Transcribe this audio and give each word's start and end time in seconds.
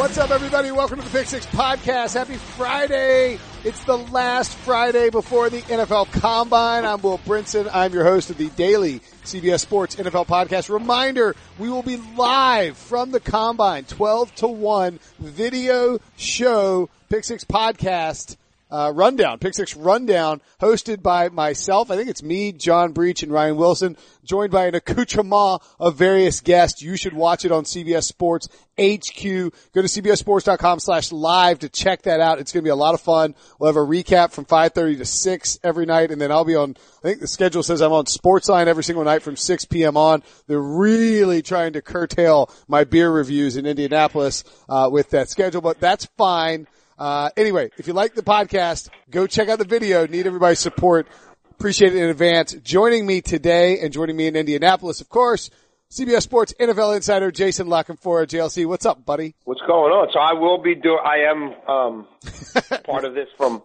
What's 0.00 0.16
up, 0.16 0.30
everybody? 0.30 0.70
Welcome 0.70 0.98
to 0.98 1.04
the 1.04 1.10
Pick 1.10 1.26
Six 1.26 1.44
Podcast. 1.44 2.14
Happy 2.14 2.36
Friday. 2.36 3.38
It's 3.64 3.84
the 3.84 3.98
last 3.98 4.54
Friday 4.54 5.10
before 5.10 5.50
the 5.50 5.60
NFL 5.60 6.10
Combine. 6.10 6.86
I'm 6.86 7.02
Will 7.02 7.18
Brinson. 7.18 7.68
I'm 7.70 7.92
your 7.92 8.04
host 8.04 8.30
of 8.30 8.38
the 8.38 8.48
daily 8.48 9.00
CBS 9.24 9.60
Sports 9.60 9.96
NFL 9.96 10.26
Podcast. 10.26 10.70
Reminder, 10.70 11.36
we 11.58 11.68
will 11.68 11.82
be 11.82 11.98
live 12.16 12.78
from 12.78 13.10
the 13.10 13.20
Combine, 13.20 13.84
12 13.84 14.34
to 14.36 14.48
1 14.48 14.98
video 15.18 15.98
show, 16.16 16.88
Pick 17.10 17.24
Six 17.24 17.44
Podcast 17.44 18.36
uh, 18.70 18.92
rundown, 18.94 19.38
Pick 19.38 19.54
Six 19.54 19.76
rundown, 19.76 20.40
hosted 20.60 21.02
by 21.02 21.28
myself. 21.28 21.90
I 21.90 21.96
think 21.96 22.08
it's 22.08 22.22
me, 22.22 22.52
John 22.52 22.92
Breech, 22.92 23.22
and 23.22 23.32
Ryan 23.32 23.56
Wilson, 23.56 23.96
joined 24.24 24.52
by 24.52 24.66
an 24.66 24.74
accoutrement 24.74 25.62
of 25.78 25.96
various 25.96 26.40
guests. 26.40 26.82
You 26.82 26.96
should 26.96 27.12
watch 27.12 27.44
it 27.44 27.52
on 27.52 27.64
CBS 27.64 28.04
Sports 28.04 28.48
HQ. 28.78 29.52
Go 29.74 29.82
to 29.82 29.88
cbssports.com 29.88 30.80
slash 30.80 31.12
live 31.12 31.58
to 31.60 31.68
check 31.68 32.02
that 32.02 32.20
out. 32.20 32.38
It's 32.38 32.52
going 32.52 32.62
to 32.62 32.66
be 32.66 32.70
a 32.70 32.76
lot 32.76 32.94
of 32.94 33.00
fun. 33.00 33.34
We'll 33.58 33.68
have 33.68 33.76
a 33.76 33.86
recap 33.86 34.32
from 34.32 34.46
5.30 34.46 34.98
to 34.98 35.04
6 35.04 35.58
every 35.62 35.86
night, 35.86 36.10
and 36.10 36.20
then 36.20 36.32
I'll 36.32 36.44
be 36.44 36.56
on, 36.56 36.76
I 37.00 37.02
think 37.02 37.20
the 37.20 37.26
schedule 37.26 37.62
says 37.62 37.82
I'm 37.82 37.92
on 37.92 38.06
Sportsline 38.06 38.66
every 38.66 38.84
single 38.84 39.04
night 39.04 39.22
from 39.22 39.36
6 39.36 39.64
p.m. 39.66 39.96
on. 39.96 40.22
They're 40.46 40.60
really 40.60 41.42
trying 41.42 41.74
to 41.74 41.82
curtail 41.82 42.50
my 42.68 42.84
beer 42.84 43.10
reviews 43.10 43.56
in 43.56 43.66
Indianapolis, 43.66 44.44
uh, 44.68 44.88
with 44.90 45.10
that 45.10 45.28
schedule, 45.28 45.60
but 45.60 45.80
that's 45.80 46.06
fine. 46.16 46.66
Uh, 47.00 47.30
anyway, 47.34 47.70
if 47.78 47.86
you 47.86 47.94
like 47.94 48.14
the 48.14 48.22
podcast, 48.22 48.90
go 49.10 49.26
check 49.26 49.48
out 49.48 49.58
the 49.58 49.64
video. 49.64 50.06
Need 50.06 50.26
everybody's 50.26 50.58
support. 50.58 51.08
Appreciate 51.50 51.94
it 51.94 52.02
in 52.02 52.10
advance. 52.10 52.52
Joining 52.62 53.06
me 53.06 53.22
today 53.22 53.80
and 53.80 53.90
joining 53.90 54.16
me 54.16 54.26
in 54.26 54.36
Indianapolis, 54.36 55.00
of 55.00 55.08
course, 55.08 55.48
CBS 55.90 56.22
Sports 56.22 56.54
NFL 56.60 56.94
insider 56.94 57.30
Jason 57.30 57.68
La 57.68 57.82
Canfora. 57.82 58.26
JLC, 58.26 58.66
what's 58.66 58.84
up, 58.84 59.04
buddy? 59.04 59.34
What's 59.44 59.62
going 59.62 59.92
on? 59.92 60.08
So 60.12 60.20
I 60.20 60.34
will 60.34 60.58
be 60.62 60.74
doing. 60.74 61.00
I 61.02 61.30
am 61.30 61.54
um, 61.66 62.06
part 62.84 63.04
of 63.04 63.14
this 63.14 63.28
from 63.36 63.62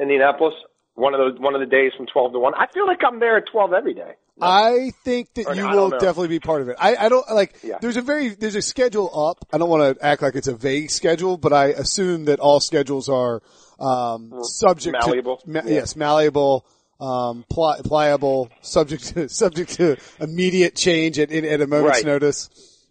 Indianapolis. 0.00 0.54
One 0.98 1.14
of 1.14 1.34
the 1.36 1.40
one 1.40 1.54
of 1.54 1.60
the 1.60 1.66
days 1.66 1.92
from 1.96 2.06
twelve 2.06 2.32
to 2.32 2.40
one. 2.40 2.54
I 2.54 2.66
feel 2.74 2.84
like 2.86 2.98
I'm 3.06 3.20
there 3.20 3.36
at 3.36 3.44
twelve 3.46 3.72
every 3.72 3.94
day. 3.94 4.14
I 4.40 4.92
think 5.04 5.32
that 5.34 5.46
Or 5.46 5.54
you 5.54 5.64
I 5.66 5.74
will 5.74 5.90
definitely 5.90 6.28
be 6.28 6.40
part 6.40 6.60
of 6.62 6.68
it. 6.68 6.76
I, 6.78 6.96
I 6.96 7.08
don't 7.08 7.28
like. 7.30 7.54
Yeah. 7.62 7.78
There's 7.80 7.96
a 7.96 8.02
very 8.02 8.30
there's 8.30 8.56
a 8.56 8.62
schedule 8.62 9.08
up. 9.28 9.44
I 9.52 9.58
don't 9.58 9.68
want 9.68 9.96
to 9.98 10.04
act 10.04 10.22
like 10.22 10.34
it's 10.34 10.48
a 10.48 10.54
vague 10.56 10.90
schedule, 10.90 11.36
but 11.36 11.52
I 11.52 11.66
assume 11.66 12.24
that 12.26 12.40
all 12.40 12.58
schedules 12.60 13.08
are 13.08 13.42
um, 13.78 14.34
subject 14.42 14.96
malleable. 15.00 15.36
to 15.38 15.50
ma- 15.50 15.60
Yeah. 15.64 15.74
yes, 15.74 15.94
malleable, 15.96 16.66
um, 17.00 17.44
pli- 17.48 17.80
pliable, 17.84 18.50
subject 18.60 19.06
to 19.14 19.28
subject 19.44 19.74
to 19.74 19.96
immediate 20.20 20.74
change 20.74 21.18
at 21.20 21.30
at 21.32 21.60
a 21.60 21.66
moment's 21.68 21.98
Right. 21.98 22.04
notice. 22.06 22.50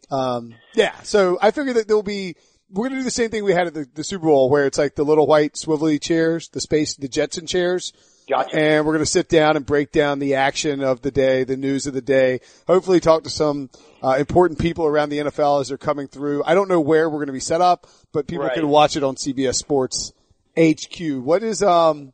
Um, 0.10 0.54
yeah. 0.76 0.94
So 1.04 1.38
I 1.42 1.52
figure 1.52 1.74
that 1.74 1.88
there'll 1.88 2.04
be. 2.04 2.36
We're 2.70 2.90
gonna 2.90 3.00
do 3.00 3.04
the 3.06 3.12
same 3.12 3.30
thing 3.30 3.44
we 3.44 3.54
had 3.54 3.68
at 3.68 3.74
the, 3.74 3.88
the 3.94 4.04
Super 4.04 4.26
Bowl, 4.26 4.50
where 4.50 4.66
it's 4.66 4.78
like 4.78 4.96
the 4.96 5.04
little 5.06 5.26
white 5.28 5.54
swivelly 5.54 6.02
chairs, 6.02 6.50
the 6.50 6.60
space, 6.62 6.96
the 6.96 7.08
Jetson 7.08 7.48
chairs. 7.48 7.94
Gotcha. 8.30 8.58
And 8.60 8.86
we're 8.86 8.92
going 8.92 9.06
to 9.06 9.10
sit 9.10 9.30
down 9.30 9.56
and 9.56 9.66
break 9.66 9.94
down 9.94 10.20
the 10.20 10.36
action 10.36 10.84
of 10.84 11.02
the 11.02 11.12
day, 11.12 11.46
the 11.46 11.56
news 11.56 11.88
of 11.88 11.94
the 11.94 12.02
day. 12.02 12.42
Hopefully 12.68 13.00
talk 13.00 13.24
to 13.24 13.30
some 13.30 13.70
uh, 14.04 14.16
important 14.20 14.60
people 14.60 14.86
around 14.86 15.08
the 15.08 15.20
NFL 15.20 15.62
as 15.62 15.70
they're 15.70 15.78
coming 15.78 16.08
through. 16.10 16.44
I 16.46 16.54
don't 16.54 16.68
know 16.68 16.82
where 16.82 17.10
we're 17.10 17.20
going 17.20 17.28
to 17.28 17.32
be 17.34 17.40
set 17.40 17.62
up, 17.62 17.88
but 18.12 18.28
people 18.28 18.44
Right. 18.44 18.54
can 18.54 18.68
watch 18.68 18.98
it 18.98 19.04
on 19.06 19.16
CBS 19.16 19.56
Sports 19.56 20.12
HQ. 20.60 21.00
What 21.24 21.42
is, 21.42 21.64
um, 21.64 22.12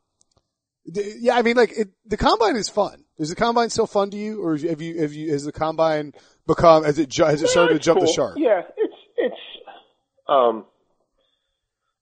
th- 0.94 1.16
yeah, 1.20 1.36
I 1.36 1.42
mean, 1.42 1.58
like, 1.58 1.72
it, 1.76 1.90
the 2.06 2.18
combine 2.18 2.58
is 2.58 2.70
fun. 2.70 3.04
Is 3.18 3.30
the 3.30 3.36
combine 3.36 3.72
still 3.72 3.88
fun 3.88 4.12
to 4.12 4.18
you, 4.18 4.44
or 4.46 4.56
have 4.56 4.82
you, 4.84 5.02
have 5.02 5.14
you, 5.14 5.32
has 5.32 5.46
the 5.46 5.52
combine 5.52 6.14
become, 6.46 6.84
has 6.84 7.00
it, 7.00 7.10
ju- 7.10 7.26
has 7.26 7.42
it 7.42 7.48
started 7.50 7.70
to 7.70 7.76
It's 7.78 7.86
jump 7.86 8.02
the 8.02 8.06
shark? 8.08 8.36
Yeah, 8.38 8.62
it's 8.78 8.94
it's. 9.18 9.36
Um, 10.28 10.66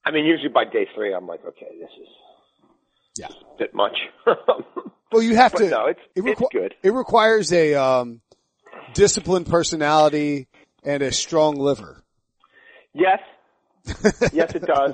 I 0.05 0.11
mean, 0.11 0.25
usually 0.25 0.49
by 0.49 0.65
day 0.65 0.87
three, 0.95 1.13
I'm 1.13 1.27
like, 1.27 1.45
okay, 1.45 1.67
this 1.79 1.89
is 2.01 2.07
Yeah. 3.17 3.27
a 3.27 3.57
bit 3.57 3.73
much. 3.73 3.97
Well, 5.13 5.21
you 5.21 5.35
have 5.35 5.51
But 5.51 5.57
to. 5.59 5.69
no, 5.69 5.87
it's- 5.89 6.05
it 6.15 6.23
it's 6.25 6.41
good. 6.53 6.73
It 6.83 6.91
requires 6.93 7.51
a 7.51 7.73
um, 7.75 8.21
disciplined 8.93 9.45
personality 9.45 10.47
and 10.85 11.03
a 11.03 11.11
strong 11.11 11.55
liver. 11.57 12.01
yes, 12.93 13.19
yes, 14.31 14.55
it 14.55 14.61
does. 14.65 14.93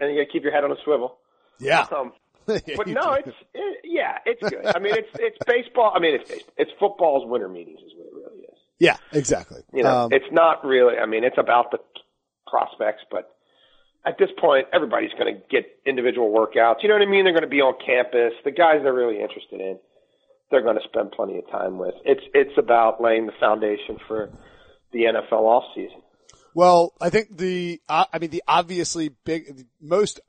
And 0.00 0.10
you 0.10 0.16
got 0.22 0.26
to 0.26 0.32
keep 0.32 0.42
your 0.42 0.52
head 0.52 0.64
on 0.64 0.72
a 0.72 0.76
swivel. 0.84 1.18
Yeah. 1.58 1.84
Um, 1.94 2.14
but 2.46 2.86
no, 2.86 3.12
it's 3.12 3.28
it, 3.52 3.80
yeah, 3.84 4.16
it's 4.24 4.40
good. 4.40 4.64
I 4.64 4.78
mean, 4.78 4.94
it's 4.94 5.08
it's 5.18 5.36
baseball. 5.46 5.92
I 5.94 5.98
mean, 5.98 6.14
it's 6.14 6.30
baseball. 6.30 6.54
it's 6.56 6.70
football's 6.80 7.26
winter 7.30 7.48
meetings 7.50 7.80
is 7.80 7.92
what 7.94 8.06
it 8.06 8.14
really 8.14 8.44
is. 8.44 8.58
yeah, 8.78 8.96
exactly. 9.12 9.60
You 9.74 9.82
know, 9.82 10.04
Um, 10.04 10.12
it's 10.14 10.32
not 10.32 10.64
really. 10.64 10.96
I 10.96 11.04
mean, 11.04 11.24
it's 11.24 11.36
about 11.36 11.72
the 11.72 11.78
prospects, 12.46 13.02
but 13.10 13.30
at 14.06 14.18
this 14.18 14.30
point, 14.40 14.66
everybody's 14.72 15.12
going 15.18 15.34
to 15.34 15.40
get 15.50 15.64
individual 15.84 16.30
workouts. 16.30 16.76
You 16.82 16.88
know 16.88 16.94
what 16.94 17.02
I 17.02 17.10
mean? 17.10 17.24
They're 17.24 17.32
going 17.32 17.42
to 17.42 17.48
be 17.48 17.60
on 17.60 17.74
campus. 17.84 18.32
The 18.44 18.52
guys 18.52 18.78
they're 18.82 18.94
really 18.94 19.20
interested 19.20 19.60
in, 19.60 19.78
they're 20.50 20.62
going 20.62 20.76
to 20.76 20.88
spend 20.88 21.10
plenty 21.12 21.38
of 21.38 21.50
time 21.50 21.78
with. 21.78 21.94
It's 22.04 22.22
it's 22.32 22.56
about 22.56 23.02
laying 23.02 23.26
the 23.26 23.32
foundation 23.40 23.98
for 24.06 24.30
the 24.92 25.00
NFL 25.00 25.42
off 25.42 25.64
season. 25.74 26.00
well, 26.54 26.92
I 27.00 27.10
think 27.10 27.36
the, 27.36 27.80
uh, 27.88 28.04
I 28.12 28.18
mean, 28.18 28.30
the 28.30 28.42
obviously 28.48 29.10
big, 29.24 29.56
the 29.56 29.66
most, 29.80 30.20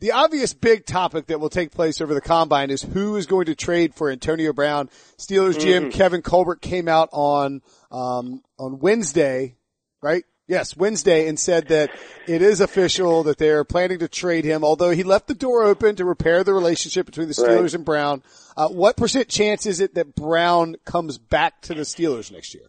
the 0.00 0.12
obvious 0.12 0.54
big 0.54 0.86
topic 0.86 1.26
that 1.26 1.38
will 1.40 1.50
take 1.50 1.70
place 1.70 2.00
over 2.00 2.14
the 2.14 2.20
combine 2.22 2.70
is 2.70 2.82
who 2.82 3.16
is 3.16 3.26
going 3.26 3.46
to 3.46 3.54
trade 3.54 3.94
for 3.94 4.10
Antonio 4.10 4.52
Brown. 4.52 4.88
Steelers 5.18 5.56
GM 5.58 5.82
Mm-hmm. 5.82 5.90
Kevin 5.90 6.22
Colbert 6.22 6.62
came 6.62 6.88
out 6.88 7.10
on, 7.12 7.60
um, 7.92 8.42
on 8.58 8.78
Wednesday, 8.78 9.56
right? 10.02 10.24
Yes, 10.50 10.76
Wednesday 10.76 11.28
and 11.28 11.38
said 11.38 11.68
that 11.68 11.90
it 12.26 12.42
is 12.42 12.60
official 12.60 13.22
that 13.22 13.38
they're 13.38 13.62
planning 13.62 14.00
to 14.00 14.08
trade 14.08 14.44
him, 14.44 14.64
although 14.64 14.90
he 14.90 15.04
left 15.04 15.28
the 15.28 15.34
door 15.34 15.62
open 15.62 15.94
to 15.94 16.04
repair 16.04 16.42
the 16.42 16.52
relationship 16.52 17.06
between 17.06 17.28
the 17.28 17.34
Steelers 17.34 17.62
Right. 17.62 17.74
and 17.74 17.84
Brown. 17.84 18.22
Uh, 18.56 18.68
what 18.68 18.96
percent 18.96 19.28
chance 19.28 19.64
is 19.64 19.78
it 19.78 19.94
that 19.94 20.16
Brown 20.16 20.74
comes 20.84 21.18
back 21.18 21.62
to 21.62 21.74
the 21.74 21.82
Steelers 21.82 22.32
next 22.32 22.52
year? 22.52 22.64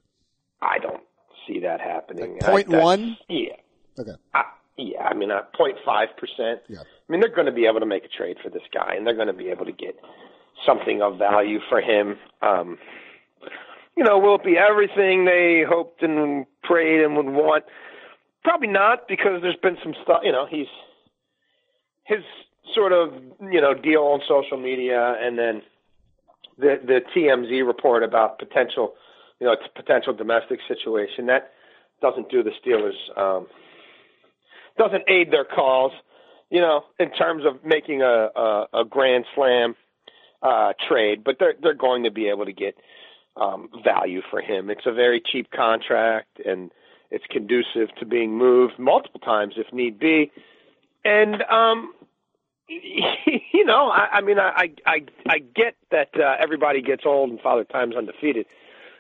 I 0.62 0.78
don't 0.78 1.02
see 1.48 1.62
that 1.62 1.82
happening. 1.82 2.34
Like 2.34 2.42
point 2.42 2.74
I- 2.74 2.78
one? 2.84 3.18
Yeah. 3.28 3.56
Okay. 3.98 4.12
I, 4.36 4.44
yeah, 4.78 5.02
I 5.02 5.16
mean, 5.16 5.32
uh, 5.32 5.42
0.5 5.60 6.06
percent. 6.18 6.62
Yeah. 6.70 6.82
I 6.82 7.12
mean, 7.12 7.20
they're 7.20 7.34
going 7.34 7.48
to 7.48 7.52
be 7.52 7.66
able 7.66 7.80
to 7.80 7.86
make 7.88 8.06
a 8.06 8.08
trade 8.08 8.38
for 8.44 8.50
this 8.52 8.62
guy, 8.72 8.94
and 8.96 9.08
they're 9.08 9.16
going 9.16 9.26
to 9.28 9.34
be 9.34 9.50
able 9.50 9.66
to 9.66 9.72
get 9.72 9.96
something 10.68 11.02
of 11.02 11.18
value 11.18 11.60
for 11.68 11.82
him. 11.82 12.18
Um, 12.44 12.78
you 13.98 14.04
know, 14.04 14.18
will 14.20 14.36
it 14.36 14.44
be 14.44 14.58
everything 14.58 15.26
they 15.26 15.64
hoped 15.68 16.02
and 16.02 16.46
prayed 16.64 17.04
and 17.04 17.16
would 17.18 17.26
want? 17.26 17.66
Probably 18.44 18.68
not, 18.68 19.08
because 19.08 19.42
there's 19.42 19.58
been 19.62 19.78
some 19.84 19.94
stuff. 20.04 20.22
You 20.24 20.32
know, 20.32 20.48
he's 20.50 20.68
his 22.06 22.24
sort 22.74 22.94
of 22.94 23.14
you 23.52 23.62
know 23.62 23.74
deal 23.74 24.02
on 24.02 24.22
social 24.28 24.58
media, 24.58 25.16
and 25.20 25.38
then 25.38 25.62
the 26.58 26.80
the 26.84 27.02
TMZ 27.16 27.66
report 27.66 28.04
about 28.04 28.40
potential, 28.40 28.94
you 29.40 29.48
know, 29.48 29.56
potential 29.76 30.14
domestic 30.14 30.60
situation 30.68 31.28
that 31.28 31.52
doesn't 32.02 32.30
do 32.30 32.44
the 32.44 32.52
Steelers. 32.66 32.98
Um, 33.18 33.48
doesn't 34.78 35.04
aid 35.08 35.32
their 35.32 35.46
cause, 35.46 35.92
you 36.50 36.62
know, 36.62 36.86
in 37.00 37.12
terms 37.12 37.44
of 37.46 37.64
making 37.64 38.02
a 38.02 38.30
a, 38.36 38.68
a 38.74 38.86
grand 38.86 39.26
slam 39.36 39.76
uh, 40.42 40.74
trade. 40.88 41.24
But 41.24 41.38
they're 41.40 41.56
they're 41.62 41.74
going 41.74 42.04
to 42.04 42.12
be 42.12 42.30
able 42.30 42.46
to 42.46 42.54
get 42.54 42.76
um, 43.42 43.70
value 43.84 44.22
for 44.30 44.40
him. 44.40 44.70
It's 44.70 44.86
a 44.86 44.94
very 44.94 45.22
cheap 45.22 45.52
contract, 45.52 46.40
and 46.46 46.72
it's 47.10 47.26
conducive 47.30 47.94
to 48.00 48.06
being 48.06 48.38
moved 48.38 48.78
multiple 48.78 49.20
times 49.20 49.56
if 49.58 49.74
need 49.74 50.00
be. 50.00 50.32
And 51.04 51.42
um, 51.44 51.94
you 52.70 53.66
know, 53.66 53.90
I, 53.90 54.10
I 54.14 54.22
mean, 54.22 54.38
I 54.40 54.72
I 54.86 55.02
I 55.28 55.40
get 55.40 55.76
that 55.90 56.10
uh, 56.16 56.36
everybody 56.40 56.82
gets 56.82 57.04
old 57.06 57.32
and 57.32 57.42
Father 57.42 57.64
Time's 57.64 57.96
undefeated, 57.96 58.46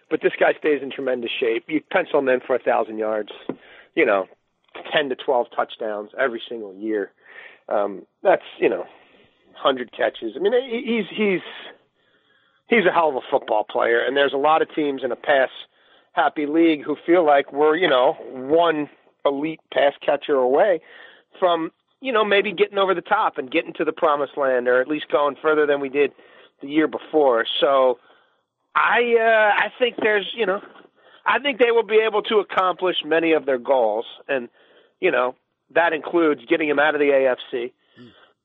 but 0.10 0.22
this 0.22 0.34
guy 0.40 0.54
stays 0.58 0.82
in 0.82 0.92
tremendous 0.92 1.32
shape. 1.40 1.66
You 1.68 1.82
pencil 1.92 2.20
him 2.20 2.30
in 2.30 2.40
for 2.40 2.56
a 2.56 2.60
thousand 2.60 2.98
yards, 2.98 3.30
you 3.96 4.06
know, 4.06 4.28
ten 4.92 5.10
to 5.10 5.16
twelve 5.16 5.48
touchdowns 5.56 6.10
every 6.20 6.42
single 6.50 6.74
year. 6.74 7.12
Um, 7.70 8.08
that's 8.24 8.44
you 8.60 8.70
know, 8.70 8.86
hundred 9.54 9.92
catches. 9.92 10.34
I 10.36 10.40
mean, 10.40 10.54
he's 10.84 11.06
he's 11.16 11.42
he's 12.72 12.86
a 12.86 12.92
hell 12.92 13.10
of 13.10 13.16
a 13.16 13.22
football 13.30 13.64
player, 13.64 14.00
and 14.00 14.18
there's 14.18 14.34
a 14.34 14.38
lot 14.38 14.64
of 14.64 14.74
teams 14.74 15.04
in 15.04 15.12
a 15.12 15.16
pass 15.16 15.50
happy 16.14 16.48
league 16.48 16.84
who 16.84 16.98
feel 17.06 17.24
like 17.24 17.54
we're 17.54 17.76
you 17.76 17.88
know 17.88 18.14
one 18.32 18.90
elite 19.24 19.60
pass 19.72 19.94
catcher 20.04 20.36
away 20.36 20.82
from 21.40 21.72
you 22.02 22.12
know 22.12 22.26
maybe 22.26 22.52
getting 22.52 22.80
over 22.80 22.96
the 22.96 23.02
top 23.02 23.38
and 23.38 23.52
getting 23.52 23.74
to 23.74 23.86
the 23.86 23.92
promised 23.92 24.36
land, 24.38 24.68
or 24.68 24.82
at 24.82 24.88
least 24.88 25.06
going 25.12 25.36
further 25.40 25.68
than 25.68 25.80
we 25.80 25.90
did 25.90 26.12
the 26.62 26.68
year 26.68 26.88
before. 26.88 27.46
So 27.60 28.00
I 28.74 29.16
uh, 29.20 29.64
I 29.64 29.68
think 29.78 29.98
there's 30.02 30.32
you 30.34 30.48
know 30.48 30.62
I 31.26 31.38
think 31.40 31.60
they 31.60 31.72
will 31.72 31.84
be 31.84 32.02
able 32.06 32.24
to 32.24 32.38
accomplish 32.38 32.98
many 33.06 33.34
of 33.34 33.46
their 33.46 33.60
goals, 33.60 34.06
and 34.28 34.50
you 35.00 35.12
know 35.12 35.36
that 35.74 35.94
includes 35.94 36.42
getting 36.46 36.70
him 36.70 36.80
out 36.80 36.96
of 36.96 37.00
the 37.00 37.08
AFC 37.08 37.72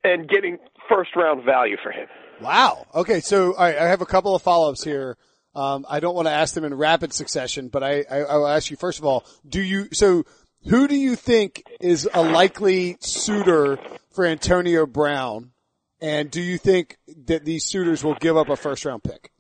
and 0.05 0.29
getting 0.29 0.59
first 0.89 1.17
round 1.17 1.45
value 1.45 1.77
for 1.83 1.91
him. 1.91 2.07
Wow. 2.41 2.87
Okay. 2.95 3.21
So 3.21 3.55
right, 3.57 3.77
I 3.77 3.89
have 3.89 4.01
a 4.03 4.07
couple 4.07 4.35
of 4.35 4.43
follow-ups 4.43 4.85
here. 4.85 5.17
Um, 5.55 5.87
I 5.89 6.01
don't 6.01 6.15
want 6.15 6.29
to 6.29 6.33
ask 6.33 6.55
them 6.55 6.65
in 6.65 6.75
rapid 6.75 7.13
succession, 7.15 7.69
but 7.69 7.83
I, 7.83 8.05
I, 8.11 8.19
I 8.19 8.37
will 8.37 8.47
ask 8.47 8.71
you 8.71 8.77
first 8.77 8.99
of 8.99 9.07
all, 9.07 9.25
do 9.49 9.61
you, 9.61 9.89
so 9.93 10.25
Who 10.69 10.89
do 10.89 10.97
you 10.97 11.15
think 11.15 11.63
is 11.81 12.09
a 12.13 12.23
likely 12.23 12.97
suitor 13.01 13.79
for 14.11 14.27
Antonio 14.27 14.85
Brown? 14.85 15.53
And 16.01 16.31
do 16.31 16.43
you 16.43 16.59
think 16.59 16.99
that 17.27 17.45
these 17.45 17.65
suitors 17.65 18.03
will 18.03 18.17
give 18.17 18.37
up 18.37 18.49
a 18.49 18.57
first 18.57 18.85
round 18.85 19.05
pick? 19.05 19.31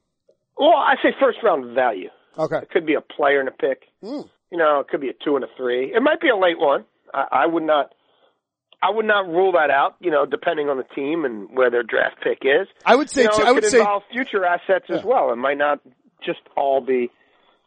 Well, 0.57 0.71
I 0.71 0.95
say 1.03 1.11
first 1.21 1.39
round 1.43 1.75
value. 1.75 2.11
Okay. 2.39 2.59
It 2.59 2.71
could 2.71 2.87
be 2.87 2.95
a 2.95 3.01
player 3.01 3.41
and 3.41 3.49
a 3.49 3.53
pick. 3.53 3.83
Mm. 4.03 4.29
You 4.53 4.59
know, 4.59 4.81
it 4.81 4.89
could 4.89 5.01
be 5.01 5.09
a 5.09 5.15
two 5.25 5.35
and 5.35 5.45
a 5.45 5.49
three. 5.57 5.93
It 5.95 6.03
might 6.03 6.21
be 6.21 6.29
a 6.29 6.37
late 6.37 6.59
one. 6.59 6.85
I, 7.13 7.27
I 7.33 7.47
would 7.47 7.65
not. 7.65 7.93
I 8.87 8.91
would 8.95 9.07
not 9.07 9.27
rule 9.27 9.53
that 9.53 9.71
out. 9.71 9.97
You 10.01 10.11
know, 10.11 10.27
depending 10.27 10.69
on 10.69 10.77
the 10.77 10.85
team 10.95 11.25
and 11.25 11.49
where 11.57 11.71
their 11.71 11.83
draft 11.83 12.17
pick 12.23 12.39
is. 12.43 12.69
I 12.85 12.95
would 12.97 13.11
say. 13.11 13.23
You 13.23 13.29
know, 13.29 13.37
too, 13.37 13.43
it 13.43 13.49
I 13.49 13.53
would 13.53 13.63
could 13.63 13.71
say. 13.73 13.79
involve 13.81 14.03
future 14.13 14.45
assets 14.45 14.87
as 14.91 15.03
well. 15.05 15.33
It 15.33 15.37
might 15.37 15.59
not 15.59 15.81
just 16.25 16.41
all 16.57 16.81
be 16.81 17.11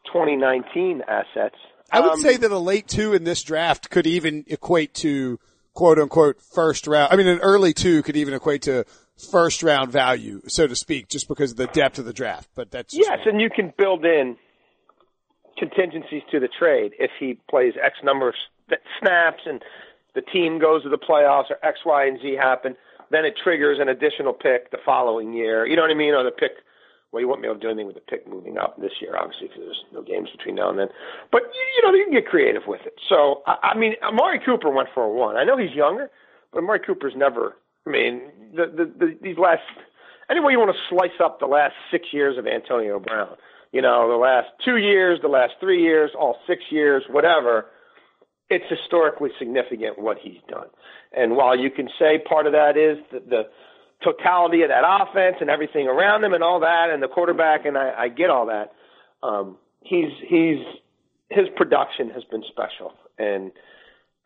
2019 0.05 1.01
assets. 1.07 1.55
I 1.91 1.99
would 2.01 2.13
Um, 2.13 2.19
say 2.21 2.37
that 2.37 2.51
a 2.51 2.57
late 2.59 2.87
two 2.87 3.13
in 3.13 3.23
this 3.23 3.41
draft 3.43 3.89
could 3.89 4.05
even 4.07 4.43
equate 4.47 4.93
to 4.95 5.39
quote 5.73 5.97
unquote 5.99 6.41
first 6.41 6.87
round. 6.87 7.11
I 7.11 7.15
mean, 7.15 7.27
an 7.27 7.39
early 7.39 7.73
two 7.73 8.03
could 8.03 8.15
even 8.15 8.33
equate 8.33 8.63
to 8.63 8.85
first 9.31 9.63
round 9.63 9.91
value, 9.91 10.41
so 10.47 10.67
to 10.67 10.75
speak, 10.75 11.07
just 11.09 11.27
because 11.27 11.51
of 11.51 11.57
the 11.57 11.67
depth 11.67 11.97
of 11.99 12.05
the 12.05 12.13
draft. 12.13 12.49
But 12.55 12.71
that's 12.71 12.93
Yes, 12.95 13.19
and 13.25 13.41
you 13.41 13.49
can 13.49 13.73
build 13.77 14.05
in 14.05 14.37
contingencies 15.57 16.21
to 16.31 16.39
the 16.39 16.47
trade 16.47 16.93
if 16.99 17.11
he 17.19 17.37
plays 17.49 17.73
X 17.83 17.95
number 18.03 18.29
of 18.29 18.35
snaps 19.01 19.41
and 19.45 19.61
the 20.15 20.21
team 20.21 20.59
goes 20.59 20.83
to 20.83 20.89
the 20.89 20.97
playoffs 20.97 21.49
or 21.49 21.57
X, 21.63 21.79
Y, 21.85 22.05
and 22.05 22.19
Z 22.21 22.35
happen. 22.35 22.75
Then 23.11 23.25
it 23.25 23.33
triggers 23.43 23.79
an 23.79 23.89
additional 23.89 24.33
pick 24.33 24.71
the 24.71 24.77
following 24.85 25.33
year. 25.33 25.65
You 25.65 25.75
know 25.75 25.81
what 25.81 25.91
I 25.91 25.95
mean? 25.95 26.13
Or 26.13 26.23
the 26.23 26.31
pick. 26.31 26.51
Well, 27.11 27.21
you 27.21 27.27
won't 27.27 27.41
be 27.41 27.47
able 27.47 27.57
to 27.57 27.61
do 27.61 27.69
anything 27.69 27.87
with 27.87 27.95
the 27.95 28.05
pick 28.05 28.27
moving 28.27 28.59
up 28.59 28.79
this 28.79 28.91
year, 29.01 29.17
obviously, 29.17 29.47
because 29.47 29.63
there's 29.65 29.83
no 29.91 30.03
games 30.03 30.29
between 30.29 30.55
now 30.55 30.69
and 30.69 30.77
then. 30.77 30.89
But 31.31 31.41
you 31.41 31.61
you 31.75 31.81
know, 31.81 31.97
you 31.97 32.05
can 32.05 32.13
get 32.13 32.27
creative 32.27 32.63
with 32.67 32.81
it. 32.85 32.93
So, 33.09 33.41
I, 33.47 33.73
I 33.73 33.77
mean, 33.77 33.95
Amari 34.03 34.39
Cooper 34.45 34.69
went 34.69 34.89
for 34.93 35.03
a 35.03 35.09
one. 35.09 35.35
I 35.35 35.43
know 35.43 35.57
he's 35.57 35.73
younger, 35.73 36.11
but 36.53 36.59
Amari 36.59 36.79
Cooper's 36.79 37.13
never. 37.15 37.55
I 37.87 37.89
mean, 37.89 38.21
the, 38.53 38.65
the, 38.67 38.85
the 38.85 39.17
these 39.23 39.37
last 39.39 39.63
any 40.29 40.39
way 40.39 40.51
you 40.51 40.59
want 40.59 40.71
to 40.71 40.95
slice 40.95 41.17
up 41.23 41.39
the 41.39 41.47
last 41.47 41.73
six 41.89 42.07
years 42.11 42.37
of 42.37 42.45
Antonio 42.45 42.99
Brown, 42.99 43.35
you 43.71 43.81
know, 43.81 44.07
the 44.09 44.17
last 44.17 44.47
two 44.63 44.77
years, 44.77 45.19
the 45.21 45.27
last 45.27 45.53
three 45.59 45.81
years, 45.81 46.11
all 46.17 46.37
six 46.45 46.61
years, 46.69 47.03
whatever, 47.09 47.65
it's 48.49 48.65
historically 48.69 49.29
significant 49.37 49.99
what 49.99 50.17
he's 50.21 50.41
done. 50.47 50.67
And 51.13 51.35
while 51.35 51.57
you 51.57 51.69
can 51.69 51.87
say 51.99 52.19
part 52.27 52.45
of 52.45 52.53
that 52.53 52.77
is 52.77 52.97
the, 53.11 53.19
the 53.19 53.43
totality 54.03 54.61
of 54.63 54.69
that 54.69 54.83
offense 54.85 55.37
and 55.41 55.49
everything 55.49 55.87
around 55.87 56.23
him 56.23 56.33
and 56.33 56.43
all 56.43 56.59
that, 56.61 56.89
and 56.91 57.01
the 57.01 57.07
quarterback, 57.07 57.65
and 57.65 57.77
I, 57.77 57.93
I 57.97 58.07
get 58.09 58.29
all 58.29 58.47
that, 58.47 58.73
um, 59.21 59.57
he's 59.81 60.11
he's 60.27 60.59
his 61.29 61.47
production 61.55 62.09
has 62.09 62.23
been 62.31 62.43
special, 62.49 62.93
and 63.17 63.51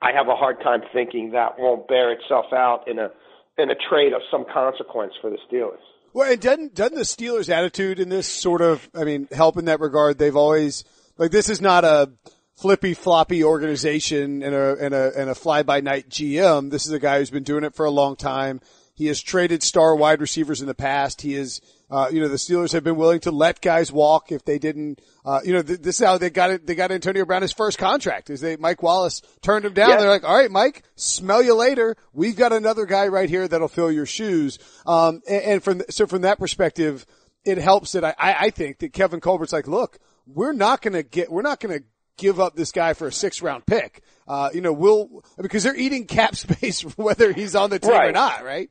I 0.02 0.12
have 0.14 0.28
a 0.28 0.36
hard 0.36 0.62
time 0.62 0.82
thinking 0.94 1.32
that 1.32 1.58
won't 1.58 1.88
bear 1.88 2.12
itself 2.12 2.46
out 2.54 2.88
in 2.88 3.00
a 3.00 3.12
in 3.58 3.70
a 3.70 3.76
trade 3.90 4.14
of 4.14 4.22
some 4.32 4.46
consequence 4.52 5.14
for 5.22 5.30
the 5.30 5.38
Steelers. 5.52 5.80
Well, 6.14 6.32
and 6.32 6.40
doesn't 6.40 6.76
doesn't 6.76 6.98
the 6.98 7.04
Steelers' 7.04 7.50
attitude 7.50 8.00
in 8.00 8.10
this 8.10 8.28
sort 8.28 8.62
of, 8.62 8.88
I 8.94 9.04
mean, 9.04 9.28
help 9.32 9.58
in 9.58 9.66
that 9.66 9.80
regard? 9.80 10.18
They've 10.18 10.36
always 10.36 10.84
like 11.18 11.32
this 11.32 11.50
is 11.50 11.62
not 11.62 11.84
a 11.84 12.12
flippy 12.56 12.94
floppy 12.94 13.44
organization 13.44 14.44
and 14.44 14.56
a 14.56 14.76
and 14.78 14.94
a 14.94 15.12
and 15.18 15.30
a 15.30 15.36
fly 15.36 15.64
by 15.64 15.82
night 15.82 16.10
GM. 16.10 16.70
This 16.72 16.86
is 16.86 16.92
a 16.92 17.00
guy 17.00 17.20
who's 17.20 17.30
been 17.30 17.44
doing 17.44 17.64
it 17.64 17.76
for 17.76 17.86
a 17.86 17.92
long 17.92 18.16
time. 18.16 18.62
He 18.96 19.08
has 19.08 19.22
traded 19.22 19.64
star 19.64 19.96
wide 19.96 20.22
receivers 20.22 20.62
in 20.62 20.68
the 20.68 20.76
past. 20.76 21.22
He 21.22 21.34
is, 21.34 21.62
uh, 21.90 22.10
you 22.12 22.22
know, 22.22 22.28
the 22.28 22.36
Steelers 22.36 22.74
have 22.74 22.84
been 22.84 22.96
willing 22.96 23.22
to 23.22 23.32
let 23.32 23.60
guys 23.60 23.92
walk 23.92 24.32
if 24.32 24.46
they 24.46 24.60
didn't, 24.60 25.02
uh, 25.26 25.40
you 25.44 25.52
know, 25.52 25.64
th- 25.64 25.82
this 25.82 26.00
is 26.00 26.06
how 26.06 26.20
they 26.20 26.30
got 26.30 26.52
it. 26.52 26.68
They 26.68 26.76
got 26.76 26.92
Antonio 26.92 27.26
Brown 27.26 27.42
his 27.42 27.52
first 27.52 27.80
contract 27.80 28.30
is 28.30 28.40
they, 28.40 28.56
Mike 28.56 28.84
Wallace 28.84 29.24
turned 29.42 29.66
him 29.66 29.74
down. 29.74 29.90
Yeah. 29.90 29.98
They're 29.98 30.10
like, 30.10 30.24
all 30.24 30.38
right, 30.38 30.52
Mike, 30.52 30.84
smell 30.96 31.42
you 31.42 31.56
later. 31.56 31.98
We've 32.14 32.36
got 32.36 32.54
another 32.54 32.86
guy 32.86 33.08
right 33.08 33.30
here 33.30 33.48
that'll 33.48 33.68
fill 33.68 33.92
your 33.92 34.06
shoes. 34.06 34.60
Um, 34.86 35.24
and, 35.28 35.44
and 35.44 35.64
from, 35.64 35.82
so 35.90 36.06
from 36.06 36.22
that 36.22 36.38
perspective, 36.38 37.08
it 37.44 37.58
helps 37.58 37.94
that 37.94 38.06
I, 38.06 38.14
I, 38.20 38.36
I 38.42 38.50
think 38.52 38.78
that 38.80 38.94
Kevin 38.94 39.22
Colbert's 39.22 39.54
like, 39.54 39.68
look, 39.68 39.98
we're 40.28 40.54
not 40.54 40.84
going 40.84 40.94
to 40.94 41.04
get, 41.04 41.32
we're 41.32 41.42
not 41.42 41.60
going 41.60 41.80
to 41.80 41.84
give 42.18 42.40
up 42.40 42.56
this 42.56 42.72
guy 42.72 42.94
for 42.94 43.08
a 43.08 43.12
six 43.12 43.42
round 43.42 43.66
pick. 43.66 44.02
Uh, 44.28 44.50
you 44.54 44.62
know, 44.62 44.74
we'll, 44.74 45.24
because 45.42 45.64
they're 45.64 45.76
eating 45.76 46.06
cap 46.06 46.36
space 46.36 46.82
whether 46.98 47.32
he's 47.34 47.56
on 47.56 47.70
the 47.70 47.80
team 47.80 47.92
or 47.92 48.12
not, 48.12 48.44
right? 48.44 48.70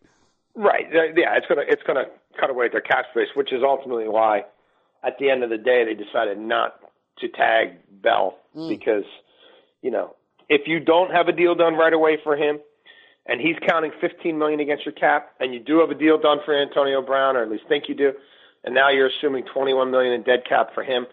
Right. 0.55 0.87
Yeah, 0.93 1.37
it's 1.37 1.47
gonna 1.49 1.63
it's 1.67 1.83
gonna 1.87 2.05
cut 2.39 2.51
away 2.51 2.69
their 2.71 2.83
cap 2.83 3.07
space, 3.11 3.29
which 3.35 3.53
is 3.53 3.63
ultimately 3.65 4.07
why, 4.07 4.43
at 5.03 5.19
the 5.19 5.31
end 5.31 5.43
of 5.43 5.51
the 5.51 5.57
day, 5.57 5.85
they 5.85 5.95
decided 5.95 6.39
not 6.39 6.75
to 7.21 7.29
tag 7.29 7.79
Bell 8.03 8.37
because, 8.69 9.05
you 9.81 9.91
know, 9.91 10.15
if 10.49 10.63
you 10.67 10.81
don't 10.81 11.11
have 11.11 11.29
a 11.29 11.33
deal 11.33 11.55
done 11.55 11.75
right 11.75 11.93
away 11.93 12.19
for 12.23 12.37
him, 12.37 12.59
and 13.27 13.41
he's 13.41 13.57
counting 13.67 13.93
15 14.01 14.39
million 14.39 14.61
against 14.61 14.85
your 14.85 14.93
cap, 14.93 15.31
and 15.41 15.55
you 15.55 15.61
do 15.61 15.79
have 15.81 15.91
a 15.91 15.95
deal 15.95 16.19
done 16.19 16.39
for 16.45 16.55
Antonio 16.61 17.01
Brown, 17.01 17.37
or 17.37 17.43
at 17.43 17.51
least 17.51 17.65
think 17.69 17.85
you 17.89 17.95
do, 17.95 18.13
and 18.65 18.75
now 18.75 18.91
you're 18.91 19.09
assuming 19.09 19.45
21 19.55 19.91
million 19.91 20.13
in 20.13 20.23
dead 20.23 20.41
cap 20.49 20.75
for 20.75 20.83
him. 20.83 21.07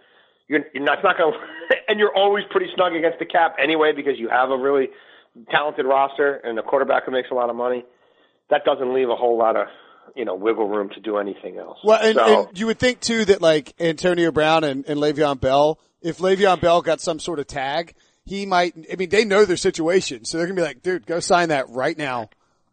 You're, 0.50 0.62
you're 0.74 0.84
not, 0.84 0.98
it's 0.98 1.04
not 1.04 1.18
going 1.18 1.34
to, 1.70 1.76
and 1.88 2.00
you're 2.00 2.14
always 2.14 2.44
pretty 2.50 2.68
snug 2.76 2.94
against 2.94 3.20
the 3.20 3.26
cap 3.26 3.56
anyway 3.62 3.94
because 3.96 4.14
you 4.18 4.28
have 4.28 4.50
a 4.50 4.58
really 4.58 4.90
talented 5.50 5.86
roster 5.86 6.36
and 6.44 6.60
a 6.60 6.64
quarterback 6.64 7.06
who 7.06 7.12
makes 7.12 7.30
a 7.32 7.36
lot 7.36 7.50
of 7.50 7.56
money. 7.56 7.86
That 8.50 8.66
doesn't 8.66 8.94
leave 8.94 9.10
a 9.10 9.16
whole 9.16 9.38
lot 9.38 9.56
of, 9.56 9.68
you 10.16 10.26
know, 10.26 10.36
wiggle 10.36 10.68
room 10.68 10.90
to 10.96 11.00
do 11.00 11.18
anything 11.18 11.58
else. 11.60 11.78
Well, 11.84 12.00
and, 12.02 12.16
so, 12.16 12.48
and 12.48 12.60
you 12.60 12.66
would 12.66 12.80
think 12.80 13.00
too 13.00 13.26
that 13.26 13.42
like 13.42 13.74
Antonio 13.80 14.32
Brown 14.32 14.64
and, 14.64 14.86
and 14.88 15.00
Le'Veon 15.00 15.40
Bell, 15.40 15.80
if 16.02 16.18
Le'Veon 16.18 16.60
Bell 16.60 16.82
got 16.82 17.00
some 17.00 17.20
sort 17.20 17.40
of 17.40 17.48
tag, 17.48 17.94
he 18.26 18.46
might, 18.46 18.74
I 18.92 18.96
mean, 18.96 19.10
they 19.10 19.26
know 19.26 19.46
their 19.46 19.58
situation. 19.58 20.26
So 20.26 20.38
they're 20.38 20.48
going 20.48 20.56
to 20.56 20.62
be 20.62 20.68
like, 20.68 20.82
dude, 20.82 21.06
go 21.06 21.20
sign 21.20 21.50
that 21.50 21.70
right 21.70 21.98
now. 21.98 22.30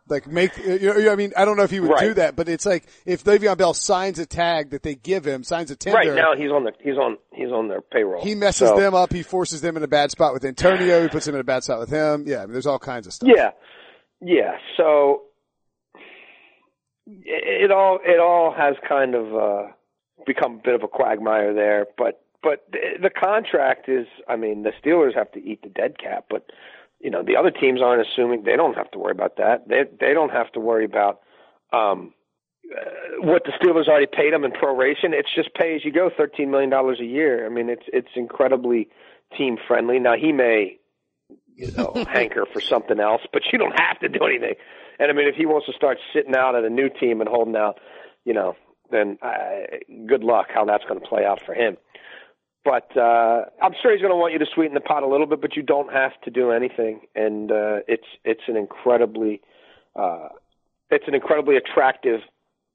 Like 0.08 0.26
make, 0.29 0.56
you 0.58 0.79
know, 0.94 1.11
I 1.12 1.17
mean, 1.17 1.32
I 1.37 1.44
don't 1.44 1.56
know 1.56 1.64
if 1.64 1.70
he 1.70 1.81
would 1.81 1.91
Right. 1.91 2.00
do 2.00 2.14
that, 2.14 2.37
but 2.37 2.49
it's 2.49 2.64
like 2.64 2.85
if 3.05 3.25
Le'Veon 3.25 3.58
Bell 3.58 3.75
signs 3.75 4.19
a 4.20 4.26
tag 4.26 4.70
that 4.70 4.82
they 4.85 4.94
give 4.94 5.25
him, 5.26 5.43
signs 5.43 5.70
a 5.73 5.76
tender. 5.76 5.97
right 5.99 6.14
now 6.14 6.37
he's 6.37 6.50
on 6.53 6.62
the 6.64 6.73
he's 6.81 6.97
on 6.97 7.19
he's 7.32 7.50
on 7.50 7.67
their 7.69 7.81
payroll. 7.81 8.23
he 8.23 8.35
messes 8.37 8.69
So- 8.69 8.76
them 8.79 8.94
up. 8.94 9.12
He 9.12 9.23
forces 9.25 9.61
them 9.62 9.76
in 9.76 9.82
a 9.82 9.88
bad 9.88 10.11
spot 10.12 10.32
with 10.32 10.44
Antonio. 10.44 11.03
He 11.03 11.08
puts 11.08 11.26
him 11.26 11.35
in 11.35 11.41
a 11.41 11.44
bad 11.44 11.64
spot 11.64 11.81
with 11.81 11.91
him. 11.91 12.25
Yeah, 12.26 12.38
I 12.38 12.47
mean, 12.47 12.53
there's 12.53 12.67
all 12.67 12.79
kinds 12.79 13.06
of 13.08 13.12
stuff. 13.14 13.29
Yeah, 13.35 13.50
yeah. 14.20 14.58
So 14.76 15.23
it, 17.06 17.64
it 17.64 17.70
all 17.70 17.99
it 18.05 18.20
all 18.20 18.52
has 18.56 18.76
kind 18.88 19.14
of 19.14 19.35
uh, 19.35 19.62
become 20.26 20.56
a 20.56 20.62
bit 20.62 20.75
of 20.75 20.82
a 20.82 20.88
quagmire 20.88 21.55
there. 21.55 21.87
But 21.97 22.23
but 22.43 22.64
the, 22.70 22.79
the 23.02 23.11
contract 23.11 23.88
is, 23.88 24.06
I 24.29 24.37
mean, 24.37 24.62
the 24.62 24.71
Steelers 24.83 25.14
have 25.16 25.33
to 25.33 25.42
eat 25.42 25.62
the 25.62 25.69
dead 25.69 25.99
cap, 25.99 26.26
but 26.31 26.47
you 27.07 27.13
know 27.13 27.23
the 27.23 27.37
other 27.37 27.53
teams 27.53 27.81
aren't 27.81 28.05
assuming 28.05 28.43
they 28.43 28.57
don't 28.57 28.75
have 28.75 28.91
to 28.91 28.99
worry 28.99 29.13
about 29.13 29.37
that. 29.37 29.69
They 29.69 29.85
they 30.01 30.13
don't 30.13 30.33
have 30.33 30.51
to 30.53 30.61
worry 30.61 30.85
about. 30.85 31.21
Um, 31.73 32.13
uh, 32.69 32.91
what 33.21 33.45
the 33.45 33.53
Steelers 33.53 33.87
already 33.87 34.09
paid 34.13 34.33
him 34.33 34.43
in 34.43 34.51
proration. 34.51 35.13
It's 35.13 35.33
just 35.33 35.55
pay 35.55 35.77
as 35.77 35.85
you 35.85 35.93
go, 35.93 36.11
thirteen 36.11 36.51
million 36.51 36.69
dollars 36.69 36.99
a 37.01 37.05
year. 37.05 37.47
I 37.47 37.49
mean, 37.49 37.69
it's 37.69 37.85
it's 37.93 38.09
incredibly 38.17 38.89
team 39.39 39.57
friendly. 39.69 40.01
Now 40.01 40.15
he 40.17 40.33
may, 40.33 40.81
you 41.55 41.71
know, 41.77 41.93
hanker 42.09 42.45
for 42.53 42.61
something 42.61 42.99
else, 42.99 43.23
but 43.33 43.43
you 43.53 43.59
don't 43.61 43.79
have 43.79 44.01
to 44.01 44.09
do 44.09 44.25
anything. 44.25 44.55
And 44.99 45.09
I 45.09 45.15
mean, 45.15 45.29
if 45.29 45.37
he 45.37 45.47
wants 45.47 45.67
to 45.67 45.75
start 45.75 45.99
sitting 46.13 46.35
out 46.35 46.57
at 46.57 46.65
a 46.65 46.71
new 46.71 46.89
team 46.89 47.21
and 47.21 47.31
holding 47.31 47.55
out, 47.55 47.79
you 48.25 48.35
know, 48.35 48.57
then 48.91 49.17
uh, 49.23 49.77
good 50.09 50.25
luck 50.25 50.49
how 50.53 50.65
that's 50.65 50.85
going 50.89 50.99
to 51.01 51.07
play 51.07 51.25
out 51.25 51.39
for 51.47 51.55
him. 51.55 51.77
But 52.66 52.96
uh, 52.96 53.44
I'm 53.62 53.75
sure 53.80 53.92
he's 53.92 54.00
going 54.00 54.12
to 54.12 54.16
want 54.16 54.32
you 54.32 54.40
to 54.40 54.46
sweeten 54.52 54.75
the 54.75 54.80
pot 54.80 55.04
a 55.04 55.06
little 55.06 55.26
bit, 55.26 55.40
but 55.40 55.54
you 55.54 55.62
don't 55.62 55.92
have 55.92 56.20
to 56.25 56.32
do 56.32 56.50
anything. 56.50 57.02
And 57.14 57.52
uh, 57.52 57.78
it's 57.87 58.08
it's 58.25 58.42
an 58.49 58.56
incredibly 58.56 59.40
uh, 59.94 60.30
it's 60.90 61.04
an 61.06 61.14
incredibly 61.14 61.56
attractive 61.56 62.23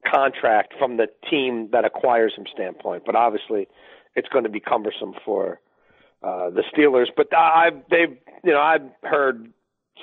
contract 0.09 0.75
from 0.79 0.95
the 0.95 1.07
team 1.29 1.67
that 1.73 1.83
acquires 1.83 2.31
him 2.37 2.45
standpoint. 2.53 3.03
But 3.05 3.15
obviously, 3.15 3.67
it's 4.15 4.29
going 4.29 4.45
to 4.45 4.49
be 4.49 4.61
cumbersome 4.61 5.13
for 5.25 5.59
uh, 6.23 6.51
the 6.51 6.63
Steelers. 6.73 7.07
But 7.13 7.35
I've 7.35 7.83
they've 7.89 8.17
you 8.45 8.53
know 8.53 8.61
I've 8.61 8.89
heard 9.03 9.51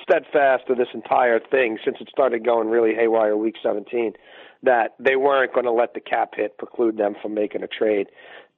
steadfast 0.03 0.69
of 0.69 0.77
this 0.77 0.89
entire 0.93 1.39
thing 1.39 1.79
since 1.83 1.97
it 1.99 2.09
started 2.11 2.45
going 2.45 2.69
really 2.69 2.93
haywire 2.93 3.35
week 3.35 3.55
17 3.63 4.13
that 4.61 4.93
they 4.99 5.15
weren't 5.15 5.51
going 5.53 5.65
to 5.65 5.71
let 5.71 5.93
the 5.95 5.99
cap 5.99 6.33
hit 6.35 6.57
preclude 6.59 6.97
them 6.97 7.15
from 7.21 7.33
making 7.33 7.63
a 7.63 7.67
trade 7.67 8.07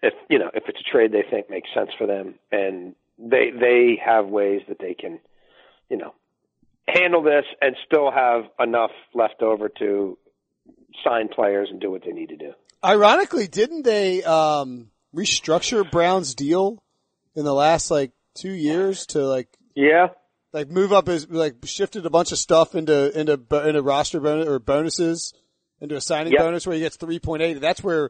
if 0.01 0.13
you 0.29 0.39
know 0.39 0.50
if 0.53 0.63
it's 0.67 0.79
a 0.79 0.91
trade 0.91 1.12
they 1.12 1.24
think 1.29 1.50
makes 1.50 1.70
sense 1.74 1.89
for 1.98 2.08
them 2.08 2.36
and 2.51 2.96
they 3.20 3.51
they 3.51 4.00
have 4.03 4.27
ways 4.27 4.62
that 4.67 4.79
they 4.79 4.93
can 4.93 5.20
you 5.89 5.98
know 5.98 6.13
handle 6.88 7.22
this 7.22 7.46
and 7.62 7.75
still 7.86 8.12
have 8.12 8.43
enough 8.60 8.91
left 9.13 9.41
over 9.41 9.70
to 9.70 10.17
sign 11.03 11.27
players 11.29 11.70
and 11.72 11.79
do 11.79 11.89
what 11.91 12.03
they 12.03 12.12
need 12.12 12.29
to 12.29 12.38
do. 12.38 12.51
Ironically, 12.84 13.48
didn't 13.48 13.84
they 13.84 14.24
um, 14.24 14.89
restructure 15.15 15.89
Brown's 15.89 16.36
deal 16.36 16.84
in 17.36 17.46
the 17.46 17.53
last 17.53 17.91
like 17.91 18.12
two 18.34 18.51
years 18.51 19.05
to 19.08 19.20
like 19.20 19.48
Yeah, 19.75 20.08
like 20.51 20.70
move 20.70 20.91
up 20.91 21.08
his 21.08 21.29
like 21.29 21.55
shifted 21.65 22.05
a 22.05 22.10
bunch 22.10 22.31
of 22.31 22.39
stuff 22.39 22.75
into 22.75 23.17
into 23.17 23.34
into 23.67 23.81
roster 23.81 24.20
bonus 24.20 24.48
or 24.48 24.60
bonuses 24.60 25.34
into 25.79 25.96
a 25.96 26.01
signing 26.01 26.34
Yep. 26.34 26.41
bonus 26.41 26.67
where 26.67 26.75
he 26.75 26.81
gets 26.81 26.98
three 26.98 27.20
point 27.20 27.41
eight. 27.43 27.62
That's 27.62 27.84
where 27.84 28.10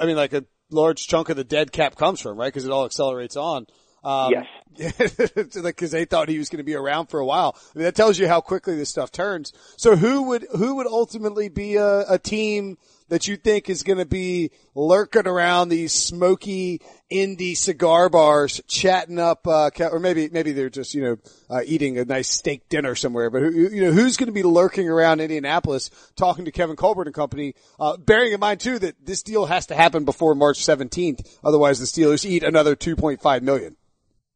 I 0.00 0.06
mean 0.06 0.16
like 0.16 0.32
a 0.32 0.44
large 0.70 1.06
chunk 1.06 1.28
of 1.28 1.36
the 1.36 1.44
dead 1.44 1.72
cap 1.72 1.96
comes 1.96 2.20
from, 2.20 2.38
right? 2.38 2.48
Because 2.48 2.64
it 2.64 2.70
all 2.70 2.84
accelerates 2.84 3.36
on. 3.36 3.66
Um, 4.04 4.32
yes, 4.76 5.14
because 5.62 5.90
they 5.90 6.04
thought 6.04 6.28
he 6.28 6.38
was 6.38 6.48
going 6.48 6.58
to 6.58 6.64
be 6.64 6.76
around 6.76 7.06
for 7.06 7.18
a 7.18 7.26
while. 7.26 7.56
I 7.74 7.78
mean, 7.78 7.84
that 7.84 7.96
tells 7.96 8.18
you 8.18 8.28
how 8.28 8.40
quickly 8.40 8.76
this 8.76 8.88
stuff 8.88 9.10
turns. 9.10 9.52
So 9.76 9.96
who 9.96 10.22
would 10.24 10.46
who 10.56 10.76
would 10.76 10.86
ultimately 10.86 11.48
be 11.48 11.74
a, 11.74 12.04
a 12.08 12.18
team 12.18 12.78
that 13.08 13.28
you 13.28 13.36
think 13.36 13.70
is 13.70 13.82
going 13.82 13.98
to 13.98 14.06
be 14.06 14.50
lurking 14.74 15.26
around 15.26 15.68
these 15.68 15.92
smoky 15.92 16.80
indie 17.10 17.56
cigar 17.56 18.08
bars, 18.08 18.60
chatting 18.66 19.18
up, 19.18 19.46
uh, 19.46 19.70
or 19.90 20.00
maybe 20.00 20.28
maybe 20.30 20.52
they're 20.52 20.70
just 20.70 20.94
you 20.94 21.02
know 21.02 21.16
uh, 21.48 21.60
eating 21.64 21.98
a 21.98 22.04
nice 22.04 22.28
steak 22.28 22.68
dinner 22.68 22.94
somewhere. 22.94 23.30
But 23.30 23.42
who, 23.42 23.50
you 23.50 23.82
know 23.82 23.92
who's 23.92 24.16
going 24.16 24.28
to 24.28 24.32
be 24.32 24.42
lurking 24.42 24.88
around 24.88 25.20
Indianapolis 25.20 25.90
talking 26.16 26.44
to 26.46 26.52
Kevin 26.52 26.76
Colbert 26.76 27.06
and 27.06 27.14
company, 27.14 27.54
uh, 27.78 27.96
bearing 27.96 28.32
in 28.32 28.40
mind 28.40 28.60
too 28.60 28.78
that 28.78 29.04
this 29.04 29.22
deal 29.22 29.46
has 29.46 29.66
to 29.66 29.74
happen 29.74 30.04
before 30.04 30.34
March 30.34 30.58
17th, 30.58 31.38
otherwise 31.44 31.78
the 31.78 31.86
Steelers 31.86 32.24
eat 32.24 32.42
another 32.42 32.74
2.5 32.74 33.42
million. 33.42 33.76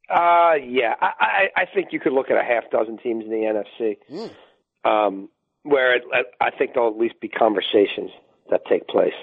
Uh, 0.09 0.55
yeah, 0.55 0.95
I, 1.01 1.13
I, 1.21 1.63
I 1.63 1.65
think 1.73 1.89
you 1.93 2.01
could 2.01 2.13
look 2.13 2.31
at 2.31 2.37
a 2.37 2.43
half 2.43 2.69
dozen 2.73 2.99
teams 2.99 3.25
in 3.25 3.31
the 3.31 3.65
NFC, 3.81 3.97
mm. 4.11 4.31
um, 4.91 5.29
where 5.63 5.95
it, 5.95 6.03
I 6.41 6.51
think 6.51 6.75
there'll 6.75 6.91
at 6.91 6.99
least 6.99 7.21
be 7.21 7.29
conversations 7.29 8.11
that 8.51 8.67
take 8.67 8.89
place. 8.89 9.15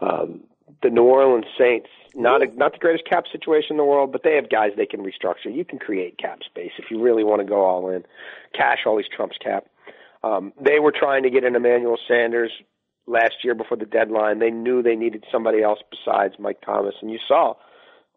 Um, 0.00 0.42
the 0.82 0.90
New 0.90 1.04
Orleans 1.04 1.46
Saints, 1.58 1.88
not 2.14 2.42
a, 2.42 2.46
not 2.56 2.72
the 2.72 2.78
greatest 2.78 3.08
cap 3.08 3.24
situation 3.30 3.72
in 3.72 3.76
the 3.76 3.84
world, 3.84 4.12
but 4.12 4.22
they 4.22 4.34
have 4.36 4.50
guys 4.50 4.70
they 4.76 4.86
can 4.86 5.00
restructure. 5.00 5.54
You 5.54 5.64
can 5.64 5.78
create 5.78 6.18
cap 6.18 6.40
space 6.44 6.72
if 6.78 6.90
you 6.90 7.02
really 7.02 7.24
want 7.24 7.40
to 7.40 7.46
go 7.46 7.64
all 7.64 7.90
in. 7.90 8.04
Cash 8.54 8.80
always 8.86 9.06
trumps 9.14 9.36
cap. 9.42 9.66
Um, 10.22 10.52
they 10.60 10.78
were 10.80 10.92
trying 10.92 11.22
to 11.22 11.30
get 11.30 11.44
in 11.44 11.54
Emmanuel 11.54 11.98
Sanders 12.08 12.50
last 13.06 13.36
year 13.44 13.54
before 13.54 13.76
the 13.76 13.86
deadline. 13.86 14.38
They 14.38 14.50
knew 14.50 14.82
they 14.82 14.96
needed 14.96 15.24
somebody 15.30 15.62
else 15.62 15.78
besides 15.90 16.34
Mike 16.38 16.60
Thomas, 16.64 16.94
and 17.00 17.10
you 17.10 17.18
saw, 17.26 17.54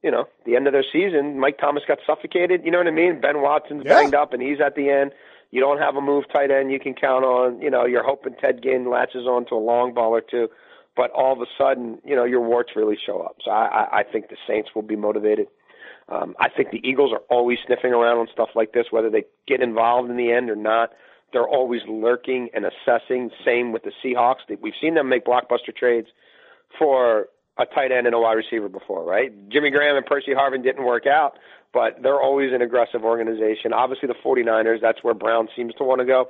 you 0.04 0.12
know, 0.12 0.26
the 0.46 0.56
end 0.56 0.68
of 0.68 0.74
their 0.74 0.86
season, 0.92 1.40
Mike 1.40 1.58
Thomas 1.60 1.84
got 1.88 2.00
suffocated. 2.06 2.62
You 2.66 2.72
know 2.72 2.80
what 2.80 2.88
I 2.88 2.92
mean? 2.92 3.22
Ben 3.22 3.42
Watson's 3.42 3.84
yeah. 3.86 3.94
banged 3.94 4.16
up, 4.16 4.34
and 4.34 4.42
he's 4.42 4.60
at 4.64 4.76
the 4.76 4.90
end. 4.90 5.12
You 5.52 5.60
don't 5.60 5.80
have 5.80 5.96
a 5.96 6.02
move 6.02 6.26
tight 6.32 6.50
end 6.50 6.72
you 6.72 6.80
can 6.80 6.94
count 6.94 7.26
on. 7.26 7.62
You 7.62 7.70
know, 7.70 7.86
you're 7.86 8.06
hoping 8.06 8.36
Ted 8.40 8.62
Ginn 8.64 8.90
latches 8.90 9.28
on 9.28 9.46
to 9.48 9.56
a 9.56 9.58
long 9.58 9.94
ball 9.94 10.12
or 10.12 10.22
two, 10.22 10.48
but 10.96 11.12
all 11.12 11.34
of 11.34 11.42
a 11.42 11.46
sudden, 11.58 12.00
you 12.06 12.16
know, 12.16 12.24
your 12.24 12.42
warts 12.42 12.72
really 12.76 12.98
show 13.06 13.22
up. 13.22 13.38
So 13.44 13.52
I, 13.52 14.00
I 14.00 14.04
think 14.04 14.30
the 14.30 14.38
Saints 14.48 14.70
will 14.74 14.82
be 14.82 14.96
motivated. 14.96 15.48
Um, 16.10 16.36
I 16.40 16.50
think 16.50 16.72
the 16.72 16.82
Eagles 16.84 17.12
are 17.14 17.22
always 17.30 17.60
sniffing 17.66 17.94
around 17.94 18.18
on 18.18 18.28
stuff 18.32 18.50
like 18.56 18.74
this, 18.74 18.88
whether 18.92 19.10
they 19.10 19.24
get 19.48 19.62
involved 19.62 20.10
in 20.10 20.18
the 20.18 20.32
end 20.32 20.50
or 20.50 20.56
not. 20.56 20.92
They're 21.32 21.48
always 21.48 21.82
lurking 21.88 22.50
and 22.54 22.66
assessing. 22.66 23.30
Same 23.46 23.72
with 23.72 23.84
the 23.84 23.92
Seahawks. 24.04 24.40
We've 24.62 24.74
seen 24.82 24.96
them 24.96 25.08
make 25.08 25.26
blockbuster 25.26 25.76
trades 25.76 26.08
for 26.78 27.28
a 27.62 27.66
tight 27.66 27.92
end 27.92 28.08
and 28.08 28.16
a 28.16 28.20
wide 28.20 28.34
receiver 28.34 28.70
before, 28.70 29.04
right? 29.04 29.32
Jimmy 29.50 29.70
Graham 29.70 29.96
and 29.96 30.06
Percy 30.06 30.32
Harvin 30.32 30.64
didn't 30.64 30.84
work 30.84 31.06
out, 31.06 31.38
but 31.74 32.02
they're 32.02 32.20
always 32.20 32.52
an 32.54 32.62
aggressive 32.62 33.04
organization. 33.04 33.74
Obviously, 33.74 34.08
the 34.08 34.16
49ers, 34.26 34.82
that's 34.82 35.04
where 35.04 35.14
Brown 35.14 35.48
seems 35.56 35.74
to 35.76 35.84
want 35.84 36.00
to 36.00 36.06
go 36.06 36.30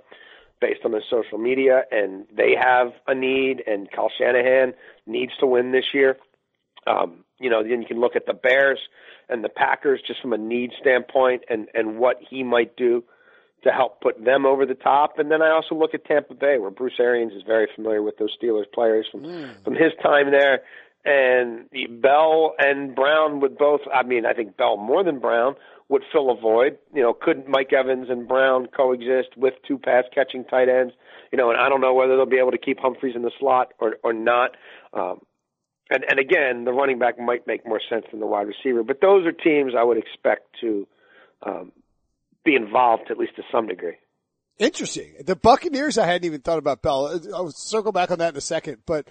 based 0.59 0.81
on 0.85 0.91
the 0.91 1.01
social 1.09 1.39
media, 1.39 1.83
and 1.91 2.25
they 2.35 2.53
have 2.55 2.93
a 3.07 3.15
need, 3.15 3.63
and 3.65 3.89
Kyle 3.91 4.11
Shanahan 4.15 4.73
needs 5.07 5.31
to 5.39 5.47
win 5.47 5.71
this 5.71 5.85
year. 5.93 6.17
Um, 6.85 7.23
you 7.39 7.49
know, 7.49 7.63
then 7.63 7.81
you 7.81 7.87
can 7.87 7.99
look 7.99 8.15
at 8.15 8.27
the 8.27 8.33
Bears 8.33 8.79
and 9.27 9.43
the 9.43 9.49
Packers 9.49 10.01
just 10.05 10.21
from 10.21 10.33
a 10.33 10.37
need 10.37 10.71
standpoint 10.79 11.43
and, 11.49 11.67
and 11.73 11.97
what 11.97 12.17
he 12.29 12.43
might 12.43 12.75
do 12.75 13.03
to 13.63 13.71
help 13.71 14.01
put 14.01 14.23
them 14.23 14.45
over 14.45 14.65
the 14.65 14.75
top. 14.75 15.19
And 15.19 15.31
then 15.31 15.41
I 15.41 15.51
also 15.51 15.75
look 15.75 15.93
at 15.93 16.05
Tampa 16.05 16.33
Bay, 16.33 16.57
where 16.57 16.71
Bruce 16.71 16.99
Arians 16.99 17.33
is 17.33 17.43
very 17.45 17.67
familiar 17.75 18.01
with 18.01 18.17
those 18.17 18.35
Steelers 18.41 18.71
players 18.73 19.07
from 19.11 19.21
mm. 19.21 19.63
from 19.63 19.73
his 19.73 19.91
time 20.01 20.31
there 20.31 20.61
and 21.03 21.69
Bell 22.01 22.53
and 22.59 22.95
Brown 22.95 23.39
would 23.41 23.57
both. 23.57 23.81
I 23.93 24.03
mean, 24.03 24.25
I 24.25 24.33
think 24.33 24.57
Bell 24.57 24.77
more 24.77 25.03
than 25.03 25.19
Brown 25.19 25.55
would 25.89 26.03
fill 26.11 26.31
a 26.31 26.39
void. 26.39 26.77
You 26.93 27.01
know, 27.01 27.13
could 27.13 27.47
Mike 27.47 27.73
Evans 27.73 28.07
and 28.09 28.27
Brown 28.27 28.67
coexist 28.67 29.35
with 29.35 29.53
two 29.67 29.77
pass 29.77 30.05
catching 30.13 30.45
tight 30.45 30.69
ends? 30.69 30.93
You 31.31 31.37
know, 31.37 31.49
and 31.49 31.59
I 31.59 31.69
don't 31.69 31.81
know 31.81 31.93
whether 31.93 32.15
they'll 32.15 32.25
be 32.25 32.39
able 32.39 32.51
to 32.51 32.57
keep 32.57 32.79
Humphries 32.79 33.15
in 33.15 33.23
the 33.23 33.31
slot 33.39 33.73
or 33.79 33.97
or 34.03 34.13
not. 34.13 34.51
Um, 34.93 35.21
and 35.89 36.05
and 36.09 36.19
again, 36.19 36.65
the 36.65 36.71
running 36.71 36.99
back 36.99 37.19
might 37.19 37.47
make 37.47 37.65
more 37.65 37.81
sense 37.89 38.05
than 38.11 38.19
the 38.19 38.27
wide 38.27 38.47
receiver. 38.47 38.83
But 38.83 39.01
those 39.01 39.25
are 39.25 39.31
teams 39.31 39.73
I 39.77 39.83
would 39.83 39.97
expect 39.97 40.55
to 40.61 40.87
um, 41.43 41.71
be 42.45 42.55
involved 42.55 43.09
at 43.09 43.17
least 43.17 43.35
to 43.37 43.43
some 43.51 43.67
degree. 43.67 43.95
Interesting. 44.57 45.15
The 45.25 45.35
Buccaneers, 45.35 45.97
I 45.97 46.05
hadn't 46.05 46.25
even 46.25 46.41
thought 46.41 46.59
about 46.59 46.81
Bell. 46.83 47.19
I'll 47.33 47.49
circle 47.51 47.91
back 47.91 48.11
on 48.11 48.19
that 48.19 48.33
in 48.33 48.37
a 48.37 48.41
second, 48.41 48.77
but 48.85 49.07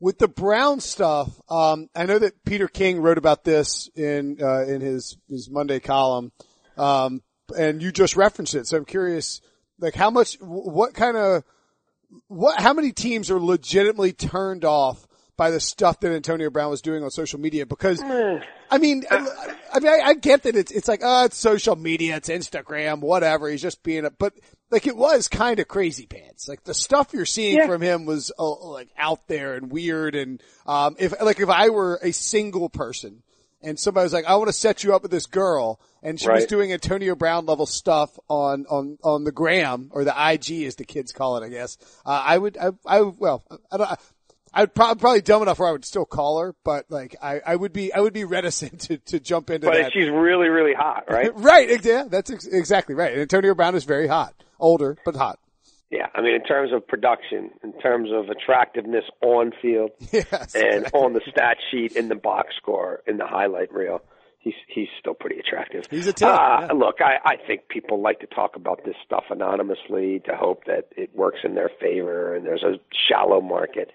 with 0.00 0.18
the 0.18 0.28
Brown 0.28 0.80
stuff, 0.80 1.28
um, 1.48 1.88
I 1.94 2.04
know 2.04 2.18
that 2.18 2.44
Peter 2.44 2.68
King 2.68 3.00
wrote 3.00 3.18
about 3.18 3.44
this 3.44 3.88
in 3.94 4.38
uh, 4.42 4.64
in 4.64 4.80
his 4.80 5.16
his 5.28 5.48
Monday 5.50 5.80
column, 5.80 6.32
um, 6.76 7.22
and 7.56 7.82
you 7.82 7.92
just 7.92 8.16
referenced 8.16 8.54
it. 8.54 8.66
So 8.66 8.76
I'm 8.76 8.84
curious, 8.84 9.40
like 9.78 9.94
how 9.94 10.10
much, 10.10 10.34
what 10.40 10.94
kind 10.94 11.16
of, 11.16 11.44
what, 12.28 12.60
how 12.60 12.72
many 12.72 12.92
teams 12.92 13.30
are 13.30 13.40
legitimately 13.40 14.12
turned 14.12 14.64
off 14.64 15.06
by 15.36 15.50
the 15.50 15.60
stuff 15.60 16.00
that 16.00 16.12
Antonio 16.12 16.48
Brown 16.50 16.70
was 16.70 16.80
doing 16.80 17.02
on 17.04 17.10
social 17.10 17.38
media 17.38 17.66
because, 17.66 18.00
hmm. 18.00 18.36
I 18.70 18.78
mean, 18.78 19.04
I 19.10 19.20
mean, 19.20 19.88
I, 19.88 20.00
I, 20.02 20.14
get 20.14 20.44
that 20.44 20.56
it's, 20.56 20.72
it's 20.72 20.88
like, 20.88 21.00
oh, 21.02 21.26
it's 21.26 21.36
social 21.36 21.76
media, 21.76 22.16
it's 22.16 22.28
Instagram, 22.28 23.00
whatever. 23.00 23.48
He's 23.48 23.62
just 23.62 23.82
being 23.82 24.06
a, 24.06 24.10
but 24.10 24.32
like 24.70 24.86
it 24.86 24.96
was 24.96 25.28
kind 25.28 25.60
of 25.60 25.68
crazy 25.68 26.06
pants. 26.06 26.48
Like 26.48 26.64
the 26.64 26.74
stuff 26.74 27.12
you're 27.12 27.24
seeing 27.24 27.56
yeah. 27.56 27.66
from 27.66 27.80
him 27.82 28.04
was 28.04 28.32
uh, 28.38 28.66
like 28.66 28.88
out 28.98 29.26
there 29.28 29.54
and 29.54 29.70
weird. 29.70 30.14
And, 30.14 30.42
um, 30.66 30.96
if, 30.98 31.14
like 31.20 31.40
if 31.40 31.48
I 31.48 31.68
were 31.68 32.00
a 32.02 32.12
single 32.12 32.68
person 32.68 33.22
and 33.62 33.78
somebody 33.78 34.04
was 34.04 34.12
like, 34.12 34.24
I 34.24 34.36
want 34.36 34.48
to 34.48 34.52
set 34.52 34.82
you 34.82 34.94
up 34.94 35.02
with 35.02 35.10
this 35.10 35.26
girl 35.26 35.80
and 36.02 36.20
she 36.20 36.26
right. 36.26 36.36
was 36.36 36.46
doing 36.46 36.72
Antonio 36.72 37.14
Brown 37.14 37.46
level 37.46 37.66
stuff 37.66 38.18
on, 38.28 38.66
on, 38.68 38.98
on 39.04 39.24
the 39.24 39.32
gram 39.32 39.90
or 39.92 40.04
the 40.04 40.14
IG 40.14 40.64
as 40.64 40.76
the 40.76 40.84
kids 40.84 41.12
call 41.12 41.36
it, 41.36 41.46
I 41.46 41.48
guess. 41.48 41.78
Uh, 42.04 42.22
I 42.24 42.36
would, 42.36 42.58
I, 42.58 42.70
I, 42.84 43.00
well, 43.02 43.44
I 43.70 43.76
don't, 43.76 43.98
I'd 44.56 44.74
probably, 44.74 45.00
probably 45.00 45.20
dumb 45.20 45.42
enough 45.42 45.58
where 45.58 45.68
I 45.68 45.72
would 45.72 45.84
still 45.84 46.06
call 46.06 46.40
her, 46.40 46.54
but 46.64 46.86
like 46.88 47.14
I, 47.20 47.40
I 47.46 47.56
would 47.56 47.72
be 47.72 47.92
I 47.92 48.00
would 48.00 48.14
be 48.14 48.24
reticent 48.36 48.80
to, 48.82 48.98
to 48.98 49.20
jump 49.20 49.50
into 49.50 49.66
but 49.66 49.74
that. 49.74 49.82
But 49.84 49.92
she's 49.92 50.08
really 50.08 50.48
really 50.48 50.74
hot, 50.74 51.04
right? 51.10 51.30
right, 51.34 51.84
yeah, 51.84 52.04
that's 52.08 52.30
ex- 52.30 52.46
exactly 52.46 52.94
right. 52.94 53.12
And 53.12 53.20
Antonio 53.20 53.54
Brown 53.54 53.74
is 53.74 53.84
very 53.84 54.08
hot, 54.08 54.34
older 54.58 54.96
but 55.04 55.14
hot. 55.14 55.38
Yeah, 55.90 56.06
I 56.14 56.22
mean 56.22 56.34
in 56.34 56.42
terms 56.42 56.72
of 56.72 56.86
production, 56.86 57.50
in 57.62 57.72
terms 57.80 58.10
of 58.12 58.30
attractiveness 58.30 59.04
on 59.22 59.52
field, 59.60 59.90
yes, 60.12 60.54
and 60.54 60.64
exactly. 60.64 61.00
on 61.00 61.12
the 61.12 61.20
stat 61.30 61.58
sheet 61.70 61.94
in 61.94 62.08
the 62.08 62.16
box 62.16 62.54
score 62.56 63.02
in 63.06 63.18
the 63.18 63.26
highlight 63.26 63.72
reel, 63.72 64.00
he's 64.38 64.54
he's 64.68 64.88
still 64.98 65.14
pretty 65.14 65.38
attractive. 65.38 65.84
He's 65.90 66.06
a 66.06 66.12
ten. 66.12 66.28
Uh, 66.28 66.34
yeah. 66.62 66.72
Look, 66.72 66.96
I, 67.00 67.18
I 67.24 67.36
think 67.46 67.68
people 67.68 68.00
like 68.00 68.20
to 68.20 68.26
talk 68.26 68.56
about 68.56 68.84
this 68.84 68.96
stuff 69.04 69.24
anonymously 69.30 70.22
to 70.26 70.34
hope 70.34 70.64
that 70.64 70.88
it 70.96 71.14
works 71.14 71.40
in 71.44 71.54
their 71.54 71.70
favor, 71.80 72.34
and 72.34 72.46
there's 72.46 72.62
a 72.62 72.80
shallow 73.08 73.40
market. 73.42 73.92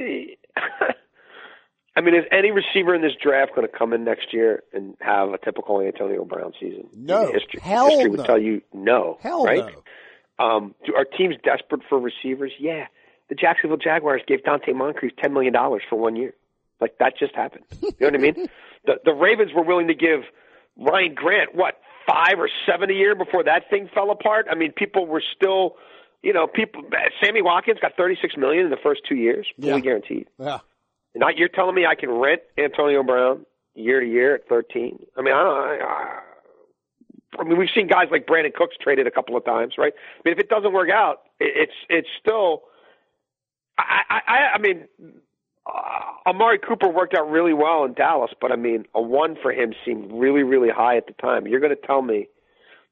I 1.95 2.01
mean, 2.01 2.13
is 2.13 2.25
any 2.31 2.51
receiver 2.51 2.93
in 2.93 3.01
this 3.01 3.13
draft 3.21 3.55
going 3.55 3.67
to 3.67 3.75
come 3.75 3.91
in 3.91 4.03
next 4.03 4.31
year 4.31 4.61
and 4.71 4.95
have 5.01 5.29
a 5.29 5.39
typical 5.39 5.81
Antonio 5.81 6.23
Brown 6.25 6.53
season? 6.59 6.87
No, 6.95 7.31
history, 7.31 7.59
hell 7.59 7.89
history 7.89 8.05
no. 8.05 8.11
would 8.11 8.25
tell 8.25 8.39
you 8.39 8.61
no. 8.71 9.17
Hell 9.21 9.43
right? 9.43 9.65
no. 9.65 10.45
Um, 10.45 10.75
do, 10.85 10.93
are 10.95 11.05
teams 11.05 11.35
desperate 11.43 11.81
for 11.89 11.99
receivers? 11.99 12.51
Yeah. 12.59 12.85
The 13.29 13.35
Jacksonville 13.35 13.77
Jaguars 13.77 14.21
gave 14.27 14.43
Donte 14.43 14.73
Moncrief 14.75 15.13
ten 15.21 15.33
million 15.33 15.53
dollars 15.53 15.81
for 15.89 15.95
one 15.95 16.15
year. 16.15 16.33
Like 16.79 16.99
that 16.99 17.13
just 17.17 17.35
happened. 17.35 17.63
You 17.81 17.89
know 17.99 18.07
what 18.07 18.15
I 18.15 18.17
mean? 18.17 18.47
The 18.85 18.93
the 19.03 19.11
Ravens 19.11 19.51
were 19.53 19.63
willing 19.63 19.87
to 19.87 19.95
give 19.95 20.21
Ryan 20.77 21.13
Grant 21.13 21.53
what 21.53 21.81
five 22.07 22.39
or 22.39 22.47
seven 22.65 22.89
a 22.89 22.93
year 22.93 23.15
before 23.15 23.43
that 23.43 23.69
thing 23.69 23.89
fell 23.93 24.11
apart. 24.11 24.45
I 24.49 24.55
mean, 24.55 24.71
people 24.71 25.05
were 25.05 25.21
still 25.35 25.75
you 26.23 26.33
know, 26.33 26.47
people. 26.47 26.83
Sammy 27.21 27.41
Watkins 27.41 27.79
got 27.81 27.95
36 27.95 28.35
million 28.37 28.65
in 28.65 28.71
the 28.71 28.77
first 28.81 29.01
two 29.07 29.15
years, 29.15 29.47
fully 29.59 29.73
yeah. 29.73 29.79
guaranteed. 29.79 30.27
Yeah. 30.39 30.59
Not 31.15 31.37
you're 31.37 31.49
telling 31.49 31.75
me 31.75 31.85
I 31.85 31.95
can 31.95 32.11
rent 32.11 32.41
Antonio 32.57 33.03
Brown 33.03 33.45
year 33.75 33.99
to 33.99 34.05
year 34.05 34.35
at 34.35 34.47
13? 34.47 34.99
I 35.17 35.21
mean, 35.21 35.33
I 35.33 35.43
don't. 35.43 35.81
I, 35.81 36.19
I 37.39 37.43
mean, 37.43 37.57
we've 37.57 37.69
seen 37.73 37.87
guys 37.87 38.07
like 38.11 38.25
Brandin 38.25 38.53
Cooks 38.53 38.75
traded 38.81 39.07
a 39.07 39.11
couple 39.11 39.35
of 39.35 39.45
times, 39.45 39.75
right? 39.77 39.93
I 39.95 40.21
mean, 40.25 40.33
if 40.33 40.39
it 40.39 40.49
doesn't 40.49 40.73
work 40.73 40.89
out, 40.89 41.21
it's 41.39 41.73
it's 41.89 42.07
still. 42.19 42.63
I 43.77 44.21
I 44.27 44.37
I 44.55 44.57
mean, 44.59 44.87
uh, 45.65 46.29
Amari 46.29 46.57
Cooper 46.59 46.87
worked 46.87 47.13
out 47.13 47.29
really 47.29 47.53
well 47.53 47.83
in 47.85 47.93
Dallas, 47.93 48.31
but 48.39 48.51
I 48.51 48.55
mean, 48.55 48.85
a 48.95 49.01
one 49.01 49.35
for 49.41 49.51
him 49.51 49.73
seemed 49.85 50.11
really 50.11 50.43
really 50.43 50.69
high 50.69 50.97
at 50.97 51.07
the 51.07 51.13
time. 51.13 51.47
You're 51.47 51.59
going 51.59 51.75
to 51.75 51.87
tell 51.87 52.01
me 52.01 52.27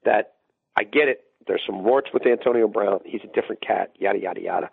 that 0.04 0.34
I 0.76 0.84
get 0.84 1.08
it. 1.08 1.25
There's 1.46 1.62
some 1.66 1.84
warts 1.84 2.08
with 2.12 2.26
Antonio 2.26 2.68
Brown. 2.68 3.00
He's 3.04 3.22
a 3.24 3.28
different 3.28 3.60
cat. 3.60 3.92
Yada 3.98 4.18
yada 4.18 4.40
yada. 4.40 4.70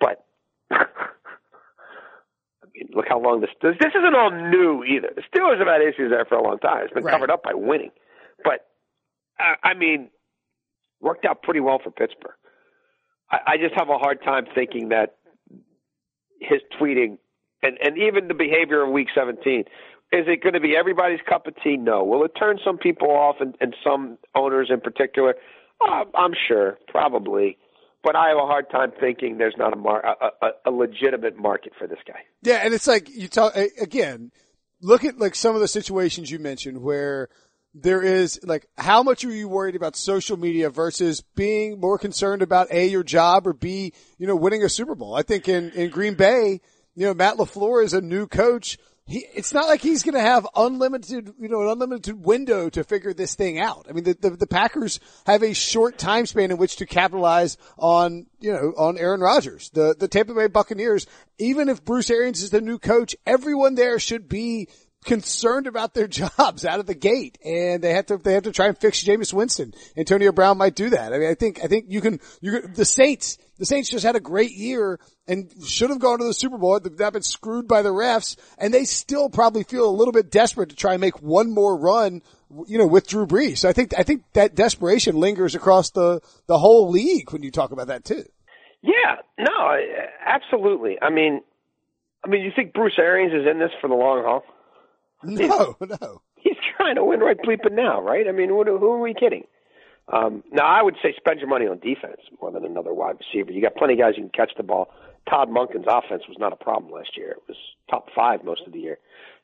But 0.00 0.24
I 0.70 0.86
mean, 2.74 2.88
look 2.94 3.06
how 3.08 3.20
long 3.20 3.40
this 3.40 3.50
this, 3.62 3.74
this 3.80 3.92
isn't 3.94 4.14
all 4.14 4.30
new 4.30 4.84
either. 4.84 5.10
The 5.14 5.22
Steelers 5.22 5.58
have 5.58 5.68
had 5.68 5.82
issues 5.82 6.10
there 6.10 6.24
for 6.24 6.36
a 6.36 6.42
long 6.42 6.58
time. 6.58 6.84
It's 6.84 6.92
been 6.92 7.04
right. 7.04 7.12
covered 7.12 7.30
up 7.30 7.42
by 7.42 7.54
winning. 7.54 7.90
But 8.42 8.66
uh, 9.38 9.54
I 9.62 9.74
mean, 9.74 10.10
worked 11.00 11.24
out 11.24 11.42
pretty 11.42 11.60
well 11.60 11.80
for 11.82 11.90
Pittsburgh. 11.90 12.34
I, 13.30 13.38
I 13.46 13.56
just 13.56 13.74
have 13.74 13.88
a 13.88 13.98
hard 13.98 14.22
time 14.22 14.46
thinking 14.54 14.90
that 14.90 15.16
his 16.40 16.60
tweeting 16.80 17.18
and 17.62 17.78
and 17.82 17.96
even 17.98 18.28
the 18.28 18.34
behavior 18.34 18.82
of 18.82 18.90
Week 18.90 19.08
17 19.14 19.60
Is 19.60 20.26
it 20.26 20.42
going 20.42 20.52
to 20.52 20.60
be 20.60 20.76
everybody's 20.76 21.20
cup 21.28 21.46
of 21.46 21.54
tea? 21.62 21.76
No. 21.76 22.04
Will 22.04 22.24
it 22.24 22.32
turn 22.38 22.58
some 22.64 22.78
people 22.78 23.10
off 23.10 23.36
and, 23.40 23.54
and 23.60 23.74
some 23.82 24.18
owners 24.34 24.68
in 24.70 24.80
particular? 24.80 25.34
Uh, 25.80 26.04
I'm 26.14 26.32
sure, 26.48 26.78
probably. 26.88 27.58
But 28.02 28.16
I 28.16 28.28
have 28.28 28.36
a 28.36 28.46
hard 28.46 28.70
time 28.70 28.92
thinking 29.00 29.38
there's 29.38 29.56
not 29.56 29.72
a, 29.72 29.76
mar- 29.76 30.04
a, 30.04 30.46
a, 30.46 30.50
a 30.66 30.70
legitimate 30.70 31.38
market 31.38 31.72
for 31.78 31.86
this 31.86 31.98
guy. 32.06 32.20
Yeah, 32.42 32.60
and 32.62 32.74
it's 32.74 32.86
like 32.86 33.08
you 33.08 33.28
talk 33.28 33.56
again. 33.56 34.30
Look 34.82 35.04
at 35.04 35.18
like 35.18 35.34
some 35.34 35.54
of 35.54 35.62
the 35.62 35.68
situations 35.68 36.30
you 36.30 36.38
mentioned 36.38 36.82
where 36.82 37.30
there 37.74 38.02
is 38.02 38.38
like 38.44 38.66
how 38.78 39.02
much 39.02 39.24
are 39.24 39.32
you 39.32 39.48
worried 39.48 39.74
about 39.74 39.96
social 39.96 40.36
media 40.36 40.70
versus 40.70 41.22
being 41.34 41.80
more 41.80 41.98
concerned 41.98 42.40
about 42.40 42.70
a 42.70 42.86
your 42.86 43.02
job 43.02 43.46
or 43.46 43.52
b 43.52 43.92
you 44.16 44.26
know 44.26 44.36
winning 44.36 44.62
a 44.62 44.68
Super 44.68 44.94
Bowl. 44.94 45.14
I 45.14 45.22
think 45.22 45.48
in 45.48 45.70
in 45.70 45.90
Green 45.90 46.14
Bay, 46.14 46.60
you 46.94 47.06
know 47.06 47.14
Matt 47.14 47.36
LaFleur 47.36 47.82
is 47.82 47.92
a 47.92 48.00
new 48.00 48.26
coach 48.26 48.78
he, 49.06 49.18
it's 49.34 49.52
not 49.52 49.68
like 49.68 49.82
he's 49.82 50.02
going 50.02 50.14
to 50.14 50.20
have 50.20 50.46
unlimited, 50.56 51.34
you 51.38 51.48
know, 51.48 51.62
an 51.62 51.68
unlimited 51.68 52.24
window 52.24 52.70
to 52.70 52.84
figure 52.84 53.12
this 53.12 53.34
thing 53.34 53.58
out. 53.58 53.86
I 53.88 53.92
mean, 53.92 54.04
the, 54.04 54.14
the, 54.14 54.30
the, 54.30 54.46
Packers 54.46 54.98
have 55.26 55.42
a 55.42 55.52
short 55.52 55.98
time 55.98 56.24
span 56.24 56.50
in 56.50 56.56
which 56.56 56.76
to 56.76 56.86
capitalize 56.86 57.58
on, 57.76 58.26
you 58.40 58.52
know, 58.52 58.72
on 58.78 58.96
Aaron 58.96 59.20
Rodgers. 59.20 59.68
The, 59.70 59.94
the 59.98 60.08
Tampa 60.08 60.32
Bay 60.32 60.46
Buccaneers, 60.46 61.06
even 61.38 61.68
if 61.68 61.84
Bruce 61.84 62.08
Arians 62.08 62.42
is 62.42 62.48
the 62.48 62.62
new 62.62 62.78
coach, 62.78 63.14
everyone 63.26 63.74
there 63.74 63.98
should 63.98 64.26
be 64.26 64.68
concerned 65.04 65.66
about 65.66 65.94
their 65.94 66.08
jobs 66.38 66.64
out 66.64 66.80
of 66.80 66.86
the 66.86 66.94
gate 66.94 67.38
and 67.44 67.82
they 67.82 67.92
have 67.92 68.06
to, 68.06 68.16
they 68.16 68.34
have 68.34 68.44
to 68.44 68.52
try 68.52 68.66
and 68.66 68.78
fix 68.78 69.04
Jameis 69.04 69.32
Winston. 69.32 69.74
Antonio 69.96 70.32
Brown 70.32 70.58
might 70.58 70.74
do 70.74 70.90
that. 70.90 71.12
I 71.12 71.18
mean, 71.18 71.30
I 71.30 71.34
think, 71.34 71.60
I 71.62 71.66
think 71.66 71.86
you 71.88 72.00
can, 72.00 72.20
you 72.40 72.60
can, 72.60 72.74
the 72.74 72.84
Saints, 72.84 73.38
the 73.58 73.66
Saints 73.66 73.90
just 73.90 74.04
had 74.04 74.16
a 74.16 74.20
great 74.20 74.52
year 74.52 74.98
and 75.28 75.50
should 75.64 75.90
have 75.90 76.00
gone 76.00 76.18
to 76.18 76.24
the 76.24 76.34
Super 76.34 76.58
Bowl. 76.58 76.78
They've 76.80 77.12
been 77.12 77.22
screwed 77.22 77.68
by 77.68 77.82
the 77.82 77.90
refs 77.90 78.36
and 78.58 78.72
they 78.72 78.84
still 78.84 79.28
probably 79.28 79.62
feel 79.62 79.88
a 79.88 79.92
little 79.94 80.12
bit 80.12 80.30
desperate 80.30 80.70
to 80.70 80.76
try 80.76 80.92
and 80.92 81.00
make 81.00 81.22
one 81.22 81.52
more 81.52 81.76
run, 81.76 82.22
you 82.66 82.78
know, 82.78 82.86
with 82.86 83.06
Drew 83.06 83.26
Brees. 83.26 83.58
So 83.58 83.68
I 83.68 83.72
think, 83.72 83.92
I 83.96 84.02
think 84.02 84.24
that 84.32 84.54
desperation 84.54 85.16
lingers 85.16 85.54
across 85.54 85.90
the, 85.90 86.20
the 86.46 86.58
whole 86.58 86.90
league 86.90 87.32
when 87.32 87.42
you 87.42 87.50
talk 87.50 87.70
about 87.70 87.88
that 87.88 88.04
too. 88.04 88.24
Yeah, 88.82 89.16
no, 89.38 89.78
absolutely. 90.26 90.98
I 91.00 91.08
mean, 91.08 91.40
I 92.24 92.28
mean, 92.28 92.42
you 92.42 92.52
think 92.54 92.72
Bruce 92.72 92.98
Arians 92.98 93.32
is 93.32 93.46
in 93.50 93.58
this 93.58 93.70
for 93.80 93.88
the 93.88 93.94
long 93.94 94.22
haul? 94.24 94.44
No, 95.30 95.76
no. 95.80 96.22
He's 96.36 96.56
trying 96.76 96.96
to 96.96 97.04
win 97.04 97.20
right 97.20 97.38
bleeping 97.38 97.72
now, 97.72 98.00
right? 98.00 98.28
I 98.28 98.32
mean, 98.32 98.48
who, 98.48 98.62
who 98.64 98.90
are 98.92 99.00
we 99.00 99.14
kidding? 99.14 99.44
Um, 100.12 100.42
now, 100.52 100.66
I 100.66 100.82
would 100.82 100.96
say 101.02 101.14
spend 101.16 101.40
your 101.40 101.48
money 101.48 101.66
on 101.66 101.78
defense 101.78 102.20
more 102.40 102.52
than 102.52 102.64
another 102.64 102.92
wide 102.92 103.16
receiver. 103.18 103.52
You 103.52 103.62
got 103.62 103.74
plenty 103.74 103.94
of 103.94 104.00
guys 104.00 104.16
who 104.16 104.22
can 104.22 104.30
catch 104.30 104.52
the 104.56 104.62
ball. 104.62 104.90
Todd 105.28 105.48
Monken's 105.48 105.86
offense 105.88 106.24
was 106.28 106.36
not 106.38 106.52
a 106.52 106.56
problem 106.56 106.92
last 106.92 107.16
year. 107.16 107.30
It 107.30 107.42
was 107.48 107.56
top 107.88 108.08
five 108.14 108.44
most 108.44 108.66
of 108.66 108.72
the 108.72 108.80
year. 108.80 108.98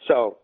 So, 0.06 0.36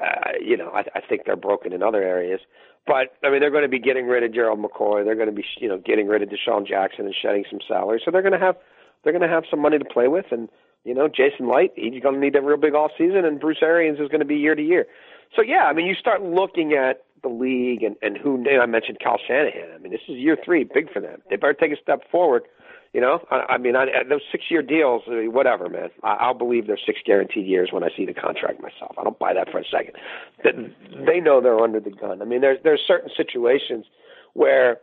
uh, 0.00 0.32
you 0.40 0.56
know, 0.56 0.70
I, 0.70 0.84
I 0.94 1.00
think 1.00 1.22
they're 1.26 1.34
broken 1.34 1.72
in 1.72 1.82
other 1.82 2.02
areas. 2.02 2.40
But 2.86 3.16
I 3.24 3.30
mean, 3.30 3.40
they're 3.40 3.50
going 3.50 3.62
to 3.62 3.68
be 3.68 3.80
getting 3.80 4.06
rid 4.06 4.22
of 4.22 4.32
Gerald 4.32 4.60
McCoy. 4.62 5.04
They're 5.04 5.16
going 5.16 5.28
to 5.28 5.34
be, 5.34 5.44
you 5.60 5.68
know, 5.68 5.78
getting 5.78 6.06
rid 6.06 6.22
of 6.22 6.28
DeSean 6.28 6.66
Jackson 6.66 7.06
and 7.06 7.14
shedding 7.20 7.44
some 7.50 7.60
salary. 7.66 8.00
So 8.04 8.10
they're 8.10 8.22
going 8.22 8.38
to 8.38 8.38
have 8.38 8.56
they're 9.02 9.12
going 9.12 9.28
to 9.28 9.34
have 9.34 9.44
some 9.50 9.60
money 9.60 9.78
to 9.78 9.84
play 9.84 10.08
with. 10.08 10.26
And 10.30 10.48
you 10.88 10.94
know, 10.94 11.06
Jason 11.06 11.48
Licht, 11.48 11.74
he's 11.76 12.02
going 12.02 12.14
to 12.14 12.20
need 12.20 12.34
a 12.34 12.40
real 12.40 12.56
big 12.56 12.74
off 12.74 12.92
season, 12.96 13.24
and 13.24 13.38
Bruce 13.38 13.62
Arians 13.62 14.00
is 14.00 14.08
going 14.08 14.20
to 14.20 14.30
be 14.34 14.36
year 14.36 14.54
to 14.54 14.62
year. 14.62 14.86
So 15.36 15.42
yeah, 15.42 15.64
I 15.70 15.72
mean, 15.74 15.86
you 15.86 15.94
start 15.94 16.22
looking 16.22 16.72
at 16.72 17.04
the 17.22 17.28
league 17.28 17.82
and 17.82 17.96
and 18.00 18.16
who 18.16 18.42
I 18.48 18.66
mentioned 18.66 18.98
Kyle 19.04 19.20
Shanahan. 19.26 19.68
I 19.74 19.78
mean, 19.78 19.92
this 19.92 20.00
is 20.08 20.16
year 20.16 20.36
three, 20.42 20.64
big 20.64 20.90
for 20.90 21.00
them. 21.00 21.20
They 21.28 21.36
better 21.36 21.52
take 21.52 21.72
a 21.72 21.82
step 21.82 22.00
forward. 22.10 22.44
You 22.94 23.02
know, 23.02 23.20
I, 23.30 23.54
I 23.54 23.58
mean, 23.58 23.76
I, 23.76 23.84
those 24.08 24.22
six-year 24.32 24.62
deals, 24.62 25.02
whatever, 25.06 25.68
man. 25.68 25.90
I, 26.02 26.14
I'll 26.24 26.32
believe 26.32 26.66
they're 26.66 26.78
six 26.86 26.98
guaranteed 27.04 27.46
years 27.46 27.68
when 27.70 27.84
I 27.84 27.90
see 27.94 28.06
the 28.06 28.14
contract 28.14 28.62
myself. 28.62 28.96
I 28.98 29.04
don't 29.04 29.18
buy 29.18 29.34
that 29.34 29.50
for 29.50 29.58
a 29.58 29.64
second. 29.64 29.94
That 30.42 30.54
they 31.06 31.20
know 31.20 31.42
they're 31.42 31.60
under 31.60 31.80
the 31.80 31.90
gun. 31.90 32.22
I 32.22 32.24
mean, 32.24 32.40
there's 32.40 32.58
there's 32.64 32.80
certain 32.86 33.10
situations 33.14 33.84
where, 34.32 34.80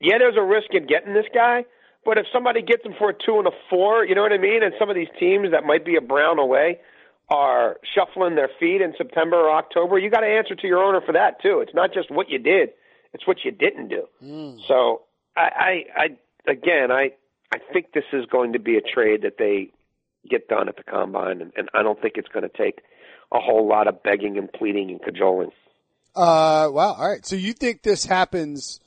yeah, 0.00 0.18
there's 0.18 0.36
a 0.36 0.42
risk 0.42 0.68
in 0.72 0.86
getting 0.86 1.12
this 1.12 1.26
guy, 1.34 1.64
but 2.04 2.18
if 2.18 2.26
somebody 2.32 2.62
gets 2.62 2.82
them 2.82 2.94
for 2.98 3.10
a 3.10 3.14
two 3.14 3.38
and 3.38 3.46
a 3.46 3.50
four, 3.68 4.04
you 4.04 4.14
know 4.14 4.22
what 4.22 4.32
I 4.32 4.38
mean? 4.38 4.62
And 4.62 4.72
some 4.78 4.88
of 4.88 4.96
these 4.96 5.08
teams 5.18 5.50
that 5.52 5.64
might 5.64 5.84
be 5.84 5.96
a 5.96 6.00
Brown 6.00 6.38
away 6.38 6.80
are 7.28 7.76
shuffling 7.94 8.34
their 8.34 8.50
feet 8.58 8.80
in 8.80 8.94
September 8.98 9.36
or 9.36 9.50
October, 9.56 9.98
you 9.98 10.10
got 10.10 10.20
to 10.20 10.26
answer 10.26 10.54
to 10.54 10.66
your 10.66 10.82
owner 10.82 11.00
for 11.00 11.12
that 11.12 11.40
too. 11.40 11.60
It's 11.60 11.74
not 11.74 11.94
just 11.94 12.10
what 12.10 12.28
you 12.28 12.38
did; 12.38 12.70
it's 13.12 13.26
what 13.26 13.38
you 13.44 13.50
didn't 13.50 13.88
do. 13.88 14.08
Mm. 14.22 14.58
So, 14.66 15.02
I, 15.36 15.84
I, 15.96 16.02
I, 16.46 16.50
again, 16.50 16.90
I, 16.90 17.12
I 17.52 17.58
think 17.72 17.92
this 17.92 18.04
is 18.12 18.26
going 18.26 18.54
to 18.54 18.58
be 18.58 18.76
a 18.76 18.80
trade 18.80 19.22
that 19.22 19.36
they 19.38 19.70
get 20.28 20.48
done 20.48 20.68
at 20.68 20.76
the 20.76 20.82
combine, 20.82 21.40
and, 21.40 21.52
and 21.56 21.68
I 21.72 21.82
don't 21.82 22.00
think 22.00 22.14
it's 22.16 22.28
going 22.28 22.48
to 22.48 22.56
take 22.56 22.80
a 23.32 23.38
whole 23.38 23.68
lot 23.68 23.86
of 23.86 24.02
begging 24.02 24.36
and 24.36 24.52
pleading 24.52 24.90
and 24.90 25.00
cajoling. 25.02 25.50
Uh, 26.16 26.68
wow. 26.70 26.94
All 26.98 27.08
right. 27.08 27.24
So 27.24 27.36
you 27.36 27.52
think 27.52 27.82
this 27.82 28.04
happens? 28.04 28.80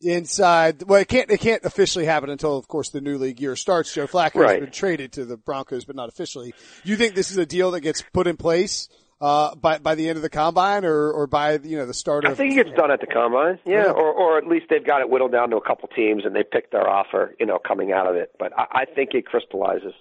Inside. 0.00 0.82
Well, 0.82 1.00
it 1.00 1.08
can't. 1.08 1.30
It 1.30 1.40
can't 1.40 1.64
officially 1.64 2.04
happen 2.04 2.30
until, 2.30 2.56
of 2.56 2.68
course, 2.68 2.90
the 2.90 3.00
new 3.00 3.18
league 3.18 3.40
year 3.40 3.56
starts. 3.56 3.92
Joe 3.92 4.06
Flacco 4.06 4.36
right. 4.36 4.50
has 4.50 4.60
been 4.60 4.70
traded 4.70 5.12
to 5.12 5.24
the 5.24 5.36
Broncos, 5.36 5.84
but 5.84 5.96
not 5.96 6.08
officially. 6.08 6.54
You 6.84 6.96
think 6.96 7.14
this 7.14 7.30
is 7.30 7.36
a 7.36 7.46
deal 7.46 7.72
that 7.72 7.80
gets 7.80 8.02
put 8.12 8.26
in 8.26 8.36
place? 8.36 8.88
Uh, 9.20 9.54
by 9.54 9.76
by 9.76 9.94
the 9.94 10.08
end 10.08 10.16
of 10.16 10.22
the 10.22 10.30
combine, 10.30 10.82
or 10.82 11.12
or 11.12 11.26
by 11.26 11.58
you 11.58 11.76
know 11.76 11.84
the 11.84 11.92
start 11.92 12.24
of. 12.24 12.30
I 12.30 12.34
think 12.34 12.52
it 12.52 12.64
gets 12.64 12.74
done 12.74 12.90
at 12.90 13.00
the 13.00 13.06
combine, 13.06 13.58
yeah, 13.66 13.84
yeah, 13.84 13.90
or 13.90 14.10
or 14.10 14.38
at 14.38 14.46
least 14.46 14.66
they've 14.70 14.86
got 14.86 15.02
it 15.02 15.10
whittled 15.10 15.30
down 15.30 15.50
to 15.50 15.58
a 15.58 15.60
couple 15.60 15.88
teams 15.88 16.24
and 16.24 16.34
they 16.34 16.42
pick 16.42 16.70
their 16.70 16.88
offer, 16.88 17.34
you 17.38 17.44
know, 17.44 17.58
coming 17.58 17.92
out 17.92 18.06
of 18.06 18.16
it. 18.16 18.32
But 18.38 18.58
I, 18.58 18.66
I 18.72 18.84
think 18.86 19.10
it 19.12 19.26
crystallizes 19.26 19.92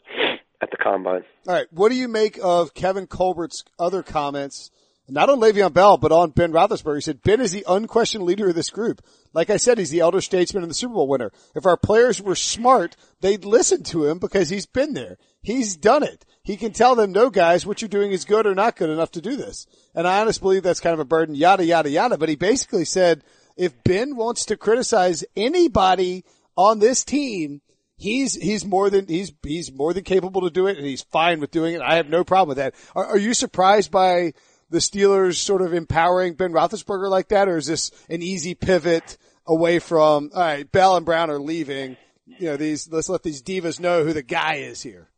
at 0.61 0.71
the 0.71 0.77
combine. 0.77 1.25
All 1.49 1.53
right, 1.53 1.67
what 1.71 1.89
do 1.89 1.95
you 1.95 2.07
make 2.07 2.39
of 2.41 2.73
Kevin 2.73 3.07
Colbert's 3.07 3.65
other 3.77 4.03
comments 4.03 4.71
not 5.11 5.29
on 5.29 5.39
Le'Veon 5.39 5.73
Bell, 5.73 5.97
but 5.97 6.11
on 6.11 6.31
Ben 6.31 6.51
Roethlisberger. 6.51 6.95
He 6.95 7.01
said, 7.01 7.21
Ben 7.21 7.41
is 7.41 7.51
the 7.51 7.65
unquestioned 7.67 8.23
leader 8.23 8.49
of 8.49 8.55
this 8.55 8.69
group. 8.69 9.01
Like 9.33 9.49
I 9.49 9.57
said, 9.57 9.77
he's 9.77 9.89
the 9.89 9.99
elder 9.99 10.21
statesman 10.21 10.63
and 10.63 10.69
the 10.69 10.75
Super 10.75 10.93
Bowl 10.93 11.07
winner. 11.07 11.31
If 11.55 11.65
our 11.65 11.77
players 11.77 12.21
were 12.21 12.35
smart, 12.35 12.95
they'd 13.21 13.45
listen 13.45 13.83
to 13.83 14.05
him 14.05 14.19
because 14.19 14.49
he's 14.49 14.65
been 14.65 14.93
there. 14.93 15.17
He's 15.41 15.75
done 15.75 16.03
it. 16.03 16.25
He 16.43 16.57
can 16.57 16.73
tell 16.73 16.95
them, 16.95 17.11
no 17.11 17.29
guys, 17.29 17.65
what 17.65 17.81
you're 17.81 17.89
doing 17.89 18.11
is 18.11 18.25
good 18.25 18.47
or 18.47 18.55
not 18.55 18.75
good 18.75 18.89
enough 18.89 19.11
to 19.11 19.21
do 19.21 19.35
this. 19.35 19.67
And 19.93 20.07
I 20.07 20.19
honestly 20.19 20.41
believe 20.41 20.63
that's 20.63 20.79
kind 20.79 20.93
of 20.93 20.99
a 20.99 21.05
burden, 21.05 21.35
yada, 21.35 21.63
yada, 21.63 21.89
yada. 21.89 22.17
But 22.17 22.29
he 22.29 22.35
basically 22.35 22.85
said, 22.85 23.23
if 23.55 23.83
Ben 23.83 24.15
wants 24.15 24.45
to 24.45 24.57
criticize 24.57 25.23
anybody 25.35 26.23
on 26.55 26.79
this 26.79 27.03
team, 27.03 27.61
he's 27.97 28.33
he's 28.35 28.65
more 28.65 28.89
than 28.89 29.07
he's 29.07 29.31
he's 29.43 29.71
more 29.71 29.93
than 29.93 30.03
capable 30.03 30.41
to 30.41 30.49
do 30.49 30.67
it, 30.67 30.77
and 30.77 30.87
he's 30.87 31.01
fine 31.03 31.39
with 31.39 31.51
doing 31.51 31.75
it. 31.75 31.81
I 31.81 31.95
have 31.95 32.09
no 32.09 32.23
problem 32.23 32.49
with 32.49 32.57
that. 32.57 32.73
Are, 32.95 33.05
are 33.05 33.17
you 33.17 33.33
surprised 33.33 33.91
by 33.91 34.33
the 34.69 34.79
Steelers 34.79 35.35
sort 35.35 35.61
of 35.61 35.73
empowering 35.73 36.33
Ben 36.33 36.51
Roethlisberger 36.51 37.09
like 37.09 37.29
that, 37.29 37.47
or 37.47 37.57
is 37.57 37.67
this 37.67 37.91
an 38.09 38.21
easy 38.21 38.55
pivot 38.55 39.17
away 39.45 39.79
from 39.79 40.31
all 40.33 40.41
right? 40.41 40.71
Bell 40.71 40.95
and 40.95 41.05
Brown 41.05 41.29
are 41.29 41.39
leaving. 41.39 41.97
You 42.25 42.47
know, 42.47 42.57
these 42.57 42.89
let's 42.91 43.09
let 43.09 43.23
these 43.23 43.41
divas 43.41 43.79
know 43.79 44.03
who 44.03 44.13
the 44.13 44.21
guy 44.21 44.55
is 44.55 44.81
here. 44.81 45.09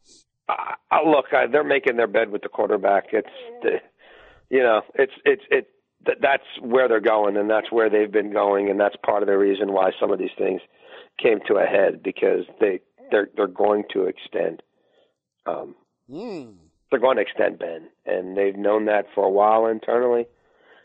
Uh, 0.48 1.00
look, 1.06 1.26
uh, 1.34 1.48
they're 1.52 1.64
making 1.64 1.98
their 1.98 2.08
bed 2.08 2.30
with 2.30 2.42
the 2.42 2.50
quarterback. 2.50 3.06
It's, 3.12 3.28
the, 3.62 3.78
you 4.50 4.64
know, 4.64 4.82
it's 4.96 5.14
it's 5.26 5.44
it. 5.50 5.68
Th- 6.06 6.18
that's 6.22 6.44
where 6.62 6.88
they're 6.88 7.00
going, 7.00 7.38
and 7.38 7.50
that's 7.50 7.72
where 7.72 7.90
they've 7.90 8.12
been 8.12 8.34
going, 8.34 8.70
and 8.70 8.80
that's 8.80 8.96
part 9.06 9.22
of 9.22 9.28
the 9.28 9.38
reason 9.38 9.72
why 9.72 9.92
some 10.00 10.12
of 10.12 10.20
these 10.20 10.32
things 10.38 10.62
came 11.22 11.40
to 11.48 11.56
a 11.56 11.66
head 11.66 12.02
because 12.04 12.46
they 12.60 12.80
they're 13.12 13.30
they're 13.36 13.48
going 13.48 13.84
to 13.94 14.06
extend. 14.06 14.62
Um, 15.46 15.76
mm 16.10 16.56
they're 16.92 17.00
going 17.00 17.16
to 17.16 17.24
extend 17.24 17.58
Ben, 17.58 17.88
and 18.06 18.38
they've 18.38 18.56
known 18.56 18.86
that 18.86 19.06
for 19.16 19.24
a 19.24 19.30
while 19.30 19.66
internally. 19.66 20.28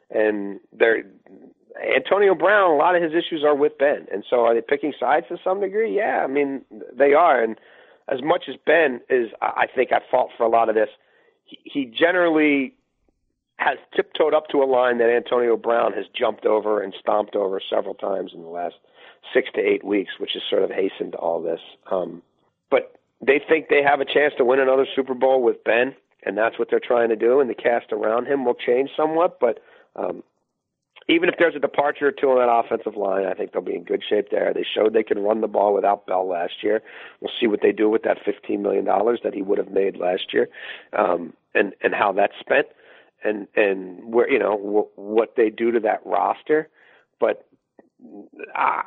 And 0.09 0.61
they're 0.73 1.05
Antonio 1.95 2.35
Brown. 2.35 2.71
A 2.71 2.77
lot 2.77 2.97
of 2.97 3.03
his 3.03 3.13
issues 3.13 3.45
are 3.45 3.55
with 3.55 3.77
Ben, 3.77 4.07
and 4.13 4.25
so 4.31 4.47
are 4.47 4.55
they 4.55 4.63
picking 4.63 4.95
sides 4.99 5.27
to 5.29 5.37
some 5.43 5.61
degree? 5.61 5.95
Yeah, 5.95 6.23
I 6.25 6.29
mean 6.29 6.65
they 6.97 7.13
are. 7.13 7.43
And 7.43 7.59
as 8.09 8.23
much 8.23 8.45
as 8.49 8.55
Ben 8.65 9.01
is, 9.11 9.31
I 9.43 9.67
think, 9.75 9.93
at 9.93 10.03
fault 10.11 10.31
for 10.37 10.45
a 10.45 10.49
lot 10.49 10.69
of 10.69 10.77
this, 10.77 10.89
he, 11.45 11.59
he 11.65 11.85
generally 11.85 12.73
has 13.57 13.79
tiptoed 13.95 14.35
up 14.35 14.49
to 14.49 14.63
a 14.63 14.65
line 14.65 14.99
that 14.99 15.11
Antonio 15.11 15.57
Brown 15.57 15.93
has 15.95 16.05
jumped 16.15 16.47
over 16.47 16.81
and 16.81 16.95
stomped 17.01 17.35
over 17.35 17.61
several 17.69 17.95
times 17.95 18.33
in 18.35 18.43
the 18.43 18.49
last 18.49 18.77
six 19.35 19.49
to 19.55 19.61
eight 19.61 19.85
weeks, 19.85 20.13
which 20.19 20.33
has 20.35 20.43
sort 20.49 20.63
of 20.63 20.71
hastened 20.71 21.15
all 21.15 21.43
this. 21.43 21.61
Um, 21.91 22.23
but 22.71 22.95
they 23.27 23.41
think 23.49 23.69
they 23.69 23.83
have 23.83 24.01
a 24.01 24.05
chance 24.05 24.35
to 24.39 24.45
win 24.45 24.61
another 24.61 24.87
Super 24.95 25.15
Bowl 25.15 25.43
with 25.43 25.63
Ben, 25.65 25.95
and 26.25 26.37
that's 26.37 26.59
what 26.59 26.69
they're 26.71 26.81
trying 26.81 27.09
to 27.11 27.17
do. 27.17 27.41
And 27.41 27.51
the 27.51 27.55
cast 27.55 27.93
around 27.93 28.27
him 28.27 28.45
will 28.45 28.55
change 28.55 28.91
somewhat, 28.97 29.39
but 29.41 29.59
um, 29.97 30.23
even 31.09 31.29
if 31.29 31.37
there's 31.39 31.55
a 31.55 31.61
departure 31.61 32.09
or 32.09 32.13
two 32.13 32.29
on 32.31 32.39
that 32.39 32.53
offensive 32.53 32.97
line, 32.97 33.27
I 33.27 33.35
think 33.35 33.53
they'll 33.53 33.63
be 33.63 33.77
in 33.77 33.85
good 33.85 34.03
shape 34.09 34.29
there. 34.31 34.53
They 34.53 34.65
showed 34.65 34.93
they 34.93 35.05
can 35.05 35.21
run 35.21 35.41
the 35.41 35.47
ball 35.47 35.75
without 35.75 36.07
Bell 36.07 36.29
last 36.29 36.63
year. 36.63 36.83
We'll 37.21 37.31
see 37.41 37.47
what 37.47 37.61
they 37.63 37.73
do 37.73 37.89
with 37.89 38.03
that 38.03 38.19
$15 38.27 38.61
million 38.61 38.85
that 38.85 39.33
he 39.35 39.43
would 39.43 39.59
have 39.59 39.71
made 39.71 39.97
last 39.97 40.33
year, 40.33 40.49
um, 40.93 41.33
and 41.55 41.75
and 41.83 41.95
how 41.95 42.13
that's 42.13 42.35
spent, 42.41 42.67
and 43.25 43.47
and 43.55 44.13
where 44.13 44.31
you 44.31 44.39
know 44.39 44.57
w- 44.59 44.89
what 44.97 45.35
they 45.37 45.49
do 45.49 45.71
to 45.71 45.81
that 45.81 46.05
roster. 46.05 46.69
But 47.21 47.47
I, 48.55 48.83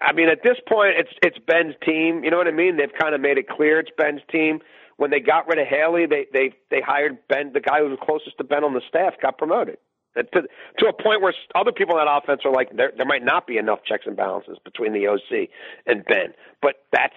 I 0.00 0.12
mean, 0.12 0.28
at 0.28 0.42
this 0.42 0.58
point, 0.68 0.94
it's 0.98 1.10
it's 1.22 1.38
Ben's 1.46 1.74
team. 1.84 2.24
You 2.24 2.30
know 2.30 2.38
what 2.38 2.48
I 2.48 2.52
mean? 2.52 2.76
They've 2.76 2.92
kind 2.98 3.14
of 3.14 3.20
made 3.20 3.38
it 3.38 3.48
clear 3.48 3.80
it's 3.80 3.90
Ben's 3.96 4.22
team. 4.30 4.60
when 4.96 5.10
they 5.10 5.20
got 5.20 5.46
rid 5.48 5.58
of 5.58 5.66
Haley, 5.66 6.06
they 6.06 6.26
they 6.32 6.52
they 6.70 6.80
hired 6.80 7.18
Ben, 7.28 7.52
the 7.52 7.60
guy 7.60 7.80
who 7.80 7.90
was 7.90 7.98
closest 8.02 8.38
to 8.38 8.44
Ben 8.44 8.64
on 8.64 8.74
the 8.74 8.82
staff, 8.88 9.14
got 9.22 9.38
promoted 9.38 9.78
to 10.16 10.42
to 10.78 10.86
a 10.86 10.92
point 10.92 11.22
where 11.22 11.34
other 11.54 11.72
people 11.72 11.98
in 11.98 12.04
that 12.04 12.10
offense 12.22 12.42
are 12.44 12.52
like 12.52 12.74
there 12.74 12.92
there 12.96 13.06
might 13.06 13.24
not 13.24 13.46
be 13.46 13.58
enough 13.58 13.80
checks 13.86 14.04
and 14.06 14.16
balances 14.16 14.58
between 14.64 14.92
the 14.92 15.06
OC 15.06 15.48
and 15.86 16.04
Ben, 16.06 16.32
but 16.62 16.76
that's 16.92 17.14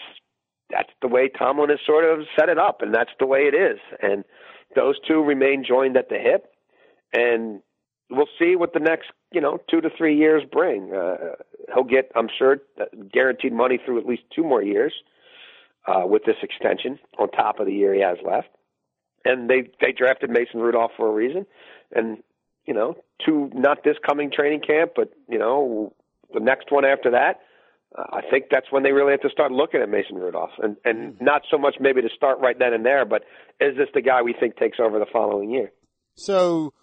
that's 0.69 0.89
the 1.01 1.07
way 1.07 1.29
Tomlin 1.29 1.69
has 1.69 1.79
sort 1.85 2.05
of 2.05 2.25
set 2.37 2.49
it 2.49 2.57
up, 2.57 2.81
and 2.81 2.93
that's 2.93 3.11
the 3.19 3.25
way 3.25 3.41
it 3.41 3.55
is, 3.55 3.79
and 4.01 4.23
those 4.75 4.95
two 5.07 5.23
remain 5.23 5.63
joined 5.67 5.97
at 5.97 6.09
the 6.09 6.17
hip, 6.17 6.47
and 7.13 7.61
we'll 8.09 8.29
see 8.37 8.55
what 8.55 8.73
the 8.73 8.79
next 8.79 9.09
you 9.31 9.41
know 9.41 9.59
two 9.69 9.81
to 9.81 9.89
three 9.97 10.17
years 10.17 10.43
bring. 10.51 10.93
Uh, 10.93 11.35
he'll 11.73 11.83
get, 11.83 12.11
I'm 12.15 12.29
sure, 12.37 12.57
guaranteed 13.11 13.53
money 13.53 13.79
through 13.83 13.99
at 13.99 14.05
least 14.05 14.23
two 14.35 14.43
more 14.43 14.63
years 14.63 14.93
uh, 15.87 16.05
with 16.05 16.23
this 16.25 16.37
extension 16.41 16.99
on 17.17 17.29
top 17.29 17.59
of 17.59 17.65
the 17.65 17.73
year 17.73 17.93
he 17.93 18.01
has 18.01 18.17
left. 18.25 18.49
And 19.25 19.49
they 19.49 19.69
they 19.81 19.91
drafted 19.91 20.29
Mason 20.29 20.59
Rudolph 20.59 20.91
for 20.95 21.07
a 21.07 21.11
reason, 21.11 21.45
and 21.93 22.23
you 22.65 22.73
know, 22.73 22.95
to 23.25 23.49
not 23.53 23.83
this 23.83 23.97
coming 24.07 24.31
training 24.31 24.61
camp, 24.61 24.91
but 24.95 25.11
you 25.27 25.37
know, 25.37 25.93
the 26.33 26.39
next 26.39 26.71
one 26.71 26.85
after 26.85 27.11
that. 27.11 27.41
Uh, 27.97 28.03
I 28.13 28.21
think 28.29 28.45
that's 28.51 28.67
when 28.71 28.83
they 28.83 28.91
really 28.91 29.11
have 29.11 29.21
to 29.21 29.29
start 29.29 29.51
looking 29.51 29.81
at 29.81 29.89
Mason 29.89 30.15
Rudolph, 30.15 30.51
and 30.59 30.77
and 30.85 31.15
mm-hmm. 31.15 31.25
not 31.25 31.41
so 31.51 31.57
much 31.57 31.75
maybe 31.81 32.01
to 32.01 32.09
start 32.15 32.39
right 32.39 32.57
then 32.57 32.73
and 32.73 32.85
there, 32.85 33.03
but 33.03 33.23
is 33.59 33.75
this 33.75 33.89
the 33.93 34.01
guy 34.01 34.21
we 34.21 34.33
think 34.39 34.55
takes 34.55 34.77
over 34.79 34.99
the 34.99 35.07
following 35.11 35.49
year? 35.49 35.71
So 36.15 36.73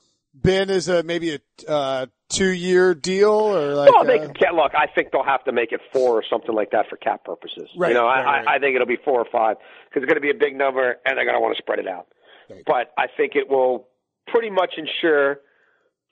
Ben 0.43 0.71
is 0.71 0.89
a 0.89 1.03
maybe 1.03 1.35
a 1.35 1.71
uh, 1.71 2.07
two 2.29 2.51
year 2.51 2.95
deal 2.95 3.31
or 3.31 3.75
like? 3.75 3.91
Well, 3.93 4.05
they 4.05 4.19
uh, 4.19 4.33
can 4.33 4.55
look. 4.55 4.73
I 4.75 4.87
think 4.87 5.11
they'll 5.13 5.25
have 5.25 5.45
to 5.45 5.53
make 5.53 5.73
it 5.73 5.81
four 5.93 6.15
or 6.15 6.25
something 6.29 6.55
like 6.55 6.71
that 6.73 6.89
for 6.89 6.97
cap 6.97 7.25
purposes. 7.25 7.69
Right, 7.77 7.89
you 7.89 7.95
know, 7.95 8.05
right, 8.05 8.21
I, 8.21 8.37
right. 8.37 8.49
I 8.49 8.59
think 8.59 8.75
it'll 8.75 8.87
be 8.87 8.99
four 9.03 9.21
or 9.21 9.27
five 9.31 9.57
because 9.89 10.03
it's 10.03 10.13
going 10.13 10.17
to 10.17 10.21
be 10.21 10.31
a 10.31 10.39
big 10.39 10.57
number 10.57 10.97
and 11.05 11.17
they're 11.17 11.25
going 11.25 11.37
to 11.37 11.41
want 11.41 11.57
to 11.57 11.63
spread 11.63 11.79
it 11.79 11.89
out. 11.89 12.09
Right. 12.51 12.63
But 12.67 12.93
I 12.99 13.07
think 13.17 13.33
it 13.35 13.49
will 13.49 13.89
pretty 14.27 14.51
much 14.51 14.75
ensure 14.77 15.41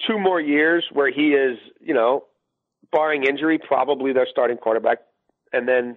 two 0.06 0.18
more 0.18 0.40
years 0.40 0.84
where 0.92 1.12
he 1.12 1.28
is, 1.34 1.58
you 1.80 1.94
know, 1.94 2.24
barring 2.92 3.24
injury, 3.24 3.58
probably 3.58 4.12
their 4.12 4.26
starting 4.30 4.56
quarterback, 4.56 4.98
and 5.52 5.68
then 5.68 5.96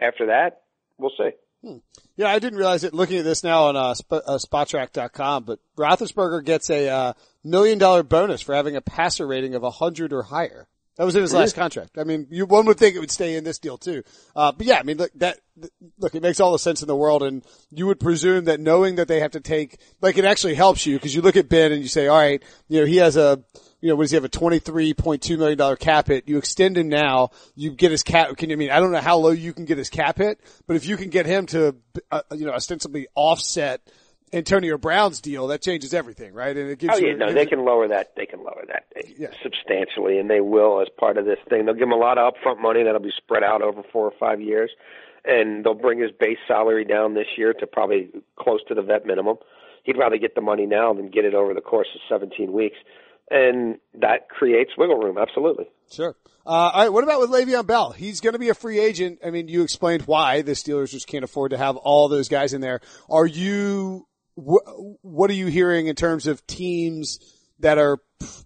after 0.00 0.26
that, 0.26 0.62
we'll 0.98 1.12
see. 1.16 1.30
Hmm. 1.62 1.78
Yeah, 2.16 2.28
I 2.28 2.38
didn't 2.38 2.58
realize 2.58 2.84
it 2.84 2.94
looking 2.94 3.18
at 3.18 3.24
this 3.24 3.44
now 3.44 3.64
on 3.64 3.76
uh, 3.76 3.94
sp- 3.94 4.24
uh, 4.24 4.38
Spotrac.com, 4.38 5.44
but 5.44 5.58
Roethlisberger 5.76 6.44
gets 6.44 6.70
a 6.70 6.88
uh, 6.88 7.12
million 7.44 7.78
dollar 7.78 8.02
bonus 8.02 8.40
for 8.40 8.54
having 8.54 8.76
a 8.76 8.80
passer 8.80 9.26
rating 9.26 9.54
of 9.54 9.62
100 9.62 10.12
or 10.12 10.22
higher. 10.22 10.68
That 10.96 11.04
was 11.06 11.16
in 11.16 11.22
his 11.22 11.32
last 11.32 11.54
contract. 11.54 11.96
I 11.96 12.04
mean, 12.04 12.26
you, 12.30 12.44
one 12.44 12.66
would 12.66 12.76
think 12.76 12.94
it 12.94 12.98
would 12.98 13.10
stay 13.10 13.34
in 13.36 13.42
this 13.42 13.58
deal 13.58 13.78
too. 13.78 14.02
Uh, 14.36 14.52
but 14.52 14.66
yeah, 14.66 14.78
I 14.78 14.82
mean, 14.82 14.98
look, 14.98 15.10
that, 15.14 15.38
look, 15.98 16.14
it 16.14 16.22
makes 16.22 16.40
all 16.40 16.52
the 16.52 16.58
sense 16.58 16.82
in 16.82 16.88
the 16.88 16.96
world. 16.96 17.22
And 17.22 17.42
you 17.70 17.86
would 17.86 18.00
presume 18.00 18.44
that 18.46 18.60
knowing 18.60 18.96
that 18.96 19.08
they 19.08 19.20
have 19.20 19.30
to 19.30 19.40
take, 19.40 19.78
like 20.02 20.18
it 20.18 20.26
actually 20.26 20.56
helps 20.56 20.84
you 20.84 20.96
because 20.96 21.14
you 21.14 21.22
look 21.22 21.38
at 21.38 21.48
Ben 21.48 21.72
and 21.72 21.80
you 21.80 21.88
say, 21.88 22.06
all 22.06 22.18
right, 22.18 22.42
you 22.68 22.80
know, 22.80 22.86
he 22.86 22.96
has 22.96 23.16
a, 23.16 23.42
you 23.80 23.88
know, 23.88 23.96
what 23.96 24.04
does 24.04 24.10
he 24.10 24.16
have? 24.16 24.24
A 24.24 24.28
$23.2 24.28 25.38
million 25.38 25.76
cap 25.76 26.08
hit. 26.08 26.28
You 26.28 26.38
extend 26.38 26.76
him 26.76 26.88
now, 26.88 27.30
you 27.54 27.70
get 27.70 27.90
his 27.90 28.02
cap, 28.02 28.36
can 28.36 28.50
you, 28.50 28.56
I 28.56 28.58
mean, 28.58 28.70
I 28.70 28.80
don't 28.80 28.92
know 28.92 29.00
how 29.00 29.16
low 29.18 29.30
you 29.30 29.52
can 29.52 29.64
get 29.64 29.78
his 29.78 29.88
cap 29.88 30.18
hit, 30.18 30.40
but 30.66 30.76
if 30.76 30.86
you 30.86 30.96
can 30.96 31.08
get 31.10 31.26
him 31.26 31.46
to, 31.46 31.76
uh, 32.10 32.22
you 32.32 32.46
know, 32.46 32.52
ostensibly 32.52 33.06
offset 33.14 33.80
Antonio 34.32 34.78
Brown's 34.78 35.20
deal, 35.20 35.48
that 35.48 35.60
changes 35.60 35.92
everything, 35.92 36.32
right? 36.34 36.56
And 36.56 36.70
it 36.70 36.78
gives 36.78 36.94
oh 36.94 36.98
yeah, 36.98 37.08
you, 37.08 37.16
no, 37.16 37.32
they 37.32 37.46
can 37.46 37.64
lower 37.64 37.88
that. 37.88 38.14
They 38.16 38.26
can 38.26 38.40
lower 38.40 38.64
that 38.68 38.84
yeah. 39.18 39.28
substantially, 39.42 40.18
and 40.18 40.30
they 40.30 40.40
will 40.40 40.80
as 40.80 40.88
part 40.98 41.18
of 41.18 41.24
this 41.24 41.38
thing. 41.48 41.64
They'll 41.64 41.74
give 41.74 41.88
him 41.88 41.92
a 41.92 41.96
lot 41.96 42.16
of 42.16 42.34
upfront 42.34 42.60
money 42.60 42.84
that'll 42.84 43.00
be 43.00 43.12
spread 43.16 43.42
out 43.42 43.62
over 43.62 43.82
four 43.92 44.06
or 44.06 44.12
five 44.20 44.40
years, 44.40 44.70
and 45.24 45.64
they'll 45.64 45.74
bring 45.74 45.98
his 45.98 46.12
base 46.12 46.38
salary 46.46 46.84
down 46.84 47.14
this 47.14 47.26
year 47.36 47.52
to 47.54 47.66
probably 47.66 48.10
close 48.38 48.60
to 48.68 48.74
the 48.74 48.82
vet 48.82 49.04
minimum. 49.04 49.36
He'd 49.82 49.98
rather 49.98 50.18
get 50.18 50.34
the 50.34 50.40
money 50.40 50.66
now 50.66 50.92
than 50.92 51.10
get 51.10 51.24
it 51.24 51.34
over 51.34 51.52
the 51.52 51.60
course 51.60 51.88
of 51.94 52.00
17 52.08 52.52
weeks, 52.52 52.76
and 53.30 53.78
that 53.94 54.28
creates 54.28 54.70
wiggle 54.76 54.98
room. 54.98 55.18
Absolutely. 55.18 55.66
Sure. 55.90 56.16
Uh, 56.46 56.48
all 56.50 56.82
right. 56.82 56.92
What 56.92 57.04
about 57.04 57.20
with 57.20 57.30
Le'Veon 57.30 57.66
Bell? 57.66 57.92
He's 57.92 58.20
going 58.20 58.32
to 58.32 58.38
be 58.38 58.48
a 58.48 58.54
free 58.54 58.78
agent. 58.78 59.20
I 59.24 59.30
mean, 59.30 59.48
you 59.48 59.62
explained 59.62 60.02
why 60.02 60.42
the 60.42 60.52
Steelers 60.52 60.90
just 60.90 61.06
can't 61.06 61.24
afford 61.24 61.50
to 61.52 61.58
have 61.58 61.76
all 61.76 62.08
those 62.08 62.28
guys 62.28 62.52
in 62.52 62.60
there. 62.60 62.80
Are 63.08 63.26
you 63.26 64.06
what, 64.34 64.62
what 65.02 65.30
are 65.30 65.34
you 65.34 65.46
hearing 65.46 65.86
in 65.86 65.94
terms 65.94 66.26
of 66.26 66.46
teams 66.46 67.18
that 67.58 67.78
are 67.78 67.98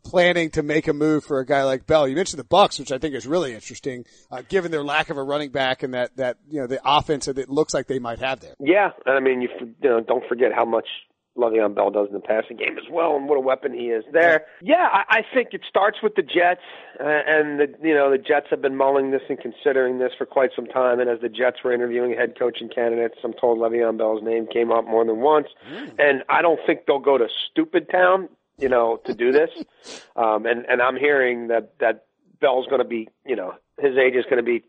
planning 0.03 0.51
to 0.51 0.63
make 0.63 0.89
a 0.89 0.93
move 0.93 1.25
for 1.25 1.39
a 1.39 1.47
guy 1.47 1.63
like 1.65 1.87
Bell? 1.87 2.09
You 2.09 2.17
mentioned 2.17 2.41
the 2.41 2.45
Bucs, 2.45 2.79
which 2.79 2.93
I 2.93 2.99
think 2.99 3.15
is 3.15 3.27
really 3.27 3.55
interesting, 3.55 4.05
uh, 4.31 4.43
given 4.49 4.71
their 4.71 4.85
lack 4.85 5.11
of 5.11 5.17
a 5.17 5.23
running 5.23 5.51
back 5.51 5.83
and 5.83 5.95
that 5.95 6.17
that 6.17 6.39
you 6.49 6.61
know 6.61 6.67
the 6.67 6.81
offense 6.85 7.27
that 7.27 7.39
it 7.39 7.49
looks 7.49 7.75
like 7.75 7.87
they 7.87 7.99
might 7.99 8.19
have 8.19 8.41
there. 8.41 8.55
Yeah, 8.59 8.91
And 9.07 9.17
I 9.17 9.21
mean, 9.21 9.41
you, 9.41 9.49
you 9.61 9.89
know, 9.89 10.01
don't 10.01 10.27
forget 10.29 10.53
how 10.53 10.65
much 10.65 10.89
Le'Veon 11.37 11.75
Bell 11.75 11.91
does 11.91 12.09
in 12.09 12.15
the 12.15 12.21
passing 12.21 12.57
game 12.57 12.79
as 12.79 12.85
well, 12.91 13.17
and 13.17 13.29
what 13.29 13.37
a 13.37 13.41
weapon 13.41 13.73
he 13.73 13.87
is 13.87 14.05
there. 14.13 14.47
Yeah, 14.63 14.89
I, 14.93 15.05
I 15.09 15.23
think 15.35 15.49
it 15.53 15.63
starts 15.69 15.99
with 16.03 16.15
the 16.15 16.23
Jets, 16.23 16.63
uh, 17.01 17.05
and 17.05 17.59
the 17.59 17.67
you 17.83 17.95
know 17.95 18.11
the 18.11 18.19
Jets 18.19 18.47
have 18.51 18.63
been 18.63 18.77
mulling 18.77 19.11
this 19.11 19.23
and 19.29 19.39
considering 19.39 19.99
this 19.99 20.13
for 20.17 20.27
quite 20.27 20.51
some 20.55 20.67
time. 20.67 21.01
And 21.01 21.11
as 21.11 21.21
the 21.21 21.29
Jets 21.29 21.59
were 21.65 21.73
interviewing 21.73 22.17
head 22.17 22.39
coaching 22.39 22.69
candidates, 22.69 23.17
I'm 23.25 23.33
told 23.33 23.59
Le'Veon 23.59 23.99
Bell's 23.99 24.23
name 24.23 24.47
came 24.47 24.71
up 24.71 24.85
more 24.85 25.05
than 25.05 25.21
once, 25.21 25.49
mm. 25.69 25.93
and 25.99 26.23
I 26.29 26.41
don't 26.41 26.61
think 26.67 26.87
they'll 26.87 27.01
go 27.01 27.19
to 27.19 27.27
stupid 27.51 27.91
town, 27.91 28.29
you 28.59 28.69
know, 28.69 29.01
to 29.05 29.15
do 29.15 29.33
this. 29.33 29.51
um, 30.17 30.47
and 30.47 30.67
and 30.67 30.81
I'm 30.81 30.97
hearing 30.97 31.49
that 31.49 31.79
that 31.81 32.07
Bell's 32.41 32.67
going 32.67 32.83
to 32.83 32.89
be, 32.89 33.09
you 33.27 33.35
know, 33.35 33.55
his 33.79 33.97
age 33.97 34.15
is 34.15 34.25
going 34.25 34.37
to 34.37 34.45
be 34.45 34.63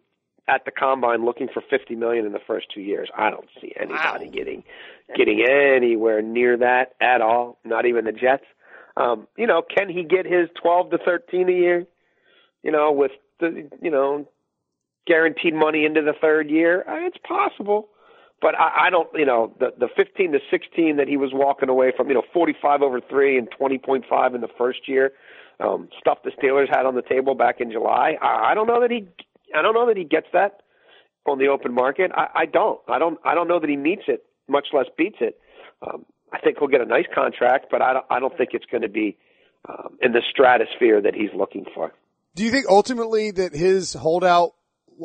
at 0.47 0.65
the 0.65 0.71
combine 0.71 1.25
looking 1.25 1.47
for 1.51 1.62
50 1.69 1.95
million 1.95 2.25
in 2.25 2.31
the 2.31 2.39
first 2.45 2.67
two 2.73 2.81
years. 2.81 3.10
I 3.17 3.29
don't 3.29 3.47
see 3.62 3.73
anybody 3.79 4.25
wow. 4.25 4.31
getting 4.31 4.63
getting 5.15 5.45
anywhere 5.47 6.21
near 6.21 6.58
that 6.58 6.93
at 7.01 7.21
all. 7.21 7.58
Not 7.63 7.86
even 7.86 8.05
the 8.05 8.12
Jets. 8.12 8.45
Um, 8.97 9.27
you 9.38 9.47
know, 9.47 9.62
can 9.62 9.89
he 9.89 10.03
get 10.03 10.25
his 10.25 10.49
12 10.62 10.91
to 10.91 10.97
13 10.99 11.49
a 11.49 11.51
year? 11.51 11.86
You 12.63 12.71
know, 12.71 12.91
with 12.91 13.12
the 13.39 13.69
you 13.81 13.91
know 13.91 14.27
guaranteed 15.08 15.53
money 15.53 15.86
into 15.86 16.01
the 16.01 16.13
third 16.19 16.49
year, 16.49 16.81
uh, 16.88 17.05
it's 17.05 17.17
possible. 17.27 17.89
But 18.41 18.53
I, 18.60 18.88
I 18.88 18.89
don't, 18.89 19.08
you 19.15 19.25
know, 19.25 19.53
the 19.60 19.73
the 19.77 19.88
15 19.95 20.34
to 20.34 20.39
16 20.51 20.97
that 20.97 21.08
he 21.08 21.17
was 21.17 21.31
walking 21.34 21.69
away 21.69 21.91
from, 21.95 22.10
you 22.10 22.13
know, 22.13 22.23
45 22.34 22.81
over 22.81 22.99
three 23.01 23.38
and 23.38 23.47
20.5 23.60 24.36
in 24.36 24.41
the 24.41 24.47
first 24.58 24.88
year, 24.88 25.13
um, 25.60 25.89
stuff 25.99 26.19
the 26.23 26.31
Steelers 26.31 26.67
had 26.69 26.86
on 26.86 26.95
the 26.95 27.01
table 27.01 27.34
back 27.34 27.62
in 27.62 27.71
July. 27.71 28.17
I, 28.21 28.51
I 28.51 28.53
don't 28.53 28.67
know 28.67 28.81
that 28.81 28.91
he 28.91 29.08
I 29.56 29.62
don't 29.62 29.74
know 29.74 29.88
that 29.88 29.98
he 29.98 30.04
gets 30.04 30.28
that 30.34 30.62
on 31.26 31.39
the 31.39 31.48
open 31.48 31.74
market. 31.74 32.12
I, 32.15 32.28
I 32.36 32.46
don't. 32.46 32.80
I 32.88 33.00
don't. 33.00 33.20
I 33.24 33.36
don't 33.36 33.48
know 33.48 33.60
that 33.60 33.70
he 33.70 33.78
meets 33.78 34.04
it, 34.08 34.26
much 34.48 34.68
less 34.74 34.86
beats 34.98 35.18
it. 35.22 35.39
Um, 35.86 36.06
I 36.32 36.39
think 36.39 36.58
he'll 36.60 36.68
get 36.68 36.82
a 36.82 36.86
nice 36.86 37.06
contract, 37.13 37.68
but 37.72 37.82
I 37.82 37.94
don't. 37.94 38.06
I 38.10 38.20
don't 38.20 38.38
think 38.38 38.52
it's 38.54 38.65
going 38.65 38.84
to 38.84 38.89
be 38.89 39.18
um, 39.68 39.98
in 40.02 40.12
the 40.12 40.22
stratosphere 40.32 41.02
that 41.02 41.15
he's 41.15 41.30
looking 41.36 41.65
for. 41.74 41.94
Do 42.36 42.44
you 42.44 42.52
think 42.52 42.65
ultimately 42.70 43.32
that 43.32 43.54
his 43.54 43.94
holdout? 43.94 44.54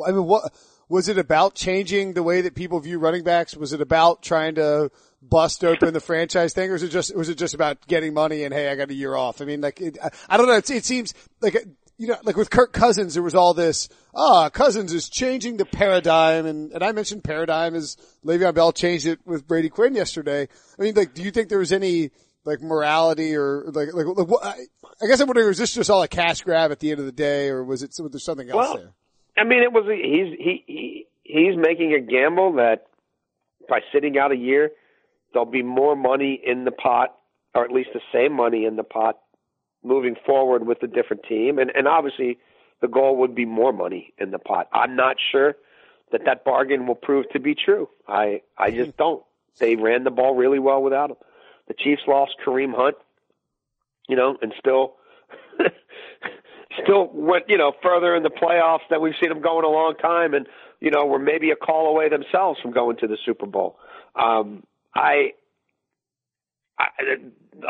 I 0.05 0.11
mean, 0.11 0.25
what 0.25 0.51
was 0.89 1.07
it 1.07 1.17
about 1.17 1.55
changing 1.55 2.13
the 2.13 2.23
way 2.23 2.41
that 2.41 2.53
people 2.53 2.79
view 2.79 2.99
running 2.99 3.23
backs? 3.23 3.55
Was 3.55 3.71
it 3.71 3.81
about 3.81 4.21
trying 4.21 4.55
to 4.55 4.91
bust 5.21 5.63
open 5.63 5.93
the 5.93 6.01
franchise 6.01 6.53
thing, 6.53 6.69
or 6.69 6.73
was 6.73 6.83
it 6.83 6.89
just 6.89 7.15
was 7.15 7.29
it 7.29 7.37
just 7.37 7.53
about 7.53 7.87
getting 7.87 8.13
money 8.13 8.43
and 8.43 8.53
hey, 8.53 8.69
I 8.69 8.75
got 8.75 8.89
a 8.89 8.93
year 8.93 9.15
off? 9.15 9.41
I 9.41 9.45
mean, 9.45 9.61
like 9.61 9.79
it, 9.79 9.97
I, 10.29 10.37
don't 10.37 10.47
know. 10.47 10.57
It, 10.57 10.69
it 10.69 10.85
seems 10.85 11.13
like 11.41 11.55
you 11.97 12.07
know, 12.07 12.17
like 12.23 12.35
with 12.35 12.49
Kirk 12.49 12.73
Cousins, 12.73 13.13
there 13.13 13.23
was 13.23 13.35
all 13.35 13.53
this, 13.53 13.89
ah, 14.15 14.49
Cousins 14.49 14.91
is 14.93 15.07
changing 15.09 15.57
the 15.57 15.65
paradigm. 15.65 16.45
And, 16.45 16.71
and 16.71 16.83
I 16.83 16.91
mentioned 16.91 17.23
paradigm 17.23 17.75
as 17.75 17.95
Le'Veon 18.25 18.53
Bell 18.55 18.71
changed 18.71 19.05
it 19.05 19.19
with 19.25 19.47
Brady 19.47 19.69
Quinn 19.69 19.93
yesterday. 19.93 20.47
I 20.79 20.81
mean, 20.81 20.95
like, 20.95 21.13
do 21.13 21.21
you 21.21 21.31
think 21.31 21.49
there 21.49 21.59
was 21.59 21.71
any, 21.71 22.11
like, 22.43 22.61
morality 22.61 23.35
or, 23.35 23.65
like, 23.67 23.93
like, 23.93 24.05
like 24.05 24.27
what, 24.27 24.43
I 24.43 25.07
guess 25.07 25.19
I'm 25.19 25.27
wondering, 25.27 25.47
was 25.47 25.59
this 25.59 25.73
just 25.73 25.89
all 25.89 26.01
a 26.01 26.07
cash 26.07 26.41
grab 26.41 26.71
at 26.71 26.79
the 26.79 26.91
end 26.91 26.99
of 26.99 27.05
the 27.05 27.11
day, 27.11 27.49
or 27.49 27.63
was 27.63 27.83
it, 27.83 27.95
was 28.01 28.11
there 28.11 28.19
something 28.19 28.49
else 28.49 28.57
well, 28.57 28.77
there? 28.77 28.91
I 29.37 29.43
mean, 29.43 29.61
it 29.61 29.71
was, 29.71 29.85
he's, 29.85 30.37
he, 30.39 30.63
he, 30.65 31.07
he's 31.23 31.55
making 31.55 31.93
a 31.93 31.99
gamble 31.99 32.53
that 32.53 32.87
by 33.69 33.81
sitting 33.93 34.17
out 34.17 34.31
a 34.31 34.37
year, 34.37 34.71
there'll 35.33 35.45
be 35.45 35.63
more 35.63 35.95
money 35.95 36.41
in 36.43 36.65
the 36.65 36.71
pot, 36.71 37.15
or 37.53 37.63
at 37.63 37.71
least 37.71 37.89
the 37.93 38.01
same 38.11 38.33
money 38.33 38.65
in 38.65 38.75
the 38.75 38.83
pot 38.83 39.19
moving 39.83 40.15
forward 40.25 40.65
with 40.65 40.81
a 40.83 40.87
different 40.87 41.23
team. 41.23 41.59
And, 41.59 41.71
and 41.75 41.87
obviously, 41.87 42.37
the 42.81 42.87
goal 42.87 43.17
would 43.17 43.35
be 43.35 43.45
more 43.45 43.73
money 43.73 44.13
in 44.17 44.31
the 44.31 44.39
pot. 44.39 44.67
I'm 44.73 44.95
not 44.95 45.17
sure 45.31 45.55
that 46.11 46.25
that 46.25 46.43
bargain 46.43 46.87
will 46.87 46.95
prove 46.95 47.29
to 47.29 47.39
be 47.39 47.55
true. 47.55 47.89
I 48.07 48.41
I 48.57 48.71
just 48.71 48.97
don't. 48.97 49.23
They 49.59 49.75
ran 49.75 50.03
the 50.03 50.11
ball 50.11 50.35
really 50.35 50.59
well 50.59 50.81
without 50.81 51.11
him. 51.11 51.17
The 51.67 51.73
Chiefs 51.73 52.01
lost 52.07 52.33
Kareem 52.45 52.73
Hunt, 52.75 52.95
you 54.07 54.15
know, 54.15 54.37
and 54.41 54.53
still 54.59 54.95
still 56.83 57.09
went 57.13 57.45
you 57.49 57.57
know 57.57 57.73
further 57.81 58.15
in 58.15 58.23
the 58.23 58.29
playoffs 58.29 58.87
than 58.89 59.01
we've 59.01 59.13
seen 59.21 59.29
them 59.29 59.41
go 59.41 59.59
in 59.59 59.65
a 59.65 59.69
long 59.69 59.95
time, 59.95 60.33
and 60.33 60.47
you 60.79 60.91
know 60.91 61.05
were 61.05 61.19
maybe 61.19 61.51
a 61.51 61.55
call 61.55 61.87
away 61.87 62.09
themselves 62.09 62.59
from 62.59 62.71
going 62.71 62.97
to 62.97 63.07
the 63.07 63.17
Super 63.25 63.45
Bowl. 63.45 63.77
Um, 64.15 64.63
I, 64.93 65.01
I 65.03 65.31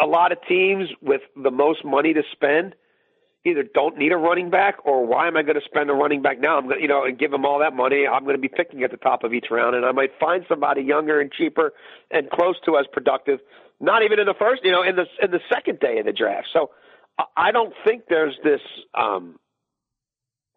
a 0.01 0.05
lot 0.05 0.31
of 0.31 0.37
teams 0.47 0.89
with 1.01 1.21
the 1.35 1.51
most 1.51 1.83
money 1.83 2.13
to 2.13 2.23
spend 2.31 2.75
either 3.43 3.63
don't 3.63 3.97
need 3.97 4.11
a 4.11 4.17
running 4.17 4.49
back 4.49 4.75
or 4.85 5.05
why 5.05 5.27
am 5.27 5.35
I 5.35 5.41
going 5.41 5.55
to 5.55 5.65
spend 5.65 5.89
a 5.89 5.93
running 5.93 6.21
back 6.21 6.39
now? 6.39 6.57
I'm 6.57 6.65
going 6.65 6.77
to, 6.77 6.81
you 6.81 6.87
know, 6.87 7.05
and 7.05 7.17
give 7.17 7.31
them 7.31 7.45
all 7.45 7.59
that 7.59 7.73
money. 7.73 8.05
I'm 8.05 8.23
going 8.23 8.35
to 8.35 8.41
be 8.41 8.47
picking 8.47 8.83
at 8.83 8.91
the 8.91 8.97
top 8.97 9.23
of 9.23 9.33
each 9.33 9.47
round 9.49 9.75
and 9.75 9.85
I 9.85 9.91
might 9.91 10.11
find 10.19 10.45
somebody 10.47 10.81
younger 10.81 11.19
and 11.19 11.31
cheaper 11.31 11.73
and 12.11 12.29
close 12.29 12.55
to 12.65 12.77
as 12.77 12.85
productive, 12.91 13.39
not 13.79 14.03
even 14.03 14.19
in 14.19 14.27
the 14.27 14.35
first, 14.37 14.61
you 14.63 14.71
know, 14.71 14.83
in 14.83 14.95
the, 14.95 15.05
in 15.23 15.31
the 15.31 15.39
second 15.51 15.79
day 15.79 15.97
of 15.97 16.05
the 16.05 16.13
draft. 16.13 16.47
So 16.53 16.69
I 17.35 17.51
don't 17.51 17.73
think 17.85 18.03
there's 18.09 18.37
this, 18.43 18.61
um, 18.93 19.39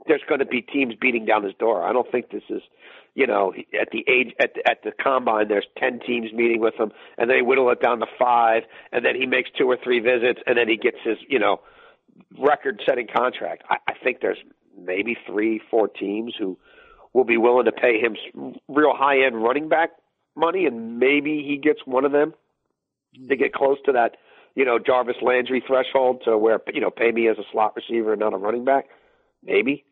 there's 0.06 0.22
going 0.28 0.40
to 0.40 0.46
be 0.46 0.62
teams 0.62 0.94
beating 1.00 1.24
down 1.24 1.44
his 1.44 1.54
door. 1.58 1.82
I 1.82 1.92
don't 1.92 2.10
think 2.10 2.30
this 2.30 2.42
is, 2.48 2.62
you 3.14 3.26
know, 3.26 3.52
at 3.80 3.88
the 3.92 4.04
age 4.08 4.34
at 4.40 4.54
the, 4.54 4.68
at 4.68 4.82
the 4.82 4.92
combine, 4.92 5.48
there's 5.48 5.66
ten 5.78 6.00
teams 6.00 6.32
meeting 6.32 6.60
with 6.60 6.74
him, 6.74 6.92
and 7.16 7.30
then 7.30 7.36
he 7.36 7.42
whittle 7.42 7.70
it 7.70 7.80
down 7.80 8.00
to 8.00 8.06
five, 8.18 8.64
and 8.92 9.04
then 9.04 9.14
he 9.14 9.26
makes 9.26 9.50
two 9.56 9.66
or 9.70 9.76
three 9.82 10.00
visits, 10.00 10.40
and 10.46 10.58
then 10.58 10.68
he 10.68 10.76
gets 10.76 10.98
his, 11.04 11.18
you 11.28 11.38
know, 11.38 11.60
record-setting 12.38 13.08
contract. 13.14 13.62
I, 13.68 13.76
I 13.88 13.92
think 14.02 14.20
there's 14.20 14.38
maybe 14.78 15.16
three, 15.26 15.60
four 15.70 15.88
teams 15.88 16.34
who 16.38 16.58
will 17.12 17.24
be 17.24 17.36
willing 17.36 17.66
to 17.66 17.72
pay 17.72 18.00
him 18.00 18.16
real 18.68 18.94
high-end 18.94 19.42
running 19.42 19.68
back 19.68 19.90
money, 20.36 20.66
and 20.66 20.98
maybe 20.98 21.44
he 21.46 21.56
gets 21.56 21.80
one 21.84 22.04
of 22.04 22.12
them 22.12 22.34
to 23.28 23.36
get 23.36 23.52
close 23.52 23.78
to 23.86 23.92
that, 23.92 24.16
you 24.56 24.64
know, 24.64 24.78
Jarvis 24.78 25.16
Landry 25.22 25.62
threshold 25.64 26.22
to 26.24 26.36
where 26.36 26.60
you 26.72 26.80
know 26.80 26.90
pay 26.90 27.12
me 27.12 27.28
as 27.28 27.38
a 27.38 27.44
slot 27.52 27.74
receiver 27.76 28.12
and 28.12 28.20
not 28.20 28.34
a 28.34 28.36
running 28.36 28.64
back. 28.64 28.86
Maybe, 29.44 29.84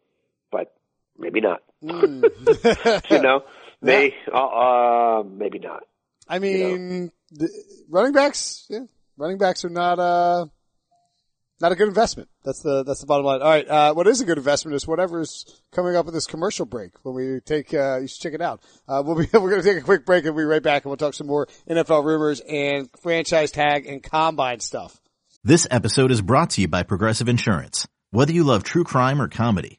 but 0.52 0.72
maybe 1.18 1.40
not. 1.40 1.62
Mm. 1.82 3.10
you 3.10 3.20
know, 3.20 3.42
may 3.82 4.14
yeah. 4.28 4.34
uh, 4.34 4.46
uh, 4.46 5.22
maybe 5.24 5.58
not. 5.58 5.82
I 6.28 6.38
mean, 6.38 6.58
you 6.58 6.78
know? 6.78 7.10
the 7.32 7.48
running 7.88 8.12
backs, 8.12 8.66
yeah, 8.68 8.84
running 9.16 9.38
backs 9.38 9.64
are 9.64 9.70
not 9.70 9.98
uh 9.98 10.46
not 11.62 11.72
a 11.72 11.76
good 11.76 11.88
investment. 11.88 12.28
That's 12.44 12.60
the 12.60 12.82
that's 12.82 13.00
the 13.00 13.06
bottom 13.06 13.24
line. 13.24 13.40
All 13.40 13.48
right, 13.48 13.68
uh, 13.68 13.94
what 13.94 14.06
is 14.08 14.20
a 14.20 14.24
good 14.24 14.36
investment 14.36 14.74
is 14.74 14.86
whatever's 14.86 15.62
coming 15.70 15.96
up 15.96 16.04
with 16.04 16.14
this 16.14 16.26
commercial 16.26 16.66
break. 16.66 16.92
When 17.04 17.14
we 17.14 17.40
take, 17.40 17.72
uh, 17.72 18.00
you 18.00 18.08
should 18.08 18.20
check 18.20 18.34
it 18.34 18.42
out. 18.42 18.62
Uh, 18.86 19.02
we'll 19.04 19.16
be 19.16 19.26
we're 19.32 19.50
going 19.50 19.62
to 19.62 19.68
take 19.68 19.78
a 19.80 19.84
quick 19.84 20.04
break 20.04 20.24
and 20.24 20.34
we'll 20.34 20.44
be 20.44 20.48
right 20.48 20.62
back, 20.62 20.84
and 20.84 20.90
we'll 20.90 20.96
talk 20.96 21.14
some 21.14 21.28
more 21.28 21.46
NFL 21.70 22.04
rumors 22.04 22.40
and 22.40 22.90
franchise 23.00 23.52
tag 23.52 23.86
and 23.86 24.02
combine 24.02 24.60
stuff. 24.60 25.00
This 25.44 25.66
episode 25.70 26.10
is 26.10 26.20
brought 26.20 26.50
to 26.50 26.60
you 26.60 26.68
by 26.68 26.82
Progressive 26.82 27.28
Insurance. 27.28 27.86
Whether 28.10 28.32
you 28.32 28.44
love 28.44 28.62
true 28.62 28.84
crime 28.84 29.22
or 29.22 29.28
comedy, 29.28 29.78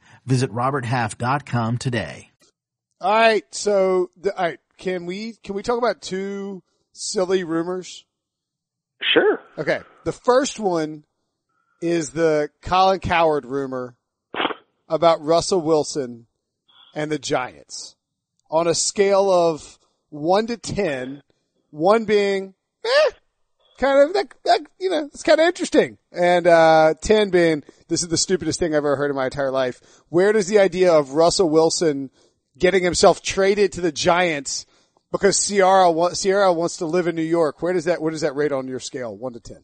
Visit 0.25 0.51
roberthalf.com 0.51 1.77
today. 1.77 2.29
All 2.99 3.11
right, 3.11 3.43
so 3.53 4.11
the, 4.15 4.35
all 4.37 4.45
right, 4.45 4.59
can 4.77 5.05
we 5.05 5.33
can 5.43 5.55
we 5.55 5.63
talk 5.63 5.77
about 5.77 6.01
two 6.01 6.61
silly 6.93 7.43
rumors? 7.43 8.05
Sure. 9.01 9.39
Okay. 9.57 9.81
The 10.05 10.11
first 10.11 10.59
one 10.59 11.03
is 11.81 12.11
the 12.11 12.49
Colin 12.61 12.99
Cowherd 12.99 13.45
rumor 13.45 13.95
about 14.87 15.23
Russell 15.23 15.61
Wilson 15.61 16.27
and 16.93 17.11
the 17.11 17.19
Giants 17.19 17.95
on 18.49 18.67
a 18.67 18.75
scale 18.75 19.31
of 19.31 19.79
one 20.09 20.47
to 20.47 20.57
ten, 20.57 21.23
one 21.71 22.05
being, 22.05 22.53
eh, 22.85 23.11
kind 23.81 24.07
of, 24.07 24.13
that, 24.13 24.33
that, 24.45 24.61
you 24.79 24.89
know, 24.89 25.05
it's 25.05 25.23
kind 25.23 25.39
of 25.39 25.47
interesting. 25.47 25.97
And, 26.11 26.47
uh, 26.47 26.93
10 27.01 27.29
being, 27.31 27.63
this 27.87 28.03
is 28.03 28.07
the 28.07 28.17
stupidest 28.17 28.59
thing 28.59 28.73
I've 28.73 28.77
ever 28.77 28.95
heard 28.95 29.09
in 29.09 29.15
my 29.15 29.25
entire 29.25 29.51
life. 29.51 29.81
Where 30.09 30.31
does 30.31 30.47
the 30.47 30.59
idea 30.59 30.93
of 30.93 31.13
Russell 31.13 31.49
Wilson 31.49 32.11
getting 32.57 32.83
himself 32.83 33.21
traded 33.21 33.73
to 33.73 33.81
the 33.81 33.91
Giants 33.91 34.65
because 35.11 35.45
Ciara, 35.45 36.15
Ciara 36.15 36.53
wants 36.53 36.77
to 36.77 36.85
live 36.85 37.07
in 37.07 37.15
New 37.15 37.21
York, 37.21 37.61
where 37.61 37.73
does 37.73 37.85
that, 37.85 38.01
where 38.01 38.11
does 38.11 38.21
that 38.21 38.35
rate 38.35 38.51
on 38.53 38.67
your 38.67 38.79
scale, 38.79 39.17
one 39.17 39.33
to 39.33 39.39
10? 39.39 39.63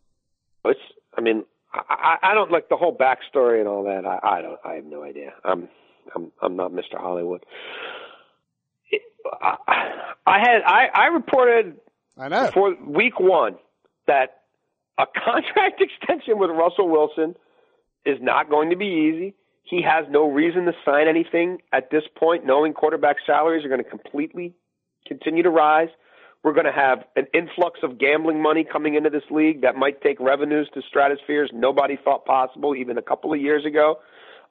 It's, 0.66 0.80
I 1.18 1.22
mean, 1.22 1.46
I, 1.74 2.18
I 2.22 2.34
don't 2.34 2.52
like 2.52 2.70
the 2.70 2.76
whole 2.76 2.96
backstory 2.96 3.60
and 3.60 3.68
all 3.68 3.84
that. 3.84 4.06
I, 4.06 4.38
I 4.38 4.42
don't. 4.42 4.60
I 4.64 4.74
have 4.76 4.86
no 4.86 5.04
idea. 5.04 5.34
I'm 5.44 5.70
I'm 6.16 6.32
I'm 6.42 6.56
not 6.56 6.72
Mr. 6.72 6.98
Hollywood. 6.98 7.46
It, 8.90 9.02
I, 9.42 9.56
I 10.26 10.40
had 10.40 10.62
I, 10.66 10.88
I 10.94 11.06
reported 11.08 11.78
I 12.18 12.30
know 12.30 12.50
for 12.54 12.76
week 12.86 13.20
one 13.20 13.58
that 14.08 14.42
a 14.98 15.06
contract 15.26 15.82
extension 15.82 16.40
with 16.40 16.50
Russell 16.50 16.90
Wilson 16.90 17.36
is 18.06 18.18
not 18.22 18.50
going 18.50 18.70
to 18.70 18.76
be 18.76 19.12
easy. 19.14 19.36
He 19.64 19.82
has 19.82 20.06
no 20.10 20.32
reason 20.32 20.66
to 20.66 20.74
sign 20.86 21.08
anything 21.08 21.60
at 21.74 21.92
this 21.92 22.04
point, 22.16 22.46
knowing 22.46 22.74
quarterback 22.74 23.18
salaries 23.26 23.66
are 23.66 23.70
going 23.70 23.84
to 23.84 23.90
completely 23.90 24.54
continue 25.06 25.44
to 25.44 25.50
rise. 25.50 25.90
We're 26.44 26.54
going 26.54 26.66
to 26.66 26.72
have 26.72 27.04
an 27.18 27.28
influx 27.34 27.82
of 27.84 27.98
gambling 27.98 28.42
money 28.42 28.64
coming 28.64 28.96
into 28.96 29.10
this 29.10 29.24
league 29.30 29.62
that 29.62 29.76
might 29.76 30.02
take 30.02 30.20
revenues 30.22 30.70
to 30.74 30.82
stratospheres 30.82 31.50
nobody 31.54 31.98
thought 32.02 32.26
possible 32.26 32.76
even 32.76 32.98
a 32.98 33.02
couple 33.02 33.34
of 33.34 33.42
years 33.42 33.66
ago. 33.66 34.00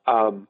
Um, 0.07 0.47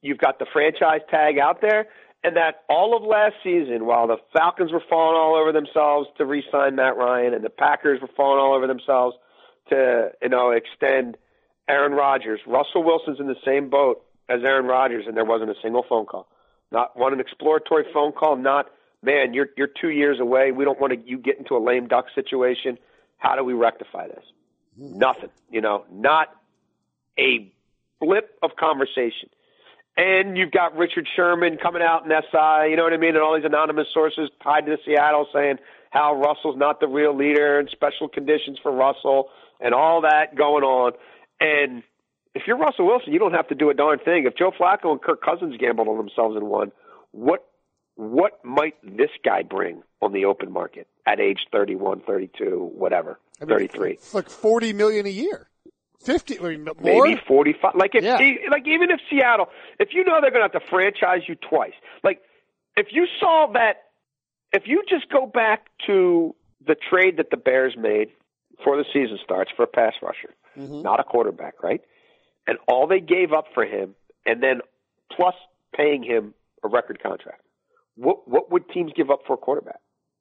you've 0.00 0.18
got 0.18 0.38
the 0.38 0.46
franchise 0.50 1.00
tag 1.10 1.38
out 1.38 1.60
there, 1.60 1.88
and 2.26 2.36
that 2.36 2.64
all 2.68 2.96
of 2.96 3.04
last 3.04 3.36
season, 3.44 3.86
while 3.86 4.08
the 4.08 4.16
Falcons 4.32 4.72
were 4.72 4.82
falling 4.90 5.16
all 5.16 5.36
over 5.36 5.52
themselves 5.52 6.08
to 6.18 6.26
re-sign 6.26 6.74
Matt 6.74 6.96
Ryan, 6.96 7.32
and 7.32 7.44
the 7.44 7.50
Packers 7.50 8.00
were 8.02 8.10
falling 8.16 8.40
all 8.40 8.52
over 8.52 8.66
themselves 8.66 9.16
to 9.70 10.10
you 10.20 10.28
know 10.28 10.50
extend 10.50 11.16
Aaron 11.68 11.92
Rodgers, 11.92 12.40
Russell 12.44 12.82
Wilson's 12.82 13.20
in 13.20 13.28
the 13.28 13.36
same 13.44 13.70
boat 13.70 14.04
as 14.28 14.40
Aaron 14.42 14.66
Rodgers, 14.66 15.04
and 15.06 15.16
there 15.16 15.24
wasn't 15.24 15.50
a 15.50 15.54
single 15.62 15.84
phone 15.88 16.04
call, 16.04 16.26
not 16.72 16.96
one 16.98 17.12
an 17.12 17.20
exploratory 17.20 17.84
phone 17.94 18.10
call, 18.10 18.36
not 18.36 18.66
man, 19.02 19.32
you're 19.32 19.48
you're 19.56 19.68
two 19.68 19.90
years 19.90 20.18
away. 20.18 20.50
We 20.50 20.64
don't 20.64 20.80
want 20.80 20.94
to 20.94 21.08
you 21.08 21.18
get 21.18 21.38
into 21.38 21.56
a 21.56 21.62
lame 21.62 21.86
duck 21.86 22.06
situation. 22.12 22.76
How 23.18 23.36
do 23.36 23.44
we 23.44 23.52
rectify 23.52 24.08
this? 24.08 24.24
Nothing. 24.76 25.30
You 25.48 25.60
know, 25.60 25.84
not 25.92 26.34
a 27.16 27.52
blip 28.00 28.36
of 28.42 28.56
conversation. 28.58 29.30
And 29.96 30.36
you've 30.36 30.50
got 30.50 30.76
Richard 30.76 31.08
Sherman 31.16 31.56
coming 31.56 31.82
out 31.82 32.04
in 32.04 32.10
SI, 32.10 32.70
you 32.70 32.76
know 32.76 32.84
what 32.84 32.92
I 32.92 32.98
mean, 32.98 33.14
and 33.14 33.18
all 33.18 33.34
these 33.34 33.46
anonymous 33.46 33.86
sources 33.94 34.28
tied 34.42 34.66
to 34.66 34.76
Seattle 34.84 35.26
saying 35.32 35.56
how 35.90 36.14
Russell's 36.14 36.58
not 36.58 36.80
the 36.80 36.86
real 36.86 37.16
leader 37.16 37.58
and 37.58 37.68
special 37.70 38.08
conditions 38.08 38.58
for 38.62 38.70
Russell 38.70 39.28
and 39.58 39.72
all 39.72 40.02
that 40.02 40.36
going 40.36 40.64
on. 40.64 40.92
And 41.40 41.82
if 42.34 42.42
you're 42.46 42.58
Russell 42.58 42.86
Wilson, 42.86 43.14
you 43.14 43.18
don't 43.18 43.32
have 43.32 43.48
to 43.48 43.54
do 43.54 43.70
a 43.70 43.74
darn 43.74 43.98
thing. 43.98 44.26
If 44.26 44.36
Joe 44.36 44.50
Flacco 44.50 44.92
and 44.92 45.00
Kirk 45.00 45.22
Cousins 45.22 45.56
gambled 45.58 45.88
on 45.88 45.96
themselves 45.96 46.36
and 46.36 46.46
won, 46.48 46.72
what 47.12 47.46
what 47.94 48.44
might 48.44 48.74
this 48.82 49.08
guy 49.24 49.42
bring 49.42 49.82
on 50.02 50.12
the 50.12 50.26
open 50.26 50.52
market 50.52 50.86
at 51.06 51.18
age 51.18 51.46
31, 51.50 52.02
32, 52.06 52.72
whatever, 52.74 53.18
I 53.40 53.46
mean, 53.46 53.56
33? 53.56 53.92
It's 53.92 54.12
like 54.12 54.28
40 54.28 54.74
million 54.74 55.06
a 55.06 55.10
year. 55.10 55.48
50, 56.06 56.38
I 56.38 56.56
more? 56.56 57.06
Maybe 57.06 57.20
45. 57.26 57.74
Like 57.74 57.94
if, 57.94 58.04
yeah. 58.04 58.18
like 58.50 58.66
even 58.66 58.90
if 58.90 59.00
Seattle, 59.10 59.46
if 59.78 59.90
you 59.92 60.04
know 60.04 60.18
they're 60.20 60.30
going 60.30 60.48
to 60.48 60.52
have 60.52 60.62
to 60.62 60.68
franchise 60.70 61.22
you 61.28 61.34
twice, 61.34 61.74
like 62.02 62.20
if 62.76 62.88
you 62.90 63.06
saw 63.20 63.50
that, 63.52 63.84
if 64.52 64.64
you 64.66 64.82
just 64.88 65.10
go 65.10 65.26
back 65.26 65.68
to 65.86 66.34
the 66.66 66.76
trade 66.88 67.18
that 67.18 67.30
the 67.30 67.36
Bears 67.36 67.76
made 67.76 68.08
before 68.56 68.76
the 68.76 68.84
season 68.92 69.18
starts 69.22 69.50
for 69.54 69.64
a 69.64 69.66
pass 69.66 69.94
rusher, 70.00 70.34
mm-hmm. 70.56 70.82
not 70.82 71.00
a 71.00 71.04
quarterback, 71.04 71.62
right? 71.62 71.82
And 72.46 72.58
all 72.68 72.86
they 72.86 73.00
gave 73.00 73.32
up 73.32 73.46
for 73.52 73.64
him, 73.64 73.94
and 74.24 74.42
then 74.42 74.60
plus 75.14 75.34
paying 75.74 76.02
him 76.02 76.32
a 76.62 76.68
record 76.68 77.02
contract 77.02 77.42
what 77.96 78.28
what 78.28 78.52
would 78.52 78.68
teams 78.68 78.92
give 78.94 79.10
up 79.10 79.20
for 79.26 79.34
a 79.34 79.38
quarterback? 79.38 79.80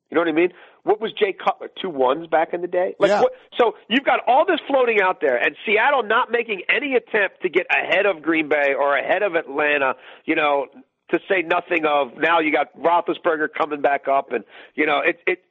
You 0.10 0.16
know 0.16 0.22
what 0.22 0.28
I 0.28 0.34
mean? 0.34 0.50
What 0.84 1.02
was 1.02 1.12
Jay 1.14 1.34
Cutler? 1.34 1.70
Two 1.82 1.90
ones 1.90 2.28
back 2.28 2.54
in 2.54 2.62
the 2.62 2.68
day? 2.68 2.96
Like 3.00 3.10
yeah. 3.10 3.22
what, 3.22 3.34
so 3.58 3.74
you've 3.90 4.06
got 4.06 4.20
all 4.28 4.46
this 4.46 4.60
floating 4.68 5.02
out 5.02 5.20
there 5.20 5.36
and 5.38 5.56
Seattle 5.66 6.04
not 6.04 6.32
making 6.32 6.62
any 6.70 6.94
attempt 6.94 7.42
to 7.42 7.50
get 7.50 7.66
ahead 7.72 8.06
of 8.06 8.22
Green 8.22 8.48
Bay 8.48 8.74
or 8.78 8.96
ahead 8.96 9.24
of 9.24 9.34
Atlanta, 9.36 9.96
you 10.26 10.36
know, 10.36 10.68
to 11.12 11.20
say 11.30 11.42
nothing 11.42 11.86
of 11.86 12.18
now 12.18 12.40
you 12.40 12.52
got 12.52 12.76
Roethlisberger 12.78 13.50
coming 13.56 13.82
back 13.82 14.08
up, 14.08 14.32
and 14.32 14.44
you 14.74 14.86
know 14.86 15.02
it 15.06 15.20
it 15.28 15.44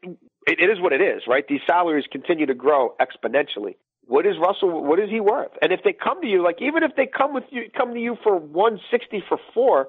it, 0.46 0.58
it 0.60 0.70
is 0.70 0.80
what 0.80 0.92
it 0.92 1.00
is, 1.00 1.22
right? 1.28 1.44
These 1.48 1.60
salaries 1.66 2.04
continue 2.10 2.46
to 2.46 2.54
grow 2.54 2.94
exponentially. 3.00 3.76
What 4.06 4.26
is 4.26 4.34
Russell? 4.40 4.82
What 4.82 4.98
is 4.98 5.08
he 5.10 5.20
worth? 5.20 5.52
And 5.62 5.72
if 5.72 5.80
they 5.84 5.92
come 5.92 6.20
to 6.20 6.26
you, 6.26 6.42
like 6.42 6.60
even 6.60 6.82
if 6.82 6.92
they 6.96 7.06
come 7.06 7.34
with 7.34 7.44
you, 7.50 7.70
come 7.76 7.94
to 7.94 8.00
you 8.00 8.16
for 8.22 8.36
one 8.36 8.80
sixty 8.90 9.22
for 9.28 9.38
four, 9.54 9.88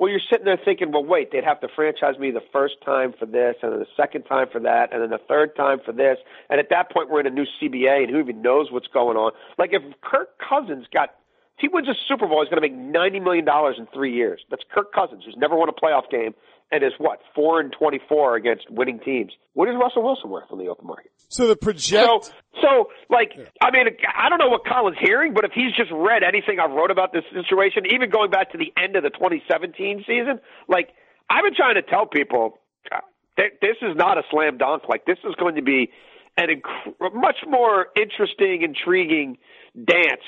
well, 0.00 0.08
you're 0.08 0.18
sitting 0.30 0.46
there 0.46 0.58
thinking, 0.64 0.92
well, 0.92 1.04
wait, 1.04 1.30
they'd 1.30 1.44
have 1.44 1.60
to 1.60 1.68
franchise 1.68 2.18
me 2.18 2.30
the 2.30 2.40
first 2.54 2.76
time 2.82 3.12
for 3.18 3.26
this, 3.26 3.56
and 3.62 3.70
then 3.70 3.80
the 3.80 3.92
second 3.94 4.22
time 4.22 4.46
for 4.50 4.58
that, 4.58 4.94
and 4.94 5.02
then 5.02 5.10
the 5.10 5.20
third 5.28 5.54
time 5.54 5.78
for 5.84 5.92
this. 5.92 6.16
And 6.48 6.58
at 6.58 6.70
that 6.70 6.90
point, 6.90 7.10
we're 7.10 7.20
in 7.20 7.26
a 7.26 7.30
new 7.30 7.44
CBA, 7.60 8.04
and 8.04 8.10
who 8.10 8.18
even 8.18 8.40
knows 8.40 8.72
what's 8.72 8.86
going 8.86 9.18
on? 9.18 9.32
Like 9.58 9.74
if 9.74 9.82
Kirk 10.00 10.30
Cousins 10.38 10.86
got 10.90 11.10
if 11.58 11.60
he 11.60 11.68
wins 11.68 11.86
a 11.86 11.94
Super 12.08 12.26
Bowl, 12.26 12.42
he's 12.42 12.48
going 12.48 12.62
to 12.62 12.66
make 12.66 12.74
ninety 12.74 13.20
million 13.20 13.44
dollars 13.44 13.76
in 13.78 13.86
three 13.92 14.14
years. 14.14 14.40
That's 14.48 14.62
Kirk 14.74 14.90
Cousins, 14.94 15.24
who's 15.26 15.36
never 15.36 15.54
won 15.54 15.68
a 15.68 15.72
playoff 15.72 16.10
game 16.10 16.32
and 16.72 16.84
is 16.84 16.92
what 16.98 17.20
four 17.34 17.60
and 17.60 17.72
twenty 17.72 18.00
four 18.08 18.36
against 18.36 18.70
winning 18.70 19.00
teams. 19.00 19.32
What 19.54 19.68
is 19.68 19.74
Russell 19.80 20.02
Wilson 20.02 20.30
worth 20.30 20.50
on 20.50 20.58
the 20.58 20.68
open 20.68 20.86
market? 20.86 21.10
So 21.28 21.48
the 21.48 21.56
project. 21.56 21.90
So, 21.90 22.32
so 22.60 22.88
like, 23.08 23.32
I 23.62 23.70
mean, 23.70 23.86
I 24.16 24.28
don't 24.28 24.38
know 24.38 24.48
what 24.48 24.62
Colin's 24.66 24.98
hearing, 25.00 25.34
but 25.34 25.44
if 25.44 25.52
he's 25.52 25.72
just 25.76 25.90
read 25.92 26.22
anything 26.22 26.58
I've 26.60 26.70
wrote 26.70 26.90
about 26.90 27.12
this 27.12 27.24
situation, 27.32 27.84
even 27.92 28.10
going 28.10 28.30
back 28.30 28.52
to 28.52 28.58
the 28.58 28.72
end 28.80 28.96
of 28.96 29.02
the 29.02 29.10
2017 29.10 30.04
season, 30.06 30.40
like 30.68 30.90
I've 31.28 31.44
been 31.44 31.54
trying 31.54 31.74
to 31.76 31.82
tell 31.82 32.06
people, 32.06 32.58
uh, 32.90 32.98
this 33.36 33.76
is 33.82 33.96
not 33.96 34.18
a 34.18 34.22
slam 34.30 34.58
dunk. 34.58 34.84
Like 34.88 35.04
this 35.06 35.18
is 35.24 35.34
going 35.36 35.56
to 35.56 35.62
be 35.62 35.90
an 36.36 36.48
inc- 36.48 37.14
much 37.14 37.38
more 37.46 37.86
interesting, 37.96 38.62
intriguing 38.62 39.38
dance 39.74 40.24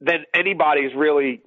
than 0.00 0.24
anybody's 0.34 0.94
really 0.96 1.42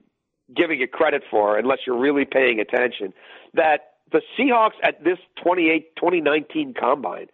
giving 0.55 0.81
it 0.81 0.91
credit 0.91 1.23
for, 1.31 1.57
unless 1.57 1.79
you're 1.87 1.99
really 1.99 2.25
paying 2.25 2.59
attention. 2.59 3.13
That 3.53 3.90
the 4.11 4.21
Seahawks 4.37 4.77
at 4.83 5.03
this 5.03 5.17
28, 5.43 5.95
2019 5.95 6.73
combine, 6.79 7.27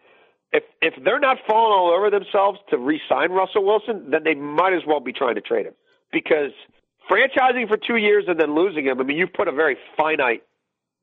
if 0.52 0.64
if 0.82 0.94
they're 1.04 1.20
not 1.20 1.38
falling 1.48 1.74
all 1.74 1.92
over 1.96 2.10
themselves 2.10 2.60
to 2.70 2.78
re-sign 2.78 3.32
Russell 3.32 3.66
Wilson, 3.66 4.12
then 4.12 4.24
they 4.24 4.36
might 4.36 4.74
as 4.74 4.84
well 4.88 5.00
be 5.00 5.14
trying 5.14 5.36
to 5.36 5.42
trade 5.42 5.66
him 5.66 5.74
because 6.12 6.52
franchising 7.10 7.68
for 7.68 7.78
two 7.78 7.98
years 7.98 8.26
and 8.28 8.40
then 8.40 8.56
losing 8.56 8.86
him. 8.86 9.00
I 9.00 9.04
mean, 9.04 9.18
you've 9.18 9.34
put 9.34 9.48
a 9.48 9.52
very 9.52 9.78
finite, 9.98 10.44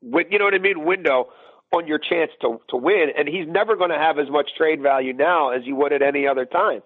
you 0.02 0.38
know 0.38 0.44
what 0.44 0.54
I 0.54 0.58
mean, 0.58 0.84
window 0.84 1.28
on 1.74 1.86
your 1.86 1.98
chance 1.98 2.30
to 2.40 2.60
to 2.68 2.76
win, 2.76 3.08
and 3.16 3.28
he's 3.28 3.46
never 3.46 3.76
going 3.76 3.90
to 3.90 3.98
have 3.98 4.18
as 4.18 4.30
much 4.30 4.50
trade 4.56 4.80
value 4.80 5.12
now 5.12 5.50
as 5.50 5.62
he 5.64 5.72
would 5.72 5.92
at 5.92 6.02
any 6.02 6.26
other 6.26 6.46
time. 6.46 6.82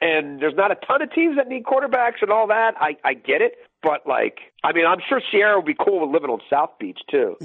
And 0.00 0.40
there's 0.40 0.54
not 0.56 0.72
a 0.72 0.76
ton 0.86 1.02
of 1.02 1.12
teams 1.12 1.36
that 1.36 1.46
need 1.46 1.64
quarterbacks 1.64 2.22
and 2.22 2.30
all 2.30 2.46
that. 2.48 2.74
I 2.80 2.96
I 3.04 3.14
get 3.14 3.42
it, 3.42 3.52
but 3.82 4.06
like, 4.06 4.38
I 4.62 4.72
mean, 4.72 4.86
I'm 4.86 4.98
sure 5.08 5.20
Ciara 5.30 5.56
would 5.56 5.66
be 5.66 5.74
cool 5.74 6.00
with 6.00 6.10
living 6.10 6.30
on 6.30 6.40
South 6.50 6.78
Beach 6.78 7.00
too. 7.10 7.36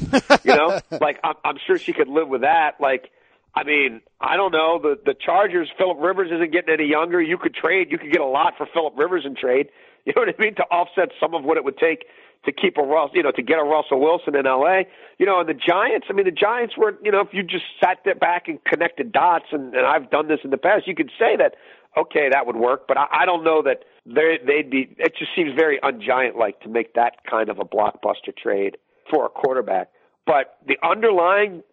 You 0.43 0.55
know, 0.55 0.79
like 1.01 1.19
I'm, 1.23 1.35
I'm 1.43 1.57
sure 1.65 1.77
she 1.77 1.93
could 1.93 2.07
live 2.07 2.27
with 2.27 2.41
that. 2.41 2.79
Like, 2.79 3.11
I 3.55 3.63
mean, 3.63 4.01
I 4.19 4.35
don't 4.35 4.51
know. 4.51 4.79
The 4.81 4.99
the 5.03 5.13
Chargers, 5.13 5.69
Philip 5.77 5.97
Rivers 5.99 6.29
isn't 6.33 6.51
getting 6.51 6.73
any 6.73 6.89
younger. 6.89 7.21
You 7.21 7.37
could 7.37 7.55
trade. 7.55 7.87
You 7.91 7.97
could 7.97 8.11
get 8.11 8.21
a 8.21 8.25
lot 8.25 8.53
for 8.57 8.67
Philip 8.73 8.93
Rivers 8.97 9.23
in 9.25 9.35
trade. 9.35 9.69
You 10.05 10.13
know 10.15 10.21
what 10.21 10.35
I 10.37 10.39
mean? 10.39 10.53
To 10.57 10.63
offset 10.65 11.09
some 11.19 11.33
of 11.33 11.43
what 11.43 11.57
it 11.57 11.63
would 11.63 11.79
take 11.79 12.05
to 12.45 12.51
keep 12.51 12.77
a 12.77 12.83
Russ, 12.83 13.09
you 13.15 13.23
know, 13.23 13.31
to 13.31 13.41
get 13.41 13.57
a 13.57 13.63
Russell 13.63 13.99
Wilson 13.99 14.35
in 14.35 14.45
L.A. 14.45 14.85
You 15.17 15.25
know, 15.25 15.39
and 15.39 15.49
the 15.49 15.55
Giants. 15.55 16.05
I 16.11 16.13
mean, 16.13 16.25
the 16.25 16.31
Giants 16.31 16.77
were, 16.77 16.93
you 17.03 17.11
know, 17.11 17.21
if 17.21 17.29
you 17.31 17.41
just 17.41 17.65
sat 17.83 17.97
there 18.05 18.13
back 18.13 18.47
and 18.47 18.63
connected 18.65 19.11
dots, 19.11 19.45
and, 19.51 19.73
and 19.73 19.83
I've 19.83 20.11
done 20.11 20.27
this 20.27 20.41
in 20.43 20.51
the 20.51 20.57
past, 20.57 20.85
you 20.85 20.93
could 20.93 21.09
say 21.17 21.35
that 21.37 21.55
okay, 21.97 22.29
that 22.31 22.45
would 22.45 22.55
work. 22.55 22.87
But 22.87 22.97
I, 22.97 23.07
I 23.21 23.25
don't 23.25 23.43
know 23.43 23.61
that 23.63 23.83
they 24.05 24.39
they'd 24.45 24.69
be. 24.69 24.95
It 24.97 25.15
just 25.17 25.31
seems 25.35 25.53
very 25.55 25.79
ungiant 25.79 26.35
like 26.35 26.59
to 26.61 26.69
make 26.69 26.93
that 26.93 27.25
kind 27.29 27.49
of 27.49 27.59
a 27.59 27.65
blockbuster 27.65 28.35
trade 28.35 28.77
for 29.09 29.25
a 29.25 29.29
quarterback. 29.29 29.89
But 30.25 30.57
the 30.67 30.77
underlying 30.83 31.63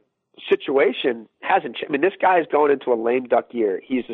situation 0.49 1.29
hasn't. 1.41 1.77
changed. 1.77 1.87
I 1.89 1.93
mean, 1.93 2.01
this 2.01 2.15
guy 2.21 2.41
is 2.41 2.47
going 2.51 2.73
into 2.73 2.93
a 2.93 2.99
lame 3.01 3.25
duck 3.25 3.49
year. 3.53 3.81
He's. 3.85 4.05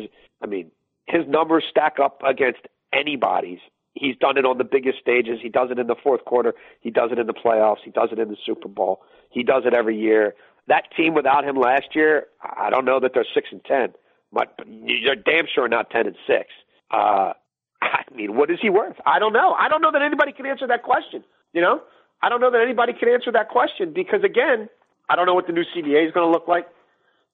I 0.41 0.47
mean, 0.47 0.71
his 1.07 1.27
numbers 1.27 1.65
stack 1.69 1.97
up 2.01 2.21
against 2.25 2.61
anybody's. 2.93 3.59
He's 3.93 4.15
done 4.17 4.37
it 4.37 4.45
on 4.45 4.57
the 4.57 4.63
biggest 4.63 4.99
stages. 4.99 5.39
He 5.41 5.49
does 5.49 5.71
it 5.71 5.79
in 5.79 5.87
the 5.87 5.95
fourth 6.01 6.23
quarter. 6.23 6.53
He 6.79 6.91
does 6.91 7.11
it 7.11 7.19
in 7.19 7.27
the 7.27 7.33
playoffs. 7.33 7.79
He 7.83 7.91
does 7.91 8.09
it 8.11 8.19
in 8.19 8.29
the 8.29 8.37
Super 8.45 8.67
Bowl. 8.67 9.01
He 9.29 9.43
does 9.43 9.63
it 9.65 9.73
every 9.73 9.99
year. 9.99 10.35
That 10.67 10.83
team 10.95 11.15
without 11.15 11.43
him 11.43 11.55
last 11.55 11.95
year, 11.95 12.27
I 12.41 12.69
don't 12.69 12.85
know 12.85 12.99
that 12.99 13.13
they're 13.13 13.25
six 13.33 13.49
and 13.51 13.63
ten 13.65 13.93
but 14.31 14.55
you're 14.67 15.15
damn 15.15 15.45
sure 15.53 15.67
not 15.67 15.89
ten 15.89 16.07
and 16.07 16.15
six. 16.27 16.49
Uh, 16.91 17.33
I 17.81 18.03
mean, 18.15 18.35
what 18.35 18.49
is 18.51 18.59
he 18.61 18.69
worth? 18.69 18.95
I 19.05 19.19
don't 19.19 19.33
know. 19.33 19.53
I 19.53 19.69
don't 19.69 19.81
know 19.81 19.91
that 19.91 20.01
anybody 20.01 20.31
can 20.31 20.45
answer 20.45 20.67
that 20.67 20.83
question. 20.83 21.23
You 21.53 21.61
know, 21.61 21.81
I 22.21 22.29
don't 22.29 22.41
know 22.41 22.51
that 22.51 22.61
anybody 22.61 22.93
can 22.93 23.09
answer 23.09 23.31
that 23.31 23.49
question 23.49 23.93
because 23.93 24.23
again, 24.23 24.69
I 25.09 25.15
don't 25.15 25.25
know 25.25 25.33
what 25.33 25.47
the 25.47 25.53
new 25.53 25.63
CBA 25.75 26.07
is 26.07 26.13
going 26.13 26.27
to 26.27 26.31
look 26.31 26.47
like. 26.47 26.67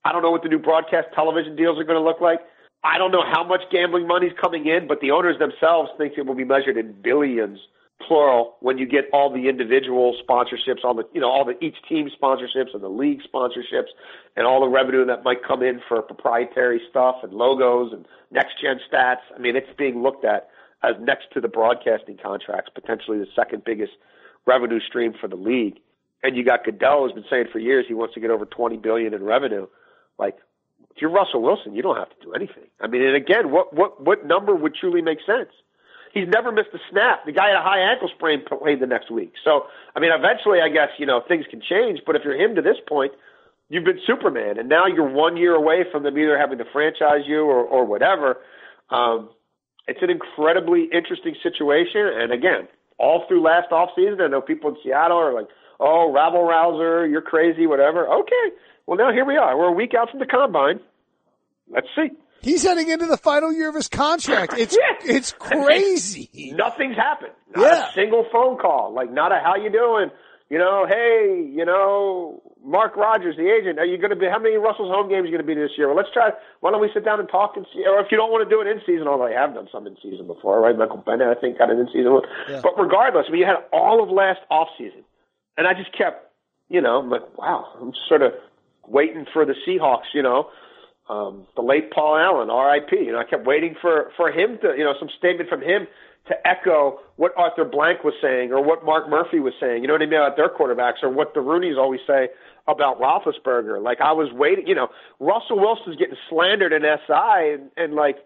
I 0.05 0.11
don't 0.11 0.21
know 0.21 0.31
what 0.31 0.43
the 0.43 0.49
new 0.49 0.59
broadcast 0.59 1.07
television 1.15 1.55
deals 1.55 1.79
are 1.79 1.83
going 1.83 1.99
to 1.99 2.03
look 2.03 2.21
like. 2.21 2.39
I 2.83 2.99
don't 2.99 3.11
know 3.11 3.23
how 3.25 3.43
much 3.43 3.61
gambling 3.71 4.07
money's 4.07 4.33
coming 4.39 4.67
in, 4.67 4.87
but 4.87 5.01
the 5.01 5.09
owners 5.09 5.39
themselves 5.39 5.89
think 5.97 6.13
it 6.17 6.25
will 6.25 6.35
be 6.35 6.43
measured 6.45 6.77
in 6.77 6.93
billions 7.01 7.57
plural 8.05 8.57
when 8.59 8.77
you 8.77 8.85
get 8.85 9.05
all 9.13 9.31
the 9.31 9.47
individual 9.47 10.15
sponsorships, 10.27 10.83
all 10.83 10.93
the 10.93 11.03
you 11.13 11.21
know 11.21 11.29
all 11.29 11.45
the 11.45 11.57
each 11.63 11.77
team 11.87 12.09
sponsorships 12.09 12.73
and 12.73 12.83
the 12.83 12.89
league 12.89 13.21
sponsorships, 13.21 13.89
and 14.35 14.45
all 14.45 14.59
the 14.59 14.67
revenue 14.67 15.05
that 15.05 15.23
might 15.23 15.43
come 15.43 15.63
in 15.63 15.81
for 15.87 16.01
proprietary 16.01 16.81
stuff 16.89 17.15
and 17.23 17.33
logos 17.33 17.93
and 17.93 18.05
next 18.31 18.61
gen 18.61 18.79
stats. 18.91 19.21
I 19.35 19.39
mean, 19.39 19.55
it's 19.55 19.67
being 19.77 20.01
looked 20.01 20.25
at 20.25 20.49
as 20.83 20.95
next 20.99 21.27
to 21.33 21.41
the 21.41 21.47
broadcasting 21.47 22.17
contracts, 22.21 22.69
potentially 22.73 23.17
the 23.17 23.27
second 23.35 23.63
biggest 23.63 23.93
revenue 24.45 24.79
stream 24.79 25.13
for 25.19 25.27
the 25.27 25.35
league. 25.35 25.79
And 26.21 26.35
you 26.35 26.43
got 26.43 26.63
Goodell 26.63 27.03
who's 27.03 27.13
been 27.13 27.25
saying 27.29 27.45
for 27.51 27.59
years 27.59 27.85
he 27.87 27.93
wants 27.93 28.13
to 28.15 28.19
get 28.19 28.29
over 28.29 28.45
20 28.45 28.77
billion 28.77 29.13
in 29.13 29.23
revenue. 29.23 29.67
Like, 30.17 30.37
if 30.95 31.01
you're 31.01 31.11
Russell 31.11 31.41
Wilson, 31.41 31.75
you 31.75 31.81
don't 31.81 31.97
have 31.97 32.09
to 32.09 32.15
do 32.25 32.33
anything. 32.33 32.63
I 32.79 32.87
mean, 32.87 33.01
and 33.01 33.15
again, 33.15 33.51
what 33.51 33.73
what 33.73 34.01
what 34.01 34.25
number 34.25 34.55
would 34.55 34.75
truly 34.75 35.01
make 35.01 35.19
sense? 35.25 35.49
He's 36.15 36.27
never 36.29 36.51
missed 36.51 36.73
a 36.73 36.79
snap. 36.89 37.25
The 37.25 37.31
guy 37.31 37.49
had 37.49 37.57
a 37.57 37.61
high 37.61 37.79
ankle 37.91 38.09
sprain 38.15 38.41
played 38.41 38.79
the 38.79 38.87
next 38.87 39.11
week. 39.11 39.33
So, 39.43 39.67
I 39.95 39.99
mean, 39.99 40.11
eventually, 40.11 40.59
I 40.61 40.69
guess 40.69 40.89
you 40.97 41.05
know 41.05 41.21
things 41.27 41.45
can 41.51 41.61
change. 41.61 41.99
But 42.07 42.15
if 42.15 42.23
you're 42.23 42.39
him 42.39 42.55
to 42.55 42.63
this 42.63 42.77
point, 42.87 43.11
you've 43.69 43.83
been 43.83 43.99
Superman, 44.07 44.57
and 44.57 44.67
now 44.67 44.87
you're 44.87 45.07
one 45.07 45.37
year 45.37 45.53
away 45.53 45.85
from 45.91 46.01
them 46.01 46.17
either 46.17 46.39
having 46.39 46.57
to 46.57 46.65
franchise 46.73 47.27
you 47.27 47.43
or 47.43 47.61
or 47.61 47.85
whatever. 47.85 48.37
Um, 48.89 49.29
it's 49.87 50.01
an 50.01 50.09
incredibly 50.09 50.89
interesting 50.91 51.35
situation, 51.43 52.01
and 52.01 52.31
again, 52.31 52.67
all 52.97 53.25
through 53.27 53.43
last 53.43 53.71
off 53.71 53.89
season, 53.95 54.21
I 54.21 54.27
know 54.27 54.41
people 54.41 54.71
in 54.71 54.77
Seattle 54.81 55.17
are 55.17 55.33
like, 55.33 55.47
"Oh, 55.79 56.11
rabble 56.11 56.43
rouser, 56.43 57.05
you're 57.05 57.21
crazy, 57.21 57.67
whatever." 57.67 58.07
Okay, 58.07 58.55
well 58.87 58.97
now 58.97 59.11
here 59.11 59.25
we 59.25 59.35
are. 59.35 59.57
We're 59.57 59.67
a 59.67 59.71
week 59.71 59.93
out 59.93 60.09
from 60.09 60.19
the 60.19 60.25
combine. 60.25 60.79
Let's 61.69 61.87
see. 61.95 62.09
He's 62.45 62.61
heading 62.61 62.89
into 62.89 63.07
the 63.07 63.17
final 63.17 63.51
year 63.51 63.69
of 63.69 63.75
his 63.75 63.89
contract. 63.89 64.53
It's 64.65 64.77
yeah. 64.77 65.17
it's 65.17 65.31
crazy. 65.33 66.53
Nothing's 66.55 66.95
happened. 66.95 67.33
Not 67.55 67.65
yeah. 67.65 67.89
a 67.89 67.93
single 67.93 68.25
phone 68.31 68.57
call. 68.57 68.93
Like 68.93 69.11
not 69.11 69.31
a 69.31 69.41
how 69.43 69.55
you 69.55 69.71
doing? 69.71 70.11
You 70.49 70.59
know, 70.59 70.85
hey, 70.87 71.41
you 71.51 71.65
know, 71.65 72.41
Mark 72.63 72.95
Rodgers, 72.95 73.35
the 73.35 73.49
agent, 73.49 73.79
are 73.79 73.85
you 73.85 73.97
going 73.97 74.11
to 74.11 74.15
be? 74.15 74.27
How 74.29 74.37
many 74.37 74.57
Russell's 74.57 74.93
home 74.93 75.09
games 75.09 75.25
are 75.25 75.25
you 75.25 75.37
going 75.37 75.45
to 75.45 75.47
be 75.47 75.57
this 75.57 75.73
year? 75.77 75.87
Well, 75.87 75.97
let's 75.97 76.13
try. 76.13 76.29
Why 76.61 76.69
don't 76.69 76.81
we 76.81 76.89
sit 76.93 77.03
down 77.03 77.19
and 77.19 77.27
talk 77.27 77.53
and 77.57 77.65
see? 77.73 77.81
Or 77.81 77.99
if 77.99 78.07
you 78.11 78.17
don't 78.17 78.29
want 78.29 78.47
to 78.47 78.49
do 78.49 78.61
it 78.61 78.69
in 78.69 78.77
season, 78.85 79.07
although 79.07 79.25
I 79.25 79.33
have 79.33 79.55
done 79.55 79.67
some 79.71 79.87
in 79.87 79.97
season 80.01 80.27
before, 80.27 80.61
right? 80.61 80.77
Michael 80.77 81.01
Bennett, 81.01 81.27
I 81.27 81.39
think, 81.39 81.57
got 81.57 81.71
an 81.71 81.79
in 81.81 81.89
season 81.89 82.13
one. 82.13 82.29
Yeah. 82.47 82.61
But 82.61 82.77
regardless, 82.77 83.25
I 83.27 83.31
mean, 83.33 83.41
you 83.41 83.49
had 83.49 83.65
all 83.73 84.01
of 84.05 84.09
last 84.09 84.45
off 84.53 84.69
season, 84.77 85.01
and 85.57 85.65
I 85.65 85.73
just 85.73 85.97
kept, 85.97 86.29
you 86.69 86.81
know, 86.81 87.01
I'm 87.01 87.09
like, 87.09 87.25
wow, 87.37 87.65
I'm 87.81 87.93
sort 88.07 88.21
of 88.21 88.33
waiting 88.87 89.25
for 89.33 89.45
the 89.45 89.57
Seahawks, 89.65 90.13
you 90.13 90.21
know, 90.21 90.49
um, 91.09 91.45
the 91.55 91.61
late 91.61 91.91
Paul 91.91 92.17
Allen, 92.17 92.49
R.I.P. 92.49 92.95
You 92.97 93.11
know, 93.11 93.19
I 93.19 93.25
kept 93.25 93.45
waiting 93.45 93.75
for 93.81 94.11
for 94.17 94.31
him 94.31 94.57
to, 94.61 94.73
you 94.77 94.83
know, 94.83 94.93
some 94.99 95.09
statement 95.17 95.49
from 95.49 95.61
him 95.61 95.87
to 96.27 96.47
echo 96.47 96.99
what 97.17 97.31
Arthur 97.37 97.65
Blank 97.65 98.03
was 98.03 98.15
saying 98.21 98.51
or 98.51 98.63
what 98.63 98.83
Mark 98.83 99.09
Murphy 99.09 99.39
was 99.39 99.53
saying. 99.59 99.81
You 99.83 99.87
know 99.87 99.93
what 99.93 100.01
I 100.01 100.05
mean 100.05 100.19
about 100.19 100.35
their 100.35 100.49
quarterbacks 100.49 101.03
or 101.03 101.09
what 101.09 101.33
the 101.35 101.41
Rooneys 101.41 101.77
always 101.77 102.01
say 102.07 102.29
about 102.67 102.99
Roethlisberger. 102.99 103.81
Like 103.81 104.01
I 104.01 104.13
was 104.13 104.31
waiting. 104.33 104.67
You 104.67 104.75
know, 104.75 104.87
Russell 105.19 105.59
Wilson's 105.59 105.97
getting 105.97 106.17
slandered 106.29 106.73
in 106.73 106.81
SI, 106.81 107.53
and, 107.53 107.69
and 107.77 107.93
like 107.93 108.17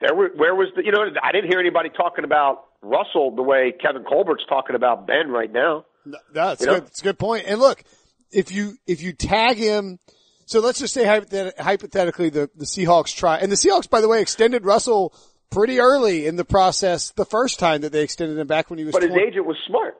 there 0.00 0.14
were 0.14 0.30
where 0.36 0.54
was 0.54 0.68
the 0.76 0.84
you 0.84 0.92
know 0.92 1.02
I 1.22 1.32
didn't 1.32 1.50
hear 1.50 1.60
anybody 1.60 1.90
talking 1.90 2.24
about 2.24 2.64
Russell 2.82 3.34
the 3.34 3.42
way 3.42 3.74
Kevin 3.80 4.04
Colbert's 4.04 4.44
talking 4.48 4.76
about 4.76 5.06
Ben 5.06 5.28
right 5.30 5.52
now. 5.52 5.84
No, 6.04 6.18
that's 6.32 6.64
good. 6.64 6.84
That's 6.84 7.00
a 7.00 7.04
good 7.04 7.18
point. 7.18 7.46
And 7.48 7.58
look, 7.58 7.82
if 8.30 8.52
you 8.52 8.76
if 8.86 9.02
you 9.02 9.12
tag 9.12 9.56
him 9.56 9.98
so 10.48 10.60
let's 10.60 10.78
just 10.78 10.94
say 10.94 11.04
hypothetically 11.04 12.30
the, 12.30 12.48
the 12.56 12.64
Seahawks 12.64 13.14
try, 13.14 13.36
and 13.36 13.52
the 13.52 13.56
Seahawks, 13.56 13.88
by 13.88 14.00
the 14.00 14.08
way, 14.08 14.22
extended 14.22 14.64
Russell 14.64 15.14
pretty 15.50 15.78
early 15.78 16.26
in 16.26 16.36
the 16.36 16.44
process 16.44 17.10
the 17.10 17.26
first 17.26 17.58
time 17.58 17.82
that 17.82 17.92
they 17.92 18.02
extended 18.02 18.38
him 18.38 18.46
back 18.46 18.70
when 18.70 18.78
he 18.78 18.86
was. 18.86 18.92
But 18.92 19.00
20. 19.00 19.12
his 19.12 19.22
agent 19.28 19.46
was 19.46 19.58
smart, 19.66 19.98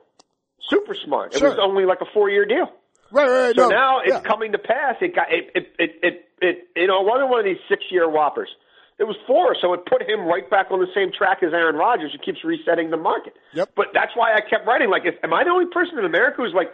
super 0.67 0.95
smart. 1.05 1.35
It 1.35 1.43
was 1.43 1.59
only 1.61 1.85
like 1.85 2.01
a 2.01 2.09
four 2.13 2.31
year 2.31 2.45
deal. 2.45 2.67
Right, 3.11 3.29
right. 3.29 3.41
right 3.47 3.55
so 3.55 3.69
no, 3.69 3.69
now 3.69 3.99
it's 3.99 4.13
yeah. 4.13 4.21
coming 4.21 4.51
to 4.53 4.57
pass. 4.57 4.95
It 5.01 5.15
got 5.15 5.31
it, 5.31 5.51
it, 5.53 5.73
it, 5.77 5.91
it, 6.01 6.29
it, 6.41 6.67
you 6.75 6.87
know, 6.87 7.01
it 7.01 7.05
wasn't 7.05 7.29
one 7.29 7.39
of 7.39 7.45
these 7.45 7.61
six 7.69 7.83
year 7.91 8.09
whoppers. 8.09 8.49
It 8.97 9.05
was 9.05 9.15
four, 9.25 9.55
so 9.61 9.73
it 9.73 9.85
put 9.85 10.01
him 10.01 10.25
right 10.25 10.49
back 10.49 10.71
on 10.71 10.79
the 10.79 10.91
same 10.93 11.11
track 11.15 11.39
as 11.41 11.53
Aaron 11.53 11.77
Rodgers, 11.77 12.11
who 12.11 12.17
keeps 12.17 12.43
resetting 12.43 12.89
the 12.89 12.97
market. 12.97 13.33
Yep. 13.53 13.71
But 13.75 13.87
that's 13.93 14.11
why 14.13 14.33
I 14.33 14.41
kept 14.41 14.67
writing. 14.67 14.89
Like, 14.89 15.03
am 15.05 15.33
I 15.33 15.45
the 15.45 15.51
only 15.51 15.71
person 15.71 15.97
in 15.97 16.03
America 16.03 16.41
who's 16.43 16.53
like, 16.53 16.67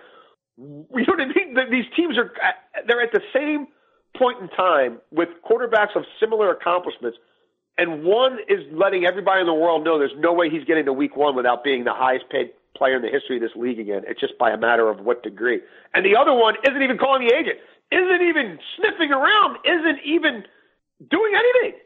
You 0.58 0.86
know 0.92 1.06
what 1.08 1.22
I 1.22 1.26
mean? 1.26 1.58
These 1.70 1.86
teams 1.96 2.18
are 2.18 2.32
uh, 2.44 2.82
they're 2.88 3.02
at 3.02 3.12
the 3.12 3.22
same 3.34 3.68
point 4.18 4.40
in 4.42 4.48
time 4.50 5.00
with 5.12 5.30
quarterbacks 5.44 5.96
of 5.96 6.06
similar 6.20 6.52
accomplishments, 6.52 7.18
and 7.78 8.04
one 8.04 8.40
is 8.48 8.60
letting 8.72 9.06
everybody 9.06 9.42
in 9.42 9.48
the 9.48 9.54
world 9.54 9.84
know 9.84 10.00
there's 10.00 10.16
no 10.18 10.32
way 10.32 10.50
he's 10.50 10.64
getting 10.64 10.86
to 10.86 10.94
week 10.94 11.18
one 11.18 11.36
without 11.36 11.64
being 11.64 11.84
the 11.84 11.94
highest 11.94 12.30
paid 12.30 12.52
player 12.76 12.96
in 12.96 13.02
the 13.02 13.10
history 13.10 13.38
of 13.38 13.42
this 13.42 13.56
league 13.56 13.80
again. 13.80 14.04
It's 14.08 14.20
just 14.20 14.38
by 14.38 14.52
a 14.52 14.58
matter 14.58 14.90
of 14.90 15.00
what 15.00 15.24
degree. 15.24 15.62
And 15.94 16.06
the 16.06 16.16
other 16.16 16.34
one 16.34 16.56
isn't 16.68 16.82
even 16.82 16.98
calling 16.98 17.28
the 17.28 17.34
agent, 17.34 17.58
isn't 17.92 18.22
even 18.22 18.60
sniffing 18.76 19.12
around, 19.12 19.58
isn't 19.66 20.00
even 20.06 20.44
doing 21.10 21.34
anything. 21.36 21.80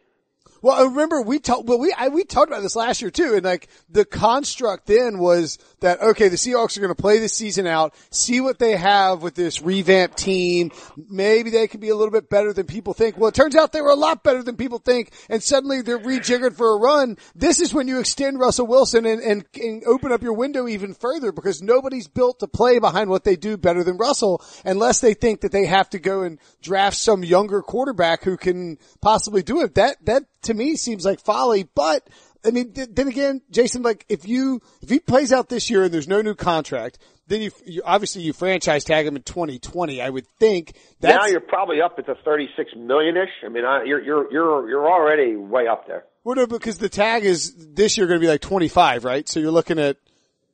Well, 0.61 0.75
I 0.75 0.83
remember 0.89 1.21
we 1.21 1.39
talked, 1.39 1.65
but 1.65 1.79
we, 1.79 1.93
I, 1.97 2.09
we 2.09 2.23
talked 2.23 2.51
about 2.51 2.61
this 2.61 2.75
last 2.75 3.01
year 3.01 3.11
too. 3.11 3.33
And 3.35 3.43
like 3.43 3.69
the 3.89 4.05
construct 4.05 4.87
then 4.87 5.19
was 5.19 5.57
that, 5.79 6.01
okay, 6.01 6.27
the 6.27 6.35
Seahawks 6.35 6.77
are 6.77 6.81
going 6.81 6.93
to 6.93 7.01
play 7.01 7.19
this 7.19 7.33
season 7.33 7.67
out, 7.67 7.93
see 8.11 8.41
what 8.41 8.59
they 8.59 8.75
have 8.75 9.21
with 9.21 9.35
this 9.35 9.61
revamped 9.61 10.17
team. 10.17 10.71
Maybe 11.09 11.49
they 11.49 11.67
can 11.67 11.79
be 11.79 11.89
a 11.89 11.95
little 11.95 12.11
bit 12.11 12.29
better 12.29 12.53
than 12.53 12.65
people 12.65 12.93
think. 12.93 13.17
Well, 13.17 13.29
it 13.29 13.35
turns 13.35 13.55
out 13.55 13.71
they 13.71 13.81
were 13.81 13.89
a 13.89 13.95
lot 13.95 14.23
better 14.23 14.43
than 14.43 14.57
people 14.57 14.79
think. 14.79 15.11
And 15.29 15.41
suddenly 15.41 15.81
they're 15.81 15.99
rejiggered 15.99 16.55
for 16.55 16.73
a 16.73 16.79
run. 16.79 17.17
This 17.35 17.59
is 17.59 17.73
when 17.73 17.87
you 17.87 17.99
extend 17.99 18.39
Russell 18.39 18.67
Wilson 18.67 19.05
and, 19.05 19.21
and, 19.21 19.45
and 19.55 19.83
open 19.85 20.11
up 20.11 20.21
your 20.21 20.33
window 20.33 20.67
even 20.67 20.93
further 20.93 21.31
because 21.31 21.61
nobody's 21.61 22.07
built 22.07 22.39
to 22.39 22.47
play 22.47 22.79
behind 22.79 23.09
what 23.09 23.23
they 23.23 23.35
do 23.35 23.57
better 23.57 23.83
than 23.83 23.97
Russell 23.97 24.43
unless 24.65 24.99
they 24.99 25.13
think 25.13 25.41
that 25.41 25.51
they 25.51 25.65
have 25.65 25.89
to 25.91 25.99
go 25.99 26.21
and 26.21 26.39
draft 26.61 26.97
some 26.97 27.23
younger 27.23 27.61
quarterback 27.61 28.23
who 28.23 28.37
can 28.37 28.77
possibly 29.01 29.41
do 29.41 29.61
it. 29.61 29.75
That, 29.75 29.97
that, 30.05 30.23
to 30.49 30.53
me 30.55 30.75
seems 30.75 31.05
like 31.05 31.19
folly, 31.19 31.63
but 31.63 32.07
I 32.45 32.51
mean, 32.51 32.73
th- 32.73 32.89
then 32.91 33.07
again, 33.07 33.41
Jason, 33.51 33.83
like 33.83 34.05
if 34.09 34.27
you, 34.27 34.61
if 34.81 34.89
he 34.89 34.99
plays 34.99 35.31
out 35.31 35.47
this 35.47 35.69
year 35.69 35.83
and 35.83 35.93
there's 35.93 36.07
no 36.07 36.21
new 36.21 36.35
contract, 36.35 36.97
then 37.27 37.41
you, 37.41 37.51
you 37.65 37.81
obviously 37.85 38.23
you 38.23 38.33
franchise 38.33 38.83
tag 38.83 39.05
him 39.05 39.15
in 39.15 39.21
2020. 39.21 40.01
I 40.01 40.09
would 40.09 40.25
think 40.39 40.75
that's, 40.99 41.15
now 41.15 41.27
you're 41.27 41.39
probably 41.39 41.81
up 41.81 41.95
at 41.99 42.07
the 42.07 42.15
36 42.25 42.71
million 42.75 43.15
ish. 43.15 43.29
I 43.45 43.49
mean, 43.49 43.63
I, 43.63 43.83
you're, 43.83 44.01
you're, 44.01 44.31
you're, 44.31 44.69
you're 44.69 44.89
already 44.89 45.35
way 45.35 45.67
up 45.67 45.87
there. 45.87 46.05
Well, 46.23 46.35
no, 46.35 46.47
because 46.47 46.79
the 46.79 46.89
tag 46.89 47.23
is 47.23 47.73
this 47.73 47.97
year 47.97 48.07
going 48.07 48.19
to 48.19 48.23
be 48.23 48.29
like 48.29 48.41
25, 48.41 49.05
right? 49.05 49.29
So 49.29 49.39
you're 49.39 49.51
looking 49.51 49.77
at 49.77 49.97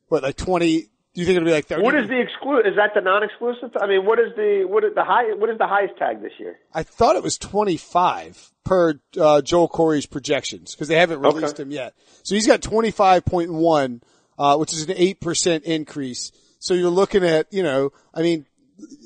what, 0.08 0.22
like 0.22 0.36
20, 0.36 0.66
do 0.82 1.20
you 1.20 1.24
think 1.24 1.36
it'll 1.36 1.46
be 1.46 1.52
like 1.52 1.66
30? 1.66 1.82
What 1.82 1.94
is 1.94 2.08
the 2.08 2.20
exclusive? 2.20 2.66
Is 2.66 2.76
that 2.76 2.90
the 2.94 3.00
non-exclusive? 3.00 3.70
I 3.80 3.86
mean, 3.86 4.04
what 4.04 4.18
is 4.18 4.36
the 4.36 4.66
what 4.68 4.84
is 4.84 4.94
the 4.94 5.02
high? 5.02 5.32
What 5.32 5.48
is 5.48 5.56
the 5.56 5.66
highest 5.66 5.96
tag 5.96 6.20
this 6.20 6.32
year? 6.38 6.58
I 6.74 6.82
thought 6.82 7.16
it 7.16 7.22
was 7.22 7.38
25 7.38 8.52
per 8.66 9.00
uh, 9.18 9.40
Joel 9.40 9.68
Corry's 9.68 10.06
projections 10.06 10.74
because 10.74 10.88
they 10.88 10.96
haven't 10.96 11.20
released 11.20 11.54
okay. 11.54 11.62
him 11.62 11.70
yet. 11.70 11.94
So 12.24 12.34
he's 12.34 12.46
got 12.46 12.60
25.1, 12.60 14.02
uh, 14.38 14.56
which 14.56 14.72
is 14.72 14.82
an 14.82 14.94
eight 14.96 15.20
percent 15.20 15.64
increase. 15.64 16.32
So 16.58 16.74
you're 16.74 16.90
looking 16.90 17.24
at, 17.24 17.46
you 17.52 17.62
know, 17.62 17.92
I 18.12 18.22
mean, 18.22 18.44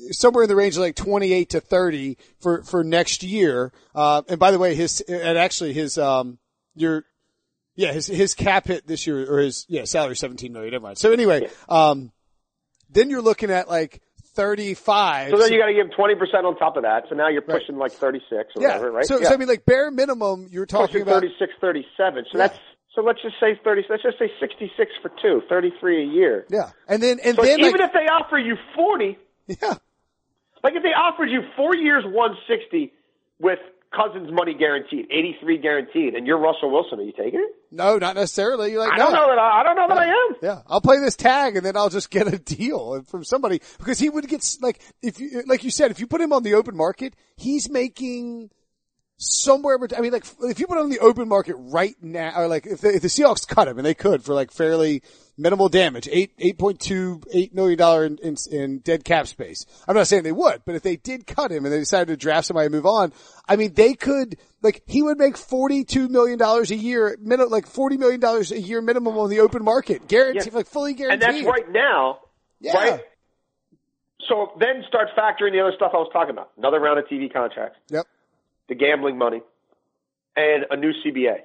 somewhere 0.09 0.43
in 0.43 0.49
the 0.49 0.55
range 0.55 0.75
of 0.75 0.81
like 0.81 0.95
28 0.95 1.51
to 1.51 1.61
30 1.61 2.17
for 2.39 2.63
for 2.63 2.83
next 2.83 3.21
year. 3.21 3.71
Uh, 3.93 4.23
and 4.27 4.39
by 4.39 4.49
the 4.49 4.57
way, 4.57 4.73
his 4.73 4.99
and 5.01 5.37
actually 5.37 5.73
his 5.73 5.97
um 5.97 6.39
your 6.73 7.05
yeah, 7.75 7.93
his 7.93 8.07
his 8.07 8.33
cap 8.33 8.67
hit 8.67 8.87
this 8.87 9.05
year 9.05 9.31
or 9.31 9.39
his 9.39 9.65
yeah 9.69 9.85
salary 9.85 10.15
seventeen 10.15 10.53
million. 10.53 10.71
Never 10.71 10.83
mind. 10.83 10.97
So 10.97 11.13
anyway, 11.13 11.49
um, 11.69 12.11
then 12.89 13.09
you're 13.09 13.21
looking 13.21 13.51
at 13.51 13.69
like 13.69 14.01
thirty 14.33 14.73
five. 14.73 15.31
So 15.31 15.37
then 15.37 15.51
you 15.51 15.59
got 15.59 15.67
to 15.67 15.73
give 15.73 15.87
him 15.87 15.91
twenty 15.95 16.15
percent 16.15 16.45
on 16.45 16.57
top 16.57 16.77
of 16.77 16.83
that. 16.83 17.03
So 17.09 17.15
now 17.15 17.29
you're 17.29 17.41
pushing 17.41 17.75
right. 17.75 17.89
like 17.89 17.93
thirty 17.93 18.21
six 18.29 18.55
or 18.55 18.61
yeah. 18.61 18.69
whatever, 18.69 18.91
right? 18.91 19.05
So, 19.05 19.19
yeah. 19.19 19.29
so 19.29 19.33
I 19.33 19.37
mean, 19.37 19.47
like 19.47 19.65
bare 19.65 19.91
minimum, 19.91 20.47
you're 20.51 20.65
talking 20.65 20.87
pushing 20.87 21.01
about 21.03 21.21
36, 21.21 21.53
37. 21.59 22.25
So 22.31 22.37
yeah. 22.37 22.47
that's 22.47 22.59
so 22.95 23.01
let's 23.01 23.21
just 23.21 23.35
say 23.39 23.59
thirty. 23.63 23.83
Let's 23.89 24.03
just 24.03 24.19
say 24.19 24.29
sixty 24.39 24.71
six 24.77 24.91
for 25.01 25.11
two, 25.21 25.41
33 25.47 26.03
a 26.03 26.13
year. 26.13 26.45
Yeah, 26.49 26.71
and 26.87 27.01
then 27.01 27.19
and 27.23 27.35
so 27.35 27.43
then 27.43 27.59
even 27.59 27.71
like, 27.71 27.81
if 27.81 27.93
they 27.93 28.07
offer 28.11 28.37
you 28.37 28.57
forty, 28.75 29.17
yeah, 29.47 29.75
like 30.63 30.75
if 30.75 30.83
they 30.83 30.89
offered 30.89 31.29
you 31.29 31.41
four 31.55 31.75
years, 31.75 32.03
one 32.05 32.35
sixty 32.47 32.91
with 33.39 33.59
Cousins 33.95 34.29
money 34.31 34.53
guaranteed, 34.53 35.07
83 35.11 35.57
guaranteed, 35.57 36.13
and 36.15 36.25
you're 36.25 36.37
Russell 36.37 36.71
Wilson. 36.71 36.99
Are 36.99 37.03
you 37.03 37.11
taking 37.11 37.41
it? 37.41 37.55
No, 37.71 37.97
not 37.97 38.15
necessarily. 38.15 38.71
You're 38.71 38.79
Like, 38.79 38.93
I 38.93 38.97
don't 38.97 39.11
know 39.11 39.27
that 39.27 39.37
I, 39.37 39.59
I 39.59 39.63
don't 39.63 39.75
know 39.75 39.87
that 39.89 40.07
yeah. 40.07 40.13
I 40.13 40.27
am. 40.29 40.35
Yeah, 40.41 40.61
I'll 40.67 40.81
play 40.81 40.99
this 40.99 41.17
tag 41.17 41.57
and 41.57 41.65
then 41.65 41.75
I'll 41.75 41.89
just 41.89 42.09
get 42.09 42.33
a 42.33 42.37
deal 42.39 43.03
from 43.03 43.25
somebody 43.25 43.61
because 43.77 43.99
he 43.99 44.09
would 44.09 44.27
get 44.29 44.45
like 44.61 44.79
if 45.01 45.19
you 45.19 45.43
like 45.45 45.65
you 45.65 45.71
said 45.71 45.91
if 45.91 45.99
you 45.99 46.07
put 46.07 46.21
him 46.21 46.31
on 46.31 46.43
the 46.43 46.53
open 46.53 46.77
market, 46.77 47.15
he's 47.35 47.69
making 47.69 48.49
somewhere. 49.21 49.77
I 49.95 50.01
mean, 50.01 50.11
like 50.11 50.25
if 50.41 50.59
you 50.59 50.67
put 50.67 50.77
him 50.77 50.85
on 50.85 50.89
the 50.89 50.99
open 50.99 51.27
market 51.27 51.55
right 51.55 51.95
now, 52.01 52.33
or 52.35 52.47
like 52.47 52.65
if 52.65 52.81
the, 52.81 52.95
if 52.95 53.01
the 53.01 53.07
Seahawks 53.07 53.47
cut 53.47 53.67
him 53.67 53.77
and 53.77 53.85
they 53.85 53.93
could 53.93 54.23
for 54.23 54.33
like 54.33 54.51
fairly 54.51 55.03
minimal 55.37 55.69
damage, 55.69 56.09
eight 56.11 56.33
eight 56.39 56.57
point 56.57 56.79
two 56.79 57.21
eight 57.31 57.53
million 57.53 57.77
dollar 57.77 58.05
in, 58.05 58.17
in, 58.17 58.35
in 58.51 58.79
dead 58.79 59.03
cap 59.03 59.27
space. 59.27 59.65
I'm 59.87 59.95
not 59.95 60.07
saying 60.07 60.23
they 60.23 60.31
would, 60.31 60.63
but 60.65 60.75
if 60.75 60.81
they 60.81 60.95
did 60.95 61.27
cut 61.27 61.51
him 61.51 61.65
and 61.65 61.73
they 61.73 61.79
decided 61.79 62.07
to 62.07 62.17
draft 62.17 62.47
somebody 62.47 62.65
and 62.65 62.73
move 62.75 62.85
on, 62.85 63.13
I 63.47 63.55
mean, 63.55 63.73
they 63.73 63.93
could 63.93 64.37
like 64.61 64.81
he 64.87 65.03
would 65.03 65.17
make 65.17 65.37
forty 65.37 65.83
two 65.83 66.09
million 66.09 66.39
dollars 66.39 66.71
a 66.71 66.75
year, 66.75 67.15
like 67.21 67.67
forty 67.67 67.97
million 67.97 68.19
dollars 68.19 68.51
a 68.51 68.59
year 68.59 68.81
minimum 68.81 69.17
on 69.17 69.29
the 69.29 69.41
open 69.41 69.63
market, 69.63 70.07
guaranteed, 70.07 70.53
like 70.53 70.67
fully 70.67 70.93
guaranteed. 70.93 71.29
And 71.29 71.35
that's 71.35 71.45
right 71.45 71.71
now, 71.71 72.19
yeah. 72.59 72.73
right? 72.73 73.01
So 74.27 74.53
then 74.59 74.83
start 74.87 75.09
factoring 75.17 75.51
the 75.51 75.59
other 75.59 75.73
stuff 75.75 75.91
I 75.93 75.97
was 75.97 76.09
talking 76.13 76.31
about. 76.31 76.51
Another 76.57 76.79
round 76.79 76.99
of 76.99 77.05
TV 77.05 77.31
contracts. 77.31 77.77
Yep. 77.89 78.07
The 78.71 78.75
gambling 78.75 79.17
money, 79.17 79.41
and 80.37 80.65
a 80.71 80.77
new 80.77 80.93
CBA, 81.03 81.39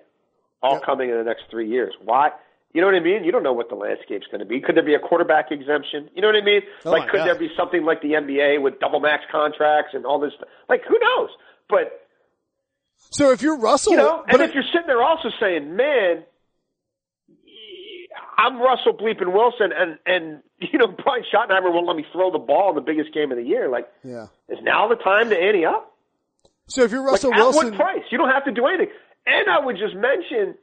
all 0.63 0.75
yep. 0.75 0.85
coming 0.85 1.11
in 1.11 1.17
the 1.17 1.25
next 1.25 1.51
three 1.51 1.69
years. 1.69 1.93
Why? 2.05 2.31
You 2.73 2.81
know 2.81 2.87
what 2.87 2.95
I 2.95 3.01
mean? 3.01 3.25
You 3.25 3.33
don't 3.33 3.43
know 3.43 3.53
what 3.53 3.69
the 3.69 3.75
landscape's 3.75 4.29
going 4.29 4.39
to 4.39 4.47
be. 4.47 4.61
Could 4.61 4.77
there 4.77 4.85
be 4.85 4.95
a 4.95 5.01
quarterback 5.01 5.51
exemption? 5.51 6.09
You 6.15 6.23
know 6.23 6.29
what 6.29 6.37
I 6.37 6.45
mean? 6.45 6.61
Oh 6.85 6.93
like, 6.93 7.09
could 7.09 7.17
God. 7.17 7.27
there 7.27 7.35
be 7.35 7.51
something 7.57 7.85
like 7.85 8.01
the 8.01 8.11
NBA 8.13 8.63
with 8.63 8.79
double 8.79 9.01
max 9.01 9.25
contracts 9.33 9.91
and 9.93 10.07
all 10.07 10.21
this? 10.21 10.35
Stuff? 10.37 10.47
Like, 10.69 10.83
who 10.89 10.97
knows? 11.01 11.31
But 11.69 12.07
so 13.11 13.33
if 13.33 13.43
you're 13.43 13.59
Russell, 13.59 13.91
you 13.91 13.99
know, 13.99 14.23
but 14.25 14.41
and 14.41 14.49
if 14.49 14.55
you're 14.55 14.63
sitting 14.73 14.87
there 14.87 15.03
also 15.03 15.31
saying, 15.41 15.75
"Man, 15.75 16.23
I'm 18.39 18.61
Russell 18.61 18.95
bleeping 18.95 19.33
Wilson," 19.33 19.73
and 19.77 19.99
and 20.07 20.43
you 20.61 20.79
know 20.79 20.87
Brian 20.87 21.25
Schottenheimer 21.35 21.73
won't 21.73 21.89
let 21.89 21.97
me 21.97 22.07
throw 22.13 22.31
the 22.31 22.39
ball 22.39 22.71
in 22.71 22.77
the 22.77 22.83
biggest 22.83 23.13
game 23.13 23.33
of 23.33 23.37
the 23.37 23.43
year. 23.43 23.69
Like, 23.69 23.89
yeah, 24.05 24.27
is 24.49 24.59
now 24.63 24.87
the 24.87 24.95
time 24.95 25.31
to 25.31 25.37
ante 25.37 25.65
up? 25.65 25.96
So 26.69 26.83
if 26.83 26.91
you're 26.91 27.03
Russell 27.03 27.31
like, 27.31 27.39
Wilson, 27.39 27.67
at 27.67 27.71
what 27.73 27.81
price? 27.81 28.05
You 28.11 28.19
don't 28.19 28.31
have 28.31 28.45
to 28.45 28.53
do 28.53 28.67
anything. 28.67 28.93
And 29.27 29.49
I 29.49 29.65
would 29.65 29.77
just 29.77 29.95
mention 29.95 30.55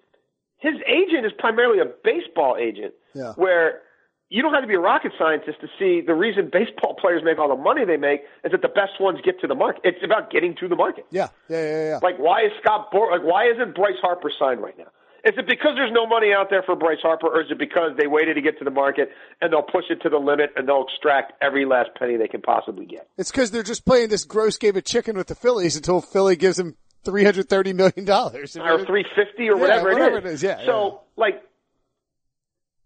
his 0.57 0.75
agent 0.87 1.25
is 1.25 1.31
primarily 1.37 1.79
a 1.79 1.91
baseball 2.03 2.57
agent, 2.59 2.93
yeah. 3.13 3.33
where 3.33 3.81
you 4.29 4.41
don't 4.41 4.53
have 4.53 4.63
to 4.63 4.67
be 4.67 4.73
a 4.73 4.79
rocket 4.79 5.11
scientist 5.19 5.59
to 5.61 5.67
see 5.77 6.01
the 6.05 6.15
reason 6.15 6.49
baseball 6.51 6.95
players 6.99 7.21
make 7.23 7.37
all 7.37 7.49
the 7.49 7.61
money 7.61 7.85
they 7.85 7.97
make 7.97 8.21
is 8.43 8.51
that 8.51 8.61
the 8.61 8.67
best 8.67 8.99
ones 8.99 9.19
get 9.23 9.39
to 9.41 9.47
the 9.47 9.55
market. 9.55 9.81
It's 9.83 10.03
about 10.03 10.31
getting 10.31 10.55
to 10.59 10.67
the 10.67 10.75
market. 10.75 11.05
Yeah, 11.11 11.27
yeah, 11.49 11.63
yeah, 11.63 11.87
yeah. 11.89 11.99
Like 12.01 12.17
why 12.17 12.45
is 12.45 12.51
Scott 12.61 12.91
Boras, 12.91 13.11
like 13.11 13.23
why 13.23 13.49
isn't 13.51 13.75
Bryce 13.75 13.99
Harper 14.01 14.31
signed 14.37 14.61
right 14.61 14.77
now? 14.77 14.87
Is 15.25 15.33
it 15.37 15.47
because 15.47 15.71
there's 15.75 15.91
no 15.93 16.05
money 16.05 16.33
out 16.37 16.49
there 16.49 16.63
for 16.63 16.75
Bryce 16.75 16.99
Harper, 17.01 17.27
or 17.27 17.41
is 17.41 17.47
it 17.49 17.57
because 17.57 17.91
they 17.97 18.07
waited 18.07 18.33
to 18.33 18.41
get 18.41 18.59
to 18.59 18.65
the 18.65 18.71
market 18.71 19.09
and 19.39 19.53
they'll 19.53 19.61
push 19.61 19.85
it 19.89 20.01
to 20.01 20.09
the 20.09 20.17
limit 20.17 20.51
and 20.57 20.67
they'll 20.67 20.83
extract 20.83 21.31
every 21.41 21.65
last 21.65 21.91
penny 21.97 22.17
they 22.17 22.27
can 22.27 22.41
possibly 22.41 22.85
get? 22.85 23.07
It's 23.17 23.31
because 23.31 23.49
they're 23.49 23.63
just 23.63 23.85
playing 23.85 24.09
this 24.09 24.25
gross 24.25 24.57
game 24.57 24.75
of 24.75 24.83
chicken 24.83 25.15
with 25.15 25.27
the 25.27 25.35
Phillies 25.35 25.77
until 25.77 26.01
Philly 26.01 26.35
gives 26.35 26.57
them 26.57 26.75
three 27.05 27.23
hundred 27.23 27.47
thirty 27.47 27.71
million 27.71 28.03
dollars 28.03 28.57
or 28.57 28.85
three 28.85 29.05
fifty 29.15 29.49
or 29.49 29.55
yeah, 29.55 29.61
whatever, 29.61 29.93
whatever 29.93 30.17
it 30.17 30.25
is. 30.25 30.31
it 30.31 30.33
is. 30.33 30.43
Yeah. 30.43 30.65
So 30.65 31.01
yeah. 31.17 31.23
like 31.23 31.43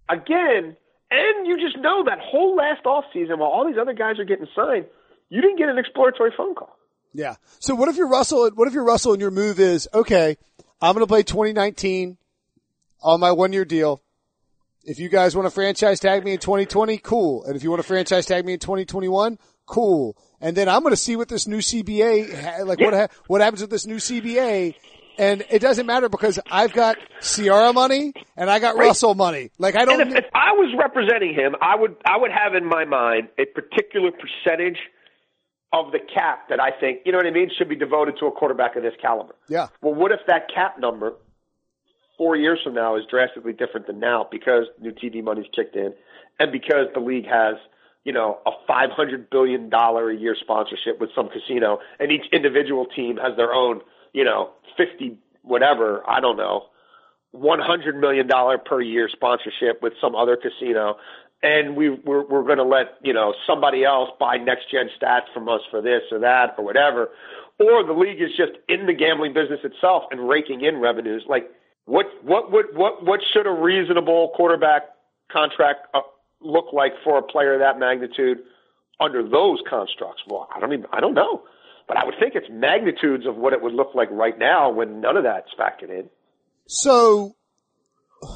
again, 0.09 0.77
and 1.09 1.47
you 1.47 1.57
just 1.59 1.77
know 1.79 2.03
that 2.05 2.19
whole 2.19 2.55
last 2.55 2.85
off 2.85 3.05
season 3.13 3.39
while 3.39 3.49
all 3.49 3.65
these 3.65 3.79
other 3.81 3.93
guys 3.93 4.19
are 4.19 4.25
getting 4.25 4.47
signed, 4.55 4.85
you 5.29 5.41
didn't 5.41 5.57
get 5.57 5.69
an 5.69 5.79
exploratory 5.79 6.31
phone 6.38 6.53
call. 6.53 6.77
Yeah. 7.13 7.35
So 7.57 7.73
what 7.73 7.89
if 7.89 7.97
you're 7.97 8.07
Russell? 8.07 8.51
What 8.53 8.67
if 8.67 8.75
you're 8.75 8.85
Russell 8.85 9.13
and 9.13 9.21
your 9.21 9.31
move 9.31 9.59
is 9.59 9.88
okay? 9.91 10.38
I'm 10.79 10.93
going 10.93 11.03
to 11.03 11.07
play 11.07 11.23
2019 11.23 12.17
on 13.02 13.20
my 13.20 13.32
one 13.32 13.54
year 13.54 13.66
deal. 13.66 14.02
If 14.84 15.00
you 15.00 15.10
guys 15.10 15.36
want 15.36 15.45
to 15.45 15.52
franchise 15.52 16.00
tag 16.00 16.24
me 16.24 16.32
in 16.34 16.39
2020, 16.39 16.98
cool. 17.00 17.43
And 17.43 17.56
if 17.56 17.64
you 17.64 17.70
want 17.70 17.82
to 17.82 17.88
franchise 17.88 18.26
tag 18.26 18.45
me 18.45 18.54
in 18.54 18.60
2021, 18.60 19.38
cool. 19.66 20.16
And 20.39 20.56
then 20.56 20.70
I'm 20.70 20.82
going 20.82 20.93
to 20.93 20.95
see 20.98 21.16
what 21.18 21.28
this 21.28 21.45
new 21.48 21.58
CBA, 21.58 22.64
like 22.66 22.80
Yeah. 22.80 22.86
what 22.86 22.93
ha- 22.93 23.08
what 23.28 23.41
happens 23.41 23.62
with 23.62 23.70
this 23.70 23.86
new 23.86 23.98
CBA. 23.98 24.76
And 25.20 25.43
it 25.50 25.60
doesn't 25.60 25.88
matter 25.88 26.10
because 26.10 26.39
I've 26.50 26.72
got 26.74 26.95
Ciara 27.22 27.74
money 27.74 28.14
and 28.38 28.50
I 28.50 28.60
got 28.60 28.76
Right. 28.78 28.86
Russell 28.88 29.16
money. 29.16 29.50
Like 29.58 29.76
I 29.76 29.84
don't. 29.84 30.00
And 30.00 30.12
if, 30.12 30.18
if 30.20 30.26
I 30.34 30.52
was 30.54 30.74
representing 30.80 31.34
him, 31.34 31.56
I 31.60 31.76
would 31.76 31.95
I 32.06 32.18
would 32.18 32.32
have 32.32 32.54
in 32.54 32.66
my 32.66 32.86
mind 32.86 33.30
a 33.38 33.45
particular 33.45 34.12
percentage 34.12 34.78
of 35.74 35.91
the 35.91 36.00
cap 36.00 36.48
that 36.50 36.62
I 36.62 36.72
think, 36.80 37.00
you 37.06 37.12
know 37.12 37.18
what 37.18 37.28
I 37.28 37.32
mean, 37.32 37.50
should 37.58 37.68
be 37.68 37.76
devoted 37.76 38.16
to 38.22 38.28
a 38.28 38.32
quarterback 38.32 38.78
of 38.78 38.84
this 38.84 38.93
caliber. 39.02 39.36
yeah. 39.50 39.68
Well, 39.82 39.93
what 39.95 40.14
if 40.14 40.20
that 40.28 40.48
cap 40.54 40.80
number 40.80 41.14
four 42.18 42.36
years 42.36 42.59
from 42.63 42.74
now 42.74 42.95
is 42.95 43.03
drastically 43.09 43.53
different 43.53 43.88
than 43.88 43.99
now 43.99 44.28
because 44.30 44.65
new 44.82 44.91
TV 44.91 45.24
money's 45.24 45.45
kicked 45.55 45.76
in 45.76 45.93
and 46.39 46.51
because 46.51 46.88
the 46.93 46.99
league 46.99 47.26
has, 47.28 47.55
you 48.03 48.13
know, 48.13 48.39
a 48.45 48.51
five 48.68 48.89
hundred 48.91 49.30
billion 49.30 49.70
dollar 49.70 50.09
a 50.09 50.15
year 50.15 50.36
sponsorship 50.39 50.99
with 50.99 51.09
some 51.15 51.30
casino 51.30 51.80
and 51.99 52.11
each 52.11 52.26
individual 52.32 52.86
team 52.86 53.18
has 53.18 53.36
their 53.38 53.53
own, 53.53 53.82
you 54.13 54.24
know, 54.24 54.51
fifty 54.78 55.18
whatever, 55.43 56.03
I 56.09 56.20
don't 56.20 56.38
know, 56.38 56.65
one 57.32 57.59
hundred 57.59 57.99
million 57.99 58.28
dollar 58.28 58.57
per 58.57 58.82
year 58.82 59.09
sponsorship 59.11 59.82
with 59.82 59.93
some 60.01 60.15
other 60.15 60.36
casino 60.36 60.97
and 61.43 61.76
we 61.76 61.89
we're, 61.89 62.26
we're 62.26 62.43
going 62.43 62.57
to 62.57 62.63
let 62.63 62.97
you 63.03 63.13
know 63.13 63.34
somebody 63.45 63.84
else 63.84 64.09
buy 64.20 64.38
next 64.38 64.72
gen 64.72 64.89
stats 64.99 65.32
from 65.34 65.47
us 65.47 65.61
for 65.70 65.82
this 65.82 66.01
or 66.11 66.20
that 66.20 66.55
or 66.57 66.65
whatever, 66.65 67.09
or 67.59 67.84
the 67.86 67.93
league 67.93 68.22
is 68.22 68.30
just 68.36 68.53
in 68.68 68.86
the 68.86 68.93
gambling 68.93 69.34
business 69.34 69.59
itself 69.63 70.03
and 70.11 70.28
raking 70.28 70.61
in 70.61 70.78
revenues. 70.78 71.24
Like 71.28 71.51
what 71.88 72.05
what 72.21 72.51
would 72.51 72.65
what 72.75 73.03
what 73.03 73.21
should 73.33 73.47
a 73.47 73.51
reasonable 73.51 74.33
quarterback 74.35 74.83
contract 75.31 75.88
uh, 75.93 76.01
look 76.41 76.65
like 76.73 76.91
for 77.03 77.17
a 77.17 77.23
player 77.23 77.53
of 77.53 77.61
that 77.61 77.79
magnitude 77.79 78.39
under 78.99 79.23
those 79.23 79.59
constructs? 79.69 80.21
Well, 80.27 80.49
I 80.53 80.59
don't 80.59 80.73
even 80.73 80.85
I 80.91 80.99
don't 80.99 81.13
know, 81.13 81.43
but 81.88 81.97
I 81.97 82.05
would 82.05 82.15
think 82.19 82.35
it's 82.35 82.47
magnitudes 82.51 83.25
of 83.25 83.38
what 83.38 83.53
it 83.53 83.61
would 83.61 83.73
look 83.73 83.95
like 83.95 84.09
right 84.11 84.38
now 84.38 84.69
when 84.69 84.99
none 84.99 85.15
of 85.15 85.23
that's 85.23 85.47
factored 85.57 85.89
in. 85.89 86.09
So 86.67 87.38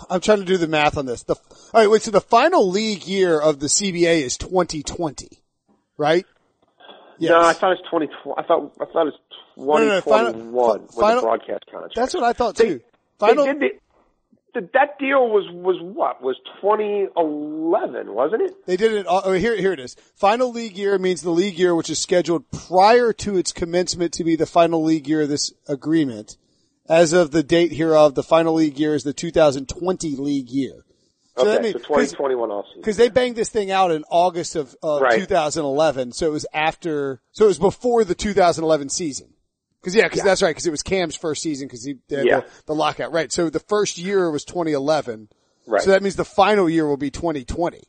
I'm 0.09 0.21
trying 0.21 0.39
to 0.39 0.45
do 0.45 0.57
the 0.57 0.67
math 0.67 0.97
on 0.97 1.05
this. 1.05 1.23
The, 1.23 1.35
all 1.35 1.81
right, 1.81 1.89
wait. 1.89 2.03
So 2.03 2.11
the 2.11 2.21
final 2.21 2.69
league 2.69 3.05
year 3.05 3.37
of 3.37 3.59
the 3.59 3.67
CBA 3.67 4.21
is 4.21 4.37
2020, 4.37 5.27
right? 5.97 6.25
Yes. 7.19 7.31
No, 7.31 7.41
I 7.41 7.51
thought 7.51 7.73
it's 7.73 7.81
2020. 7.81 8.33
I 8.37 8.47
thought 8.47 8.73
I 8.79 8.85
thought 8.85 9.07
it's 9.07 9.17
2021 9.55 9.81
no, 9.81 9.93
no, 9.93 10.01
final, 10.01 10.87
final, 10.87 11.21
broadcast 11.21 11.65
contract. 11.69 11.95
That's 11.95 12.13
what 12.13 12.23
I 12.23 12.31
thought 12.31 12.55
too. 12.55 12.79
Final. 13.21 13.45
They 13.45 13.53
did 13.53 13.71
the, 14.53 14.69
that 14.73 14.99
deal 14.99 15.29
was 15.29 15.49
was 15.49 15.77
what 15.81 16.21
was 16.21 16.35
2011, 16.59 18.13
wasn't 18.13 18.41
it? 18.41 18.65
They 18.65 18.75
did 18.75 18.91
it. 18.91 19.05
Oh, 19.07 19.31
here 19.31 19.55
here 19.55 19.71
it 19.71 19.79
is. 19.79 19.95
Final 20.15 20.51
league 20.51 20.77
year 20.77 20.97
means 20.97 21.21
the 21.21 21.29
league 21.29 21.57
year 21.57 21.73
which 21.73 21.89
is 21.89 21.99
scheduled 21.99 22.51
prior 22.51 23.13
to 23.13 23.37
its 23.37 23.53
commencement 23.53 24.11
to 24.13 24.25
be 24.25 24.35
the 24.35 24.45
final 24.45 24.83
league 24.83 25.07
year 25.07 25.21
of 25.21 25.29
this 25.29 25.53
agreement 25.69 26.35
as 26.91 27.13
of 27.13 27.31
the 27.31 27.41
date 27.41 27.71
hereof, 27.71 28.15
the 28.15 28.23
final 28.23 28.53
league 28.53 28.77
year 28.77 28.93
is 28.93 29.03
the 29.03 29.13
2020 29.13 30.15
league 30.17 30.49
year. 30.49 30.83
So 31.37 31.43
okay, 31.43 31.51
that 31.53 31.61
means, 31.61 31.73
so 31.75 31.79
2021 31.79 32.49
offseason. 32.49 32.75
Because 32.75 32.97
they 32.97 33.07
banged 33.07 33.37
this 33.37 33.47
thing 33.47 33.71
out 33.71 33.91
in 33.91 34.03
August 34.09 34.57
of 34.57 34.75
uh, 34.83 34.99
right. 35.01 35.17
2011, 35.17 36.11
so 36.11 36.27
it 36.27 36.31
was 36.31 36.45
after, 36.53 37.21
so 37.31 37.45
it 37.45 37.47
was 37.47 37.59
before 37.59 38.03
the 38.03 38.13
2011 38.13 38.89
season. 38.89 39.29
Cause 39.83 39.95
yeah, 39.95 40.07
cause 40.09 40.19
yeah. 40.19 40.23
that's 40.25 40.41
right, 40.43 40.55
cause 40.55 40.67
it 40.67 40.71
was 40.71 40.83
Cam's 40.83 41.15
first 41.15 41.41
season 41.41 41.67
cause 41.67 41.83
he 41.83 41.97
had 42.09 42.25
yeah. 42.25 42.39
the, 42.41 42.45
the, 42.67 42.75
lockout, 42.75 43.11
right? 43.11 43.31
So 43.31 43.49
the 43.49 43.59
first 43.59 43.97
year 43.97 44.29
was 44.29 44.45
2011. 44.45 45.27
Right. 45.65 45.81
So 45.81 45.91
that 45.91 46.03
means 46.03 46.15
the 46.15 46.25
final 46.25 46.69
year 46.69 46.87
will 46.87 46.97
be 46.97 47.09
2020. 47.09 47.81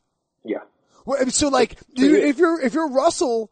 Yeah. 0.44 0.58
Well, 1.04 1.28
so 1.28 1.48
like, 1.48 1.78
dude, 1.94 2.24
if 2.24 2.38
you're, 2.38 2.60
if 2.60 2.72
you're 2.72 2.88
Russell, 2.88 3.50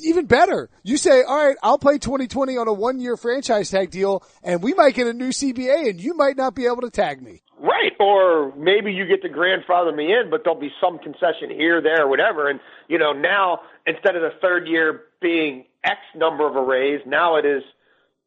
even 0.00 0.26
better. 0.26 0.70
You 0.82 0.96
say, 0.96 1.22
all 1.22 1.46
right, 1.46 1.56
I'll 1.62 1.78
play 1.78 1.98
2020 1.98 2.56
on 2.56 2.68
a 2.68 2.72
one 2.72 2.98
year 2.98 3.16
franchise 3.16 3.70
tag 3.70 3.90
deal 3.90 4.22
and 4.42 4.62
we 4.62 4.74
might 4.74 4.94
get 4.94 5.06
a 5.06 5.12
new 5.12 5.28
CBA 5.28 5.90
and 5.90 6.00
you 6.00 6.14
might 6.14 6.36
not 6.36 6.54
be 6.54 6.66
able 6.66 6.82
to 6.82 6.90
tag 6.90 7.22
me. 7.22 7.42
Right. 7.58 7.92
Or 7.98 8.52
maybe 8.56 8.92
you 8.92 9.06
get 9.06 9.22
to 9.22 9.28
grandfather 9.28 9.92
me 9.92 10.12
in, 10.12 10.30
but 10.30 10.44
there'll 10.44 10.60
be 10.60 10.72
some 10.80 10.98
concession 10.98 11.50
here, 11.50 11.80
there, 11.80 12.06
whatever. 12.06 12.48
And, 12.48 12.60
you 12.88 12.98
know, 12.98 13.12
now 13.12 13.60
instead 13.86 14.16
of 14.16 14.22
the 14.22 14.32
third 14.42 14.68
year 14.68 15.02
being 15.20 15.64
X 15.86 15.98
number 16.14 16.46
of 16.46 16.56
arrays, 16.56 17.00
now 17.06 17.36
it 17.36 17.46
is 17.46 17.62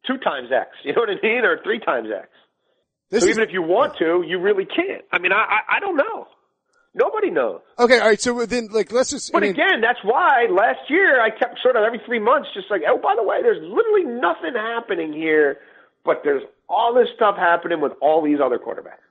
two 0.06 0.16
times 0.18 0.48
X. 0.52 0.70
You 0.84 0.94
know 0.94 1.02
what 1.02 1.10
I 1.10 1.20
mean? 1.22 1.44
Or 1.44 1.62
three 1.62 1.78
times 1.78 2.08
X. 2.14 2.28
This 3.10 3.22
so 3.22 3.28
is, 3.28 3.36
even 3.36 3.48
if 3.48 3.52
you 3.52 3.62
want 3.62 3.96
to, 3.98 4.24
you 4.26 4.38
really 4.38 4.64
can't. 4.64 5.04
I 5.12 5.18
mean, 5.18 5.32
I, 5.32 5.36
I, 5.36 5.76
I 5.76 5.80
don't 5.80 5.96
know. 5.96 6.28
Nobody 6.94 7.30
knows. 7.30 7.60
Okay, 7.78 8.00
all 8.00 8.08
right. 8.08 8.20
So 8.20 8.46
then, 8.46 8.68
like, 8.72 8.90
let's 8.90 9.10
just. 9.10 9.32
But 9.32 9.44
I 9.44 9.46
mean, 9.46 9.50
again, 9.52 9.80
that's 9.80 10.00
why 10.02 10.46
last 10.50 10.88
year 10.88 11.20
I 11.20 11.30
kept 11.30 11.60
sort 11.62 11.76
of 11.76 11.84
every 11.84 12.00
three 12.04 12.18
months, 12.18 12.48
just 12.52 12.68
like, 12.68 12.82
oh, 12.88 12.98
by 12.98 13.14
the 13.16 13.22
way, 13.22 13.42
there's 13.42 13.62
literally 13.62 14.04
nothing 14.20 14.54
happening 14.54 15.12
here, 15.12 15.58
but 16.04 16.22
there's 16.24 16.42
all 16.68 16.92
this 16.94 17.06
stuff 17.14 17.36
happening 17.36 17.80
with 17.80 17.92
all 18.00 18.22
these 18.22 18.38
other 18.44 18.58
quarterbacks. 18.58 19.06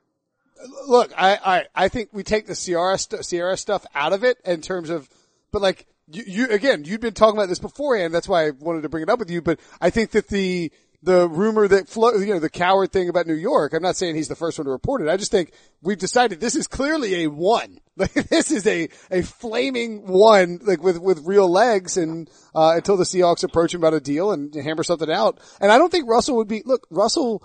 Look, 0.88 1.14
I, 1.18 1.38
I, 1.45 1.66
I 1.74 1.88
think 1.88 2.10
we 2.12 2.24
take 2.24 2.47
the 2.47 2.56
Ciara, 2.56 2.97
st- 2.97 3.26
Ciara 3.26 3.56
stuff 3.56 3.86
out 3.95 4.12
of 4.12 4.26
it 4.26 4.38
in 4.43 4.60
terms 4.60 4.89
of, 4.89 5.10
but 5.54 5.62
like, 5.62 5.88
you, 6.12 6.24
you, 6.26 6.47
again, 6.47 6.86
you've 6.86 7.01
been 7.01 7.14
talking 7.14 7.38
about 7.38 7.49
this 7.49 7.60
beforehand. 7.60 8.14
That's 8.14 8.28
why 8.28 8.47
I 8.47 8.51
wanted 8.51 8.84
to 8.84 8.89
bring 8.89 9.03
it 9.03 9.10
up 9.10 9.20
with 9.20 9.30
you, 9.30 9.41
but 9.41 9.60
I 9.80 9.89
think 9.89 10.12
that 10.12 10.28
the, 10.28 10.72
the 11.01 11.30
rumor 11.30 11.68
that 11.68 11.88
flow, 11.88 12.12
you 12.16 12.34
know, 12.34 12.39
the 12.39 12.49
Cowherd 12.49 12.91
thing 12.91 13.10
about 13.10 13.28
New 13.28 13.36
York. 13.36 13.74
I'm 13.74 13.82
not 13.82 13.95
saying 13.95 14.16
he's 14.16 14.28
the 14.28 14.36
first 14.36 14.57
one 14.57 14.66
to 14.66 14.72
report 14.72 15.01
it. 15.01 15.07
I 15.07 15.18
just 15.18 15.32
think 15.32 15.53
we've 15.82 15.97
decided 15.97 16.39
this 16.39 16.55
is 16.55 16.68
clearly 16.68 17.24
a 17.24 17.28
one. 17.30 17.80
Like 17.99 18.14
this 18.14 18.49
is 18.49 18.66
a, 18.66 18.88
a 19.12 19.24
flaming 19.24 20.07
one, 20.07 20.62
like 20.64 20.82
with, 20.82 20.99
with 20.99 21.26
real 21.26 21.51
legs 21.51 21.97
and, 21.97 22.30
uh, 22.55 22.76
until 22.78 22.95
the 22.95 23.03
Seahawks 23.03 23.43
approach 23.43 23.74
him 23.74 23.82
about 23.82 23.93
a 23.93 23.99
deal 23.99 24.32
and 24.32 24.55
hammer 24.55 24.84
something 24.84 25.12
out. 25.12 25.38
And 25.60 25.70
I 25.70 25.78
don't 25.78 25.91
think 25.91 26.07
Russell 26.07 26.38
would 26.38 26.47
be, 26.47 26.62
look, 26.64 26.88
Russell, 26.89 27.43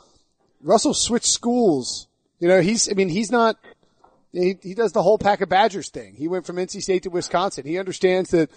Russell 0.61 0.95
switched 0.95 1.27
schools. 1.27 2.07
You 2.39 2.47
know, 2.47 2.61
he's, 2.61 2.89
I 2.89 2.95
mean, 2.95 3.09
he's 3.09 3.33
not, 3.33 3.57
he, 4.35 4.59
he 4.63 4.75
does 4.75 4.93
the 4.93 5.03
whole 5.03 5.19
pack 5.19 5.41
of 5.41 5.49
Badgers 5.49 5.89
thing. 5.89 6.15
He 6.15 6.29
went 6.29 6.45
from 6.45 6.57
NC 6.57 6.83
State 6.83 7.05
to 7.05 7.11
Wisconsin. 7.11 7.65
He 7.65 7.79
understands 7.79 8.31
that, 8.31 8.51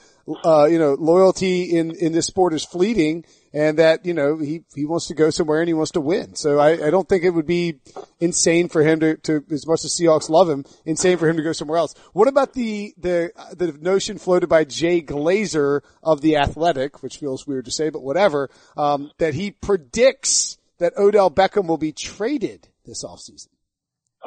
uh, 0.43 0.65
you 0.65 0.80
know, 0.80 0.95
loyalty 0.99 1.78
in, 1.78 1.91
in 1.95 2.11
this 2.11 2.25
sport 2.25 2.53
is 2.53 2.65
fleeting 2.65 3.25
and 3.53 3.80
that, 3.80 4.05
you 4.05 4.13
know, 4.13 4.38
he, 4.38 4.63
he 4.75 4.86
wants 4.86 5.07
to 5.07 5.13
go 5.13 5.30
somewhere 5.30 5.61
and 5.61 5.67
he 5.67 5.73
wants 5.73 5.91
to 5.91 6.01
win. 6.01 6.36
So 6.36 6.59
I, 6.59 6.88
I 6.88 6.89
don't 6.89 7.07
think 7.07 7.23
it 7.23 7.30
would 7.30 7.45
be 7.45 7.80
insane 8.19 8.69
for 8.69 8.82
him 8.82 8.99
to, 9.01 9.17
to, 9.17 9.43
as 9.51 9.67
much 9.67 9.86
as 9.86 9.93
Seahawks 9.93 10.30
love 10.30 10.49
him, 10.49 10.65
insane 10.86 11.17
for 11.17 11.30
him 11.30 11.38
to 11.38 11.43
go 11.43 11.53
somewhere 11.53 11.78
else. 11.78 11.93
What 12.13 12.28
about 12.28 12.53
the, 12.53 12.93
the, 12.97 13.32
the 13.55 13.73
notion 13.73 14.17
floated 14.17 14.47
by 14.47 14.63
Jay 14.63 15.01
Glazer 15.01 15.82
of 16.03 16.21
the 16.21 16.38
Athletic, 16.38 17.03
which 17.03 17.17
feels 17.17 17.45
weird 17.45 17.65
to 17.65 17.71
say, 17.71 17.89
but 17.89 18.01
whatever, 18.01 18.49
um, 18.75 19.11
that 19.19 19.34
he 19.36 19.51
predicts 19.51 20.57
that 20.80 20.97
Odell 20.97 21.32
Beckham 21.32 21.67
will 21.67 21.78
be 21.78 21.91
traded 21.91 22.67
this 22.86 23.03
offseason? 23.03 23.47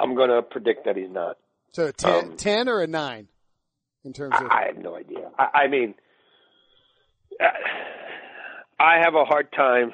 I'm 0.00 0.14
going 0.14 0.30
to 0.30 0.42
predict 0.42 0.86
that 0.86 0.96
he's 0.96 1.10
not. 1.10 1.36
So 1.72 1.86
a 1.86 1.92
10, 1.92 2.14
um, 2.14 2.36
10 2.36 2.68
or 2.68 2.82
a 2.82 2.86
9 2.86 3.28
in 4.04 4.12
terms 4.12 4.34
of? 4.38 4.46
I, 4.50 4.62
I 4.62 4.66
have 4.66 4.78
no 4.78 4.96
idea. 4.96 5.30
I, 5.38 5.64
I 5.64 5.68
mean, 5.68 5.94
uh, 7.40 7.46
I 8.78 8.98
have 9.02 9.14
a 9.14 9.24
hard 9.24 9.52
time 9.52 9.92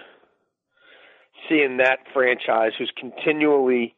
seeing 1.49 1.79
that 1.79 1.99
franchise 2.13 2.73
who's 2.79 2.93
continually 2.97 3.95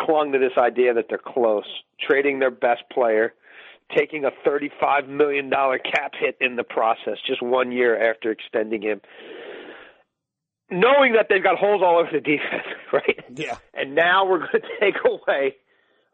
clung 0.00 0.32
to 0.32 0.38
this 0.38 0.56
idea 0.56 0.94
that 0.94 1.06
they're 1.08 1.18
close, 1.18 1.66
trading 2.00 2.38
their 2.38 2.50
best 2.50 2.82
player, 2.92 3.34
taking 3.96 4.24
a 4.24 4.30
$35 4.46 5.08
million 5.08 5.50
cap 5.50 6.12
hit 6.18 6.36
in 6.40 6.56
the 6.56 6.64
process 6.64 7.16
just 7.26 7.42
one 7.42 7.72
year 7.72 8.10
after 8.10 8.30
extending 8.30 8.82
him 8.82 9.00
knowing 10.70 11.12
that 11.14 11.26
they've 11.28 11.42
got 11.42 11.58
holes 11.58 11.82
all 11.84 11.98
over 11.98 12.10
the 12.12 12.20
defense, 12.20 12.66
right? 12.92 13.24
Yeah. 13.34 13.56
And 13.74 13.94
now 13.94 14.26
we're 14.26 14.38
going 14.38 14.50
to 14.52 14.80
take 14.80 14.94
away, 15.04 15.56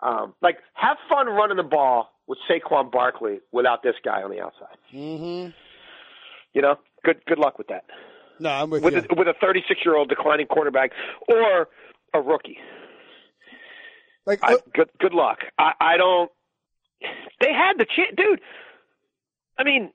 um, 0.01 0.35
like, 0.43 0.59
have 0.75 0.97
fun 1.09 1.27
running 1.27 1.57
the 1.57 1.63
ball 1.63 2.11
with 2.27 2.39
Saquon 2.51 2.91
Barkley 2.91 3.41
without 3.53 3.83
this 3.83 3.95
guy 4.05 4.23
on 4.23 4.31
the 4.31 4.41
outside. 4.41 4.77
Mm-hmm. 4.93 5.51
You 6.53 6.63
know, 6.63 6.77
good 7.05 7.25
good 7.27 7.39
luck 7.39 7.59
with 7.59 7.69
that. 7.69 7.85
No, 8.39 8.51
I'm 8.51 8.71
with, 8.71 8.83
with 8.83 8.95
you. 8.95 9.03
A, 9.11 9.15
with 9.15 9.29
a 9.29 9.35
36 9.41 9.81
year 9.85 9.97
old 9.97 10.09
declining 10.09 10.47
quarterback 10.47 10.93
or 11.29 11.69
a 12.13 12.21
rookie. 12.21 12.59
Like, 14.27 14.41
I, 14.43 14.57
good 14.73 14.89
good 15.01 15.13
luck. 15.13 15.39
I, 15.59 15.73
I 15.81 15.97
don't. 15.97 16.31
They 17.41 17.53
had 17.53 17.75
the 17.77 17.85
chance, 17.85 18.15
dude. 18.17 18.41
I 19.59 19.65
mean, 19.65 19.93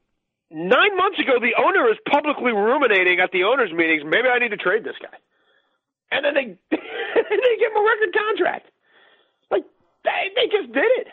Nine 0.51 0.97
months 0.97 1.19
ago, 1.19 1.37
the 1.39 1.53
owner 1.61 1.89
is 1.91 1.97
publicly 2.09 2.51
ruminating 2.51 3.19
at 3.19 3.31
the 3.31 3.43
owners' 3.43 3.71
meetings. 3.71 4.03
Maybe 4.03 4.27
I 4.27 4.39
need 4.39 4.49
to 4.49 4.57
trade 4.57 4.83
this 4.83 4.97
guy, 5.01 5.15
and 6.11 6.25
then 6.25 6.33
they 6.33 6.45
they 6.71 7.53
give 7.59 7.71
him 7.71 7.77
a 7.77 7.85
record 7.85 8.13
contract. 8.13 8.67
Like 9.51 9.63
they 10.03 10.33
they 10.35 10.47
just 10.47 10.73
did 10.73 10.89
it. 11.01 11.07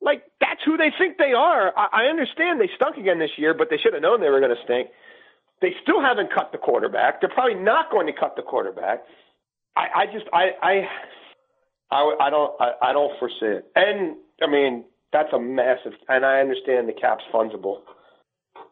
Like 0.00 0.24
that's 0.40 0.62
who 0.64 0.78
they 0.78 0.92
think 0.96 1.18
they 1.18 1.34
are. 1.34 1.76
I, 1.76 2.04
I 2.04 2.04
understand 2.06 2.58
they 2.58 2.70
stunk 2.74 2.96
again 2.96 3.18
this 3.18 3.36
year, 3.36 3.52
but 3.52 3.68
they 3.68 3.76
should 3.76 3.92
have 3.92 4.02
known 4.02 4.20
they 4.20 4.30
were 4.30 4.40
going 4.40 4.56
to 4.56 4.62
stink. 4.64 4.88
They 5.60 5.74
still 5.82 6.00
haven't 6.00 6.32
cut 6.32 6.52
the 6.52 6.58
quarterback. 6.58 7.20
They're 7.20 7.30
probably 7.30 7.56
not 7.56 7.90
going 7.90 8.06
to 8.06 8.12
cut 8.12 8.36
the 8.36 8.42
quarterback. 8.42 9.04
I, 9.76 9.88
I 9.94 10.06
just 10.06 10.24
I 10.32 10.44
I 10.62 10.88
I, 11.90 12.16
I 12.18 12.30
don't 12.30 12.52
I, 12.58 12.72
I 12.80 12.92
don't 12.94 13.12
foresee 13.18 13.60
it. 13.60 13.66
And 13.76 14.16
I 14.42 14.46
mean 14.46 14.84
that's 15.12 15.32
a 15.34 15.38
massive. 15.38 15.92
And 16.08 16.24
I 16.24 16.40
understand 16.40 16.88
the 16.88 16.94
cap's 16.94 17.24
fungible 17.32 17.80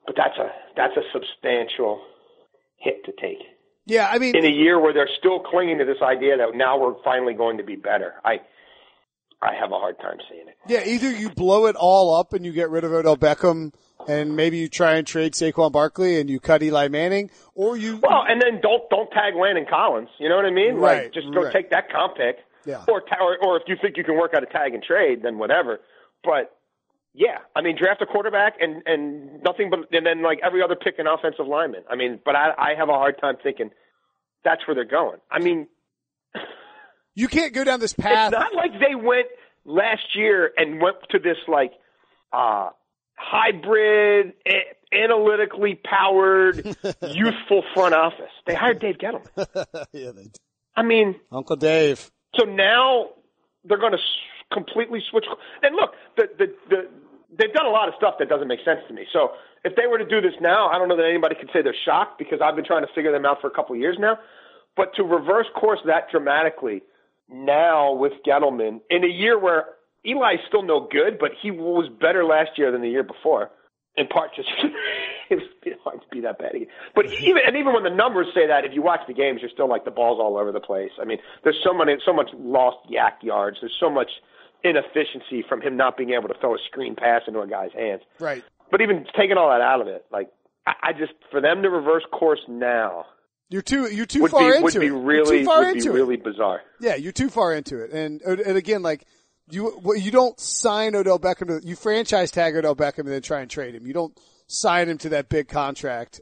but 0.06 0.16
that's 0.16 0.36
a 0.38 0.50
that's 0.76 0.96
a 0.96 1.02
substantial 1.12 2.02
hit 2.78 3.04
to 3.04 3.12
take. 3.20 3.38
Yeah, 3.86 4.08
I 4.10 4.18
mean, 4.18 4.36
in 4.36 4.44
a 4.44 4.54
year 4.54 4.80
where 4.80 4.92
they're 4.92 5.10
still 5.18 5.40
clinging 5.40 5.78
to 5.78 5.84
this 5.84 6.02
idea 6.02 6.36
that 6.36 6.54
now 6.54 6.78
we're 6.78 7.02
finally 7.02 7.34
going 7.34 7.58
to 7.58 7.64
be 7.64 7.76
better, 7.76 8.14
I 8.24 8.38
I 9.42 9.54
have 9.60 9.72
a 9.72 9.78
hard 9.78 9.98
time 9.98 10.18
seeing 10.30 10.46
it. 10.46 10.56
Yeah, 10.68 10.84
either 10.86 11.10
you 11.10 11.30
blow 11.30 11.66
it 11.66 11.74
all 11.74 12.14
up 12.14 12.32
and 12.32 12.46
you 12.46 12.52
get 12.52 12.70
rid 12.70 12.84
of 12.84 12.92
Odell 12.92 13.16
Beckham, 13.16 13.72
and 14.06 14.36
maybe 14.36 14.58
you 14.58 14.68
try 14.68 14.94
and 14.94 15.06
trade 15.06 15.32
Saquon 15.32 15.72
Barkley 15.72 16.20
and 16.20 16.30
you 16.30 16.38
cut 16.38 16.62
Eli 16.62 16.86
Manning, 16.88 17.30
or 17.54 17.76
you 17.76 17.96
well, 17.96 18.24
and 18.28 18.40
then 18.40 18.60
don't 18.62 18.88
don't 18.88 19.10
tag 19.10 19.34
Landon 19.34 19.66
Collins. 19.68 20.10
You 20.18 20.28
know 20.28 20.36
what 20.36 20.44
I 20.44 20.50
mean? 20.50 20.76
Right. 20.76 21.04
Like 21.04 21.14
just 21.14 21.32
go 21.34 21.42
right. 21.42 21.52
take 21.52 21.70
that 21.70 21.90
comp 21.90 22.16
pick. 22.16 22.36
Yeah. 22.64 22.84
Or, 22.86 23.02
or 23.20 23.38
or 23.44 23.56
if 23.56 23.64
you 23.66 23.74
think 23.82 23.96
you 23.96 24.04
can 24.04 24.16
work 24.16 24.32
out 24.34 24.44
a 24.44 24.46
tag 24.46 24.74
and 24.74 24.82
trade, 24.82 25.22
then 25.22 25.38
whatever. 25.38 25.80
But 26.22 26.56
yeah, 27.14 27.38
I 27.54 27.60
mean, 27.62 27.76
draft 27.78 28.00
a 28.02 28.06
quarterback 28.06 28.54
and 28.60 28.82
and 28.86 29.42
nothing 29.42 29.70
but 29.70 29.80
and 29.92 30.06
then 30.06 30.22
like 30.22 30.40
every 30.44 30.62
other 30.62 30.76
pick 30.76 30.98
an 30.98 31.06
offensive 31.06 31.46
lineman. 31.46 31.82
I 31.90 31.96
mean, 31.96 32.20
but 32.24 32.34
I 32.34 32.50
I 32.56 32.74
have 32.76 32.88
a 32.88 32.94
hard 32.94 33.20
time 33.20 33.36
thinking 33.42 33.70
that's 34.44 34.66
where 34.66 34.74
they're 34.74 34.84
going. 34.84 35.18
I 35.30 35.38
mean, 35.38 35.68
you 37.14 37.28
can't 37.28 37.52
go 37.52 37.64
down 37.64 37.80
this 37.80 37.92
path. 37.92 38.32
It's 38.32 38.40
not 38.40 38.54
like 38.54 38.72
they 38.80 38.94
went 38.94 39.26
last 39.64 40.14
year 40.16 40.50
and 40.56 40.80
went 40.80 40.96
to 41.10 41.18
this 41.18 41.36
like 41.48 41.72
uh, 42.32 42.70
hybrid, 43.16 44.32
a- 44.46 44.94
analytically 44.96 45.78
powered, 45.84 46.56
youthful 47.02 47.62
front 47.74 47.94
office. 47.94 48.30
They 48.46 48.54
hired 48.54 48.80
Dave 48.80 48.96
Gettleman. 48.96 49.28
yeah, 49.92 50.12
they 50.12 50.22
did. 50.24 50.38
I 50.74 50.82
mean, 50.82 51.16
Uncle 51.30 51.56
Dave. 51.56 52.10
so 52.34 52.44
now 52.46 53.10
they're 53.64 53.78
going 53.78 53.92
to 53.92 53.98
completely 54.52 55.02
switch. 55.10 55.26
And 55.62 55.74
look, 55.74 55.92
the, 56.16 56.28
the 56.38 56.46
the 56.68 56.88
they've 57.38 57.52
done 57.52 57.66
a 57.66 57.70
lot 57.70 57.88
of 57.88 57.94
stuff 57.96 58.14
that 58.18 58.28
doesn't 58.28 58.48
make 58.48 58.60
sense 58.64 58.80
to 58.88 58.94
me. 58.94 59.06
So 59.12 59.32
if 59.64 59.74
they 59.76 59.86
were 59.86 59.98
to 59.98 60.04
do 60.04 60.20
this 60.20 60.34
now, 60.40 60.68
I 60.68 60.78
don't 60.78 60.88
know 60.88 60.96
that 60.96 61.06
anybody 61.08 61.34
could 61.34 61.50
say 61.52 61.62
they're 61.62 61.74
shocked 61.84 62.18
because 62.18 62.40
I've 62.42 62.56
been 62.56 62.64
trying 62.64 62.82
to 62.82 62.92
figure 62.94 63.12
them 63.12 63.24
out 63.24 63.40
for 63.40 63.46
a 63.46 63.50
couple 63.50 63.74
of 63.74 63.80
years 63.80 63.96
now. 63.98 64.18
But 64.76 64.94
to 64.96 65.02
reverse 65.02 65.46
course 65.54 65.80
that 65.86 66.10
dramatically 66.10 66.82
now 67.28 67.92
with 67.92 68.12
Gettleman 68.26 68.80
in 68.90 69.04
a 69.04 69.08
year 69.08 69.38
where 69.38 69.66
Eli's 70.04 70.40
still 70.48 70.62
no 70.62 70.88
good, 70.90 71.18
but 71.18 71.30
he 71.40 71.50
was 71.50 71.88
better 72.00 72.24
last 72.24 72.50
year 72.56 72.72
than 72.72 72.82
the 72.82 72.88
year 72.88 73.02
before. 73.04 73.50
In 73.94 74.06
part, 74.06 74.30
just 74.34 74.48
it's 75.30 75.80
hard 75.84 76.00
to 76.00 76.06
be 76.10 76.20
that 76.22 76.38
bad 76.38 76.54
again. 76.54 76.68
But 76.94 77.06
mm-hmm. 77.06 77.24
even 77.24 77.42
and 77.46 77.56
even 77.56 77.74
when 77.74 77.84
the 77.84 77.90
numbers 77.90 78.28
say 78.34 78.46
that, 78.46 78.64
if 78.64 78.72
you 78.72 78.80
watch 78.80 79.00
the 79.06 79.12
games, 79.12 79.40
you're 79.42 79.50
still 79.50 79.68
like 79.68 79.84
the 79.84 79.90
balls 79.90 80.18
all 80.18 80.38
over 80.38 80.50
the 80.50 80.60
place. 80.60 80.90
I 81.00 81.04
mean, 81.04 81.18
there's 81.44 81.60
so 81.62 81.74
many, 81.74 81.96
so 82.04 82.12
much 82.12 82.30
lost 82.34 82.78
YAC 82.90 83.22
yards. 83.22 83.58
There's 83.60 83.76
so 83.78 83.90
much 83.90 84.10
inefficiency 84.64 85.44
from 85.48 85.60
him 85.60 85.76
not 85.76 85.96
being 85.96 86.10
able 86.10 86.28
to 86.28 86.34
throw 86.40 86.54
a 86.54 86.58
screen 86.70 86.94
pass 86.94 87.22
into 87.26 87.40
a 87.40 87.46
guy's 87.46 87.72
hands. 87.72 88.02
Right. 88.20 88.44
But 88.70 88.80
even 88.80 89.06
taking 89.18 89.36
all 89.36 89.50
that 89.50 89.60
out 89.60 89.80
of 89.80 89.88
it, 89.88 90.04
like 90.12 90.28
I, 90.66 90.72
I 90.82 90.92
just 90.92 91.12
for 91.30 91.40
them 91.40 91.62
to 91.62 91.70
reverse 91.70 92.04
course 92.12 92.40
now 92.48 93.06
You're 93.50 93.62
too 93.62 93.92
you're 93.92 94.06
too 94.06 94.26
far 94.28 94.40
be 94.40 94.46
into 94.56 94.62
would 94.62 94.72
be 94.74 94.78
it. 94.78 94.84
You're 94.86 94.98
really 94.98 95.38
too 95.40 95.44
far 95.44 95.60
would 95.60 95.72
be 95.74 95.78
into 95.78 95.90
it. 95.90 95.94
really 95.94 96.16
bizarre. 96.16 96.62
Yeah, 96.80 96.94
you're 96.94 97.12
too 97.12 97.28
far 97.28 97.52
into 97.54 97.82
it. 97.82 97.92
And 97.92 98.22
and 98.22 98.56
again, 98.56 98.82
like 98.82 99.04
you 99.50 99.80
you 99.96 100.10
don't 100.10 100.38
sign 100.40 100.94
Odell 100.94 101.18
Beckham 101.18 101.48
to 101.48 101.66
you 101.66 101.76
franchise 101.76 102.30
tag 102.30 102.56
Odell 102.56 102.76
Beckham 102.76 103.00
and 103.00 103.08
then 103.08 103.22
try 103.22 103.40
and 103.40 103.50
trade 103.50 103.74
him. 103.74 103.86
You 103.86 103.92
don't 103.92 104.18
sign 104.46 104.88
him 104.88 104.98
to 104.98 105.10
that 105.10 105.28
big 105.28 105.48
contract. 105.48 106.20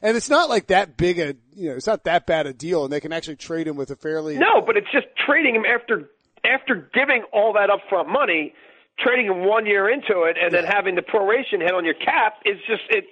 And 0.00 0.16
it's 0.16 0.30
not 0.30 0.48
like 0.48 0.68
that 0.68 0.96
big 0.96 1.18
a 1.18 1.34
you 1.54 1.70
know 1.70 1.76
it's 1.76 1.86
not 1.86 2.04
that 2.04 2.26
bad 2.26 2.46
a 2.46 2.52
deal, 2.52 2.84
and 2.84 2.92
they 2.92 3.00
can 3.00 3.12
actually 3.12 3.36
trade 3.36 3.66
him 3.66 3.76
with 3.76 3.90
a 3.90 3.96
fairly 3.96 4.36
No, 4.38 4.60
but 4.64 4.76
it's 4.76 4.90
just 4.92 5.06
trading 5.26 5.54
him 5.54 5.64
after 5.64 6.08
after 6.44 6.90
giving 6.94 7.22
all 7.32 7.54
that 7.54 7.70
upfront 7.70 8.08
money, 8.08 8.52
trading 8.98 9.26
him 9.26 9.44
one 9.46 9.66
year 9.66 9.88
into 9.88 10.22
it, 10.24 10.36
and 10.42 10.52
then 10.52 10.64
having 10.64 10.94
the 10.94 11.02
proration 11.02 11.60
hit 11.60 11.72
on 11.72 11.84
your 11.84 11.94
cap 11.94 12.34
is 12.44 12.56
just 12.66 12.82
it. 12.90 13.04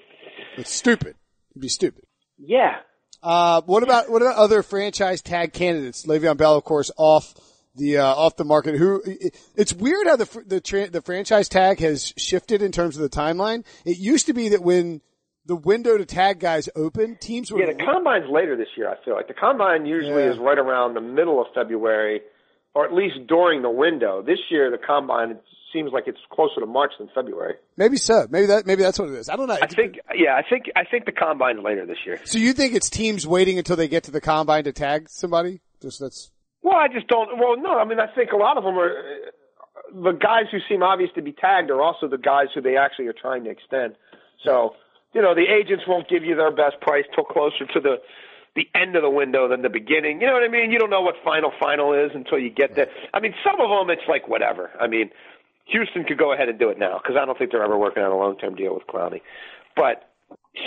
It's 0.56 0.72
stupid. 0.72 1.14
It'd 1.52 1.62
be 1.62 1.68
stupid. 1.68 2.04
Yeah, 2.38 2.76
Uh, 3.22 3.62
what 3.62 3.82
about 3.82 4.10
what 4.10 4.20
about 4.22 4.36
other 4.36 4.62
franchise 4.62 5.22
tag 5.22 5.52
candidates? 5.52 6.04
Le'Veon 6.06 6.36
Bell, 6.36 6.54
of 6.56 6.64
course, 6.64 6.90
off 6.98 7.34
the 7.74 7.96
uh, 7.98 8.04
off 8.14 8.36
the 8.36 8.44
market. 8.44 8.76
Who? 8.76 9.02
It's 9.54 9.72
weird 9.72 10.06
how 10.06 10.16
the 10.16 10.42
the 10.46 10.60
tra- 10.60 10.90
the 10.90 11.00
franchise 11.00 11.48
tag 11.48 11.78
has 11.80 12.12
shifted 12.18 12.60
in 12.62 12.72
terms 12.72 12.96
of 12.96 13.02
the 13.02 13.08
timeline. 13.08 13.64
It 13.86 13.96
used 13.98 14.26
to 14.26 14.34
be 14.34 14.50
that 14.50 14.62
when 14.62 15.00
the 15.46 15.56
window 15.56 15.96
to 15.96 16.04
tag 16.04 16.40
guys 16.40 16.68
open, 16.76 17.16
teams 17.20 17.50
were 17.50 17.60
yeah. 17.60 17.72
The 17.72 17.82
combine's 17.84 18.28
later 18.30 18.54
this 18.56 18.68
year. 18.76 18.90
I 18.90 19.02
feel 19.04 19.14
like 19.14 19.28
the 19.28 19.34
combine 19.34 19.86
usually 19.86 20.24
Yeah. 20.24 20.32
is 20.32 20.38
right 20.38 20.58
around 20.58 20.92
the 20.94 21.00
middle 21.00 21.40
of 21.40 21.46
February, 21.54 22.20
or 22.76 22.84
at 22.84 22.92
least 22.92 23.26
during 23.26 23.62
the 23.62 23.70
window. 23.70 24.20
This 24.20 24.38
year, 24.50 24.70
the 24.70 24.76
combine 24.76 25.30
it 25.30 25.42
seems 25.72 25.92
like 25.92 26.04
it's 26.06 26.18
closer 26.30 26.60
to 26.60 26.66
March 26.66 26.92
than 26.98 27.08
February. 27.14 27.54
maybe 27.78 27.96
so. 27.96 28.26
Maybe 28.28 28.46
that 28.48 28.66
maybe 28.66 28.82
that's 28.82 28.98
what 28.98 29.08
it 29.08 29.14
is. 29.14 29.30
I 29.30 29.36
don't 29.36 29.48
know. 29.48 29.56
I 29.60 29.66
think, 29.66 29.98
yeah, 30.14 30.36
I 30.36 30.42
think 30.46 30.66
I 30.76 30.84
think 30.84 31.06
the 31.06 31.12
combine's 31.12 31.62
later 31.64 31.86
this 31.86 31.96
year. 32.04 32.20
So 32.24 32.36
you 32.36 32.52
think 32.52 32.74
it's 32.74 32.90
teams 32.90 33.26
waiting 33.26 33.56
until 33.56 33.76
they 33.76 33.88
get 33.88 34.04
to 34.04 34.10
the 34.10 34.20
combine 34.20 34.64
to 34.64 34.72
tag 34.72 35.08
somebody? 35.08 35.62
Just 35.80 36.00
that's 36.00 36.30
Well, 36.60 36.76
I 36.76 36.88
just 36.88 37.08
don't. 37.08 37.38
Well, 37.38 37.56
no, 37.56 37.78
I 37.78 37.86
mean, 37.86 37.98
I 37.98 38.14
think 38.14 38.32
a 38.32 38.36
lot 38.36 38.58
of 38.58 38.64
them 38.64 38.78
are 38.78 38.92
the 39.94 40.12
guys 40.12 40.44
who 40.52 40.58
seem 40.68 40.82
obvious 40.82 41.10
to 41.14 41.22
be 41.22 41.32
tagged 41.32 41.70
are 41.70 41.80
also 41.80 42.08
the 42.08 42.18
guys 42.18 42.48
who 42.54 42.60
they 42.60 42.76
actually 42.76 43.06
are 43.06 43.14
trying 43.14 43.44
to 43.44 43.50
extend. 43.50 43.94
So, 44.44 44.74
you 45.14 45.22
know, 45.22 45.34
the 45.34 45.46
agents 45.48 45.84
won't 45.88 46.10
give 46.10 46.24
you 46.24 46.36
their 46.36 46.50
best 46.50 46.78
price 46.82 47.04
till 47.14 47.24
closer 47.24 47.64
to 47.72 47.80
the 47.80 47.96
the 48.56 48.66
end 48.74 48.96
of 48.96 49.02
the 49.02 49.10
window 49.10 49.46
than 49.48 49.62
the 49.62 49.68
beginning. 49.68 50.20
You 50.20 50.26
know 50.26 50.32
what 50.32 50.42
I 50.42 50.48
mean? 50.48 50.72
You 50.72 50.78
don't 50.78 50.90
know 50.90 51.02
what 51.02 51.14
final 51.22 51.52
final 51.60 51.92
is 51.92 52.10
until 52.14 52.38
you 52.38 52.50
get 52.50 52.74
there. 52.74 52.88
I 53.14 53.20
mean, 53.20 53.34
some 53.44 53.60
of 53.60 53.68
them 53.68 53.90
it's 53.90 54.08
like 54.08 54.26
whatever. 54.26 54.70
I 54.80 54.88
mean, 54.88 55.10
Houston 55.66 56.04
could 56.04 56.18
go 56.18 56.32
ahead 56.32 56.48
and 56.48 56.58
do 56.58 56.70
it 56.70 56.78
now 56.78 56.98
because 56.98 57.16
I 57.20 57.24
don't 57.26 57.36
think 57.38 57.52
they're 57.52 57.62
ever 57.62 57.78
working 57.78 58.02
on 58.02 58.10
a 58.10 58.16
long 58.16 58.36
term 58.38 58.56
deal 58.56 58.74
with 58.74 58.86
Clowney. 58.86 59.20
But 59.76 60.08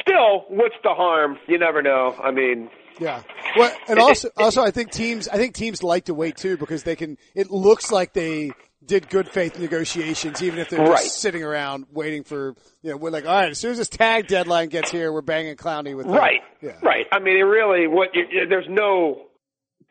still, 0.02 0.46
what's 0.50 0.76
the 0.84 0.94
harm? 0.94 1.38
You 1.48 1.58
never 1.58 1.82
know. 1.82 2.16
I 2.22 2.32
mean, 2.32 2.70
Yeah. 3.00 3.24
Well, 3.58 3.76
and 3.88 4.00
also, 4.00 4.30
also, 4.38 4.62
I 4.62 4.72
think 4.72 4.92
teams, 4.92 5.28
I 5.28 5.38
think 5.38 5.56
teams 5.56 5.82
like 5.82 6.06
to 6.06 6.14
wait 6.14 6.38
too 6.38 6.58
because 6.58 6.84
they 6.84 6.96
can. 6.96 7.18
It 7.34 7.50
looks 7.50 7.92
like 7.92 8.14
they 8.14 8.52
did 8.86 9.10
good 9.10 9.30
faith 9.30 9.60
negotiations, 9.60 10.42
even 10.42 10.60
if 10.60 10.70
they're 10.70 10.80
Right. 10.86 11.04
just 11.04 11.20
sitting 11.22 11.44
around 11.44 11.86
waiting 11.92 12.24
for. 12.24 12.56
You 12.82 12.92
know, 12.92 12.98
we're 12.98 13.10
like, 13.12 13.26
all 13.26 13.34
right, 13.34 13.50
as 13.50 13.60
soon 13.60 13.72
as 13.72 13.78
this 13.78 13.90
tag 13.90 14.28
deadline 14.28 14.70
gets 14.70 14.90
here, 14.90 15.12
we're 15.12 15.22
banging 15.22 15.56
Clowney 15.58 15.96
with. 15.98 16.08
the- 16.08 16.14
Right. 16.14 16.42
Yeah. 16.62 16.78
Right. 16.82 17.06
I 17.12 17.20
mean, 17.20 17.38
it 17.38 17.44
really, 17.44 17.88
what 17.88 18.16
you, 18.16 18.46
there's 18.48 18.68
no 18.70 19.28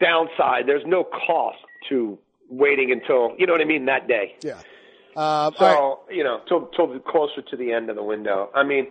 downside. 0.00 0.66
There's 0.66 0.86
no 0.86 1.04
cost 1.04 1.58
to 1.90 2.18
waiting 2.48 2.90
until 2.92 3.34
you 3.38 3.46
know 3.46 3.52
what 3.52 3.60
I 3.60 3.64
mean 3.66 3.86
that 3.86 4.08
day. 4.08 4.36
Yeah. 4.42 4.54
Um, 5.16 5.54
So 5.58 5.64
right. 5.66 6.16
you 6.16 6.24
know, 6.24 6.40
till 6.48 6.66
till 6.68 6.98
closer 7.00 7.42
to 7.42 7.56
the 7.56 7.72
end 7.72 7.90
of 7.90 7.96
the 7.96 8.02
window. 8.02 8.50
I 8.54 8.62
mean, 8.62 8.88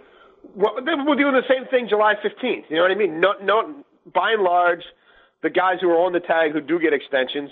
we're 0.56 0.70
doing 1.16 1.34
the 1.34 1.43
same 1.50 1.66
thing 1.72 1.88
July 1.89 2.14
15th. 2.24 2.70
You 2.70 2.76
know 2.78 2.84
what 2.84 2.91
I 2.91 2.95
mean? 2.95 3.20
No, 3.20 3.34
no. 3.41 3.84
By 4.14 4.32
and 4.34 4.43
large, 4.43 4.84
the 5.43 5.50
guys 5.50 5.80
who 5.82 5.89
are 5.89 5.98
on 6.06 6.14
the 6.14 6.20
tag 6.20 6.52
who 6.54 6.62
do 6.62 6.80
get 6.80 6.93
extensions, 6.93 7.50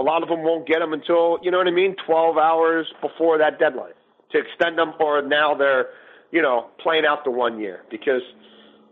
a 0.00 0.02
lot 0.02 0.22
of 0.22 0.28
them 0.28 0.42
won't 0.42 0.66
get 0.66 0.78
them 0.78 0.92
until 0.92 1.38
you 1.42 1.50
know 1.50 1.58
what 1.58 1.68
I 1.68 1.72
mean, 1.72 1.94
12 2.06 2.38
hours 2.38 2.86
before 3.00 3.38
that 3.38 3.58
deadline 3.58 3.92
to 4.32 4.38
extend 4.38 4.78
them, 4.78 4.94
or 4.98 5.22
now 5.22 5.54
they're 5.54 5.90
you 6.32 6.42
know 6.42 6.68
playing 6.82 7.04
out 7.04 7.24
the 7.24 7.30
one 7.30 7.60
year 7.60 7.82
because 7.90 8.22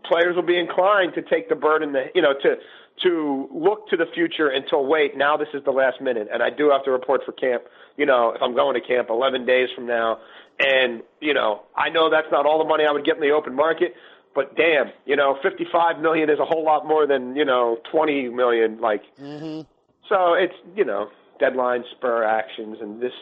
players 0.05 0.35
will 0.35 0.43
be 0.43 0.57
inclined 0.57 1.13
to 1.15 1.21
take 1.21 1.49
the 1.49 1.55
burden, 1.55 1.93
that, 1.93 2.15
you 2.15 2.21
know, 2.21 2.33
to 2.33 2.55
to 3.03 3.47
look 3.53 3.87
to 3.87 3.95
the 3.95 4.05
future 4.13 4.49
until 4.49 4.85
wait, 4.85 5.15
now 5.15 5.37
this 5.37 5.47
is 5.53 5.63
the 5.63 5.71
last 5.71 6.01
minute, 6.01 6.27
and 6.31 6.43
I 6.43 6.49
do 6.49 6.69
have 6.69 6.83
to 6.83 6.91
report 6.91 7.21
for 7.25 7.31
camp. 7.31 7.63
You 7.97 8.05
know, 8.05 8.33
if 8.35 8.41
I'm 8.41 8.53
going 8.53 8.79
to 8.79 8.85
camp 8.85 9.09
11 9.09 9.45
days 9.45 9.69
from 9.73 9.87
now, 9.87 10.19
and 10.59 11.01
you 11.21 11.33
know, 11.33 11.63
I 11.75 11.89
know 11.89 12.09
that's 12.09 12.27
not 12.31 12.45
all 12.45 12.59
the 12.59 12.65
money 12.65 12.83
I 12.87 12.91
would 12.91 13.05
get 13.05 13.15
in 13.15 13.21
the 13.21 13.31
open 13.31 13.55
market, 13.55 13.93
but 14.35 14.55
damn, 14.55 14.91
you 15.05 15.15
know, 15.15 15.37
55 15.41 15.99
million 15.99 16.29
is 16.29 16.39
a 16.39 16.45
whole 16.45 16.63
lot 16.63 16.85
more 16.85 17.07
than 17.07 17.35
you 17.35 17.45
know 17.45 17.77
20 17.91 18.29
million. 18.29 18.81
Like, 18.81 19.03
mm-hmm. 19.19 19.61
So 20.09 20.33
it's 20.33 20.53
you 20.75 20.83
know, 20.83 21.09
deadline 21.39 21.83
spur 21.95 22.23
actions, 22.23 22.77
and 22.81 23.01
this 23.01 23.13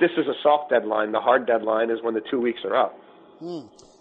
this 0.00 0.10
is 0.18 0.26
a 0.26 0.34
soft 0.42 0.70
deadline. 0.70 1.12
The 1.12 1.20
hard 1.20 1.46
deadline 1.46 1.90
is 1.90 1.98
when 2.02 2.14
the 2.14 2.22
two 2.30 2.40
weeks 2.40 2.60
are 2.64 2.76
up. 2.76 2.98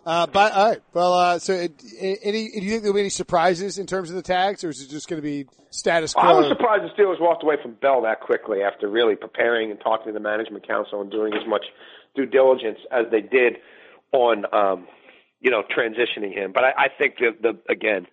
Uh, 0.05 0.27
but 0.27 0.53
all 0.53 0.69
right. 0.69 0.81
Well, 0.93 1.13
uh, 1.13 1.39
so 1.39 1.53
it, 1.53 1.81
any, 1.99 2.51
do 2.51 2.59
you 2.61 2.69
think 2.69 2.83
there'll 2.83 2.93
be 2.93 2.99
any 2.99 3.09
surprises 3.09 3.79
in 3.79 3.87
terms 3.87 4.09
of 4.11 4.15
the 4.15 4.21
tags, 4.21 4.63
or 4.63 4.69
is 4.69 4.81
it 4.81 4.89
just 4.89 5.07
going 5.07 5.19
to 5.19 5.27
be 5.27 5.47
status 5.71 6.13
quo? 6.13 6.23
I 6.23 6.33
was 6.33 6.47
surprised 6.47 6.83
the 6.83 7.01
Steelers 7.01 7.19
walked 7.19 7.43
away 7.43 7.55
from 7.61 7.73
Bell 7.81 8.03
that 8.03 8.21
quickly 8.21 8.61
after 8.61 8.87
really 8.87 9.15
preparing 9.15 9.71
and 9.71 9.79
talking 9.79 10.07
to 10.07 10.13
the 10.13 10.19
management 10.19 10.67
council 10.67 11.01
and 11.01 11.09
doing 11.09 11.33
as 11.33 11.47
much 11.47 11.65
due 12.15 12.27
diligence 12.27 12.77
as 12.91 13.05
they 13.09 13.21
did 13.21 13.57
on, 14.11 14.45
um, 14.53 14.87
you 15.41 15.49
know, 15.49 15.63
transitioning 15.75 16.33
him. 16.33 16.51
But 16.53 16.65
I, 16.65 16.85
I 16.85 16.87
think 16.95 17.15
that 17.19 17.41
the 17.41 17.57
again, 17.71 18.05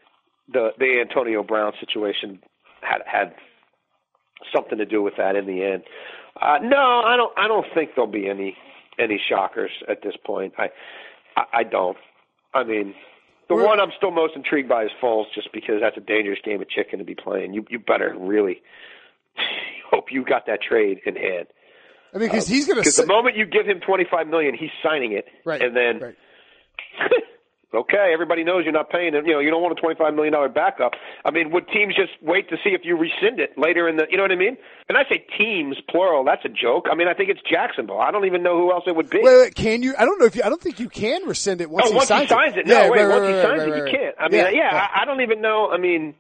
the 0.50 0.70
the 0.78 1.04
Antonio 1.06 1.42
Brown 1.42 1.74
situation 1.78 2.40
had 2.80 3.02
had 3.04 3.34
something 4.55 4.78
to 4.78 4.86
do 4.86 5.03
with 5.03 5.14
that 5.18 5.36
in 5.36 5.47
the 5.47 5.62
end. 5.64 5.82
Uh, 6.40 6.59
no, 6.62 7.03
I 7.05 7.16
don't. 7.16 7.32
I 7.38 7.47
don't 7.49 7.66
think 7.74 7.90
there'll 7.95 8.11
be 8.11 8.28
any 8.28 8.57
any 8.99 9.20
shockers 9.28 9.70
at 9.88 10.03
this 10.03 10.14
point. 10.24 10.55
I 10.59 10.70
I, 11.36 11.43
I 11.61 11.62
don't. 11.64 11.97
I 12.55 12.64
mean, 12.64 12.95
the 13.49 13.55
We're- 13.55 13.66
one 13.66 13.80
I'm 13.80 13.90
still 13.97 14.11
most 14.11 14.34
intrigued 14.36 14.68
by 14.68 14.84
is 14.84 14.90
Foles, 15.03 15.26
just 15.34 15.53
because 15.53 15.76
that's 15.80 15.97
a 15.97 16.01
dangerous 16.01 16.38
game 16.45 16.61
of 16.62 16.68
chicken 16.68 16.99
to 16.99 17.05
be 17.05 17.14
playing. 17.14 17.53
You 17.55 17.64
you 17.68 17.78
better 17.78 18.14
really 18.18 18.62
hope 19.90 20.07
you 20.11 20.24
got 20.24 20.47
that 20.47 20.61
trade 20.62 21.01
in 21.07 21.16
hand. 21.16 21.47
I 22.14 22.18
mean, 22.18 22.28
because 22.28 22.47
he's 22.47 22.66
going 22.66 22.76
to. 22.76 22.80
Because 22.82 22.97
the 22.97 23.07
moment 23.07 23.36
you 23.36 23.47
give 23.47 23.66
him 23.66 23.80
25 23.80 24.26
million, 24.26 24.55
he's 24.55 24.70
signing 24.82 25.12
it, 25.12 25.24
Right. 25.47 25.62
and 25.62 25.74
then 25.74 25.99
right. 26.01 26.14
okay, 27.74 28.10
everybody 28.12 28.44
knows 28.44 28.64
you're 28.64 28.72
not 28.72 28.90
paying 28.90 29.14
him. 29.14 29.26
You 29.26 29.34
know, 29.34 29.40
you 29.40 29.50
don't 29.50 29.62
want 29.62 29.76
a 29.76 29.80
25 29.80 30.14
million 30.14 30.32
dollar 30.32 30.48
backup. 30.48 30.92
I 31.24 31.30
mean, 31.30 31.50
would 31.50 31.68
teams 31.68 31.94
just 31.94 32.12
wait 32.22 32.48
to 32.50 32.56
see 32.62 32.70
if 32.70 32.82
you 32.84 32.96
rescind 32.96 33.40
it 33.40 33.56
later 33.56 33.88
in 33.88 33.96
the? 33.96 34.06
You 34.10 34.16
know 34.16 34.24
what 34.24 34.32
I 34.32 34.36
mean? 34.36 34.56
And 34.88 34.98
I 34.98 35.02
say 35.10 35.24
teams 35.38 35.76
plural. 35.88 36.24
That's 36.24 36.44
a 36.44 36.48
joke. 36.48 36.86
I 36.90 36.94
mean, 36.94 37.08
I 37.08 37.14
think 37.14 37.30
it's 37.30 37.40
Jacksonville. 37.48 38.00
I 38.00 38.10
don't 38.10 38.26
even 38.26 38.42
know 38.42 38.56
who 38.56 38.72
else 38.72 38.84
it 38.86 38.94
would 38.94 39.10
be. 39.10 39.20
Wait, 39.22 39.36
wait, 39.36 39.54
can 39.54 39.82
you? 39.82 39.94
I 39.98 40.04
don't 40.04 40.18
know 40.18 40.26
if 40.26 40.36
you. 40.36 40.42
I 40.42 40.48
don't 40.48 40.60
think 40.60 40.80
you 40.80 40.88
can 40.88 41.26
rescind 41.26 41.60
it 41.60 41.70
once 41.70 41.86
oh, 41.86 41.90
he 41.90 41.96
once 41.96 42.08
signs 42.08 42.28
he 42.28 42.28
signs 42.28 42.56
it. 42.56 42.66
Yeah, 42.66 42.86
No, 42.86 42.90
wait. 42.92 43.02
right, 43.02 43.08
once 43.08 43.22
right, 43.22 43.34
he 43.34 43.42
signs 43.42 43.60
right, 43.60 43.68
it, 43.68 43.76
you 43.76 43.98
can't. 43.98 44.14
I 44.18 44.28
mean, 44.28 44.40
Yeah, 44.40 44.50
yeah, 44.50 44.70
yeah. 44.72 44.88
I, 44.94 45.02
I 45.02 45.04
don't 45.04 45.20
even 45.22 45.40
know. 45.40 45.70
I 45.72 45.78
mean, 45.78 46.14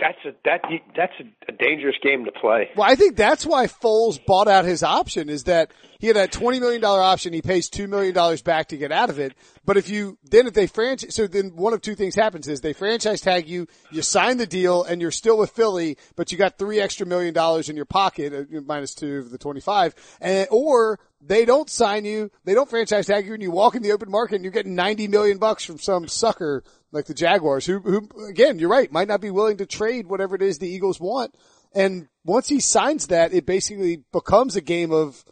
that's 0.00 0.18
a 0.24 0.32
that 0.44 0.60
that's 0.96 1.12
a, 1.20 1.52
a 1.52 1.56
dangerous 1.56 1.96
game 2.02 2.24
to 2.24 2.32
play. 2.32 2.70
Well, 2.76 2.88
I 2.88 2.94
think 2.94 3.16
that's 3.16 3.46
why 3.46 3.66
Foles 3.66 4.24
bought 4.24 4.48
out 4.48 4.64
his 4.64 4.82
option 4.82 5.28
is 5.28 5.44
that 5.44 5.70
he 6.04 6.08
had 6.08 6.16
that 6.16 6.32
$20 6.32 6.60
million 6.60 6.84
option. 6.84 7.32
He 7.32 7.40
pays 7.40 7.70
$2 7.70 7.88
million 7.88 8.14
back 8.44 8.68
to 8.68 8.76
get 8.76 8.92
out 8.92 9.08
of 9.08 9.18
it. 9.18 9.32
But 9.64 9.78
if 9.78 9.88
you, 9.88 10.18
then 10.22 10.46
if 10.46 10.52
they 10.52 10.66
franchise, 10.66 11.14
so 11.14 11.26
then 11.26 11.56
one 11.56 11.72
of 11.72 11.80
two 11.80 11.94
things 11.94 12.14
happens 12.14 12.46
is 12.46 12.60
they 12.60 12.74
franchise 12.74 13.22
tag 13.22 13.48
you, 13.48 13.66
you 13.90 14.02
sign 14.02 14.36
the 14.36 14.46
deal 14.46 14.84
and 14.84 15.00
you're 15.00 15.10
still 15.10 15.38
with 15.38 15.52
Philly, 15.52 15.96
but 16.14 16.30
you 16.30 16.36
got 16.36 16.58
three 16.58 16.78
extra 16.78 17.06
million 17.06 17.32
dollars 17.32 17.70
in 17.70 17.76
your 17.76 17.86
pocket, 17.86 18.34
uh, 18.34 18.60
minus 18.66 18.94
two 18.94 19.16
of 19.16 19.30
the 19.30 19.38
25, 19.38 19.94
and, 20.20 20.46
or 20.50 21.00
they 21.22 21.46
don't 21.46 21.70
sign 21.70 22.04
you, 22.04 22.30
they 22.44 22.52
don't 22.52 22.68
franchise 22.68 23.06
tag 23.06 23.24
you 23.24 23.32
and 23.32 23.42
you 23.42 23.50
walk 23.50 23.74
in 23.74 23.80
the 23.80 23.92
open 23.92 24.10
market 24.10 24.34
and 24.34 24.44
you're 24.44 24.52
getting 24.52 24.74
90 24.74 25.08
million 25.08 25.38
bucks 25.38 25.64
from 25.64 25.78
some 25.78 26.06
sucker 26.06 26.62
like 26.92 27.06
the 27.06 27.14
Jaguars 27.14 27.64
who, 27.64 27.78
who 27.78 28.10
again, 28.28 28.58
you're 28.58 28.68
right, 28.68 28.92
might 28.92 29.08
not 29.08 29.22
be 29.22 29.30
willing 29.30 29.56
to 29.56 29.64
trade 29.64 30.06
whatever 30.06 30.36
it 30.36 30.42
is 30.42 30.58
the 30.58 30.68
Eagles 30.68 31.00
want. 31.00 31.34
And 31.74 32.08
once 32.26 32.48
he 32.48 32.60
signs 32.60 33.06
that, 33.06 33.32
it 33.32 33.46
basically 33.46 34.04
becomes 34.12 34.54
a 34.54 34.60
game 34.60 34.92
of, 34.92 35.24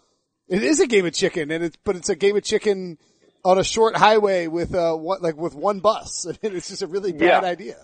it 0.53 0.63
is 0.63 0.81
a 0.81 0.87
game 0.87 1.07
of 1.07 1.13
chicken 1.15 1.51
and 1.51 1.65
it's, 1.65 1.77
but 1.85 1.97
it's 1.97 2.09
a 2.09 2.17
game 2.17 2.37
of 2.37 2.43
chicken 2.45 2.99
on 3.45 3.59
a 3.59 3.65
short 3.65 3.97
highway 3.97 4.47
with, 4.47 4.75
uh, 4.75 4.95
one, 4.95 5.21
like 5.23 5.37
with 5.37 5.55
one 5.55 5.81
bus. 5.81 6.27
I 6.31 6.37
mean, 6.43 6.57
it's 6.57 6.69
just 6.69 6.83
a 6.83 6.87
really 6.87 7.13
bad 7.13 7.43
Yeah. 7.43 7.49
idea. 7.49 7.77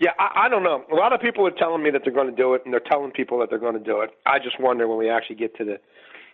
Yeah, 0.00 0.10
I, 0.18 0.46
I 0.46 0.48
don't 0.48 0.62
know. 0.62 0.84
A 0.92 0.94
lot 0.94 1.12
of 1.12 1.20
people 1.20 1.44
are 1.48 1.50
telling 1.50 1.82
me 1.82 1.90
that 1.90 2.02
they're 2.04 2.12
going 2.14 2.30
to 2.30 2.36
do 2.36 2.54
it, 2.54 2.62
and 2.64 2.72
they're 2.72 2.78
telling 2.78 3.10
people 3.10 3.40
that 3.40 3.50
they're 3.50 3.58
going 3.58 3.74
to 3.74 3.80
do 3.84 4.02
it. 4.02 4.10
I 4.24 4.38
just 4.38 4.60
wonder 4.60 4.86
when 4.86 4.96
we 4.96 5.10
actually 5.10 5.34
get 5.36 5.56
to 5.56 5.64
the, 5.64 5.80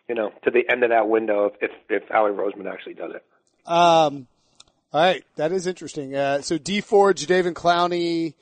you 0.06 0.14
know, 0.14 0.32
to 0.44 0.50
the 0.50 0.70
end 0.70 0.82
of 0.84 0.90
that 0.90 1.08
window 1.08 1.46
if 1.46 1.54
if, 1.62 2.02
if 2.02 2.08
Howie 2.10 2.32
Roseman 2.32 2.70
actually 2.70 2.92
does 2.92 3.12
it. 3.14 3.24
Um, 3.66 4.26
all 4.92 5.00
right, 5.00 5.24
that 5.36 5.50
is 5.50 5.66
interesting. 5.66 6.14
Uh, 6.14 6.42
so 6.42 6.58
Dee 6.58 6.82
Ford, 6.82 7.16
Jadeveon 7.16 7.54
Clowney, 7.54 8.34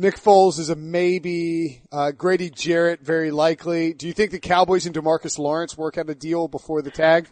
Nick 0.00 0.16
Foles 0.16 0.58
is 0.58 0.70
a 0.70 0.76
maybe. 0.76 1.82
Uh, 1.92 2.10
Grady 2.10 2.48
Jarrett 2.48 3.00
very 3.00 3.30
likely. 3.30 3.92
Do 3.92 4.06
you 4.06 4.14
think 4.14 4.30
the 4.30 4.38
Cowboys 4.38 4.86
and 4.86 4.94
Demarcus 4.94 5.38
Lawrence 5.38 5.76
work 5.76 5.98
out 5.98 6.08
a 6.08 6.14
deal 6.14 6.48
before 6.48 6.80
the 6.80 6.90
tag? 6.90 7.28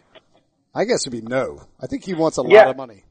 I 0.75 0.83
guess 0.85 1.07
it'd 1.07 1.11
be 1.11 1.27
no. 1.27 1.63
I 1.81 1.87
think 1.87 2.03
he 2.03 2.13
wants 2.13 2.37
a 2.37 2.43
lot 2.43 2.67
of 2.67 2.77
money. 2.77 3.05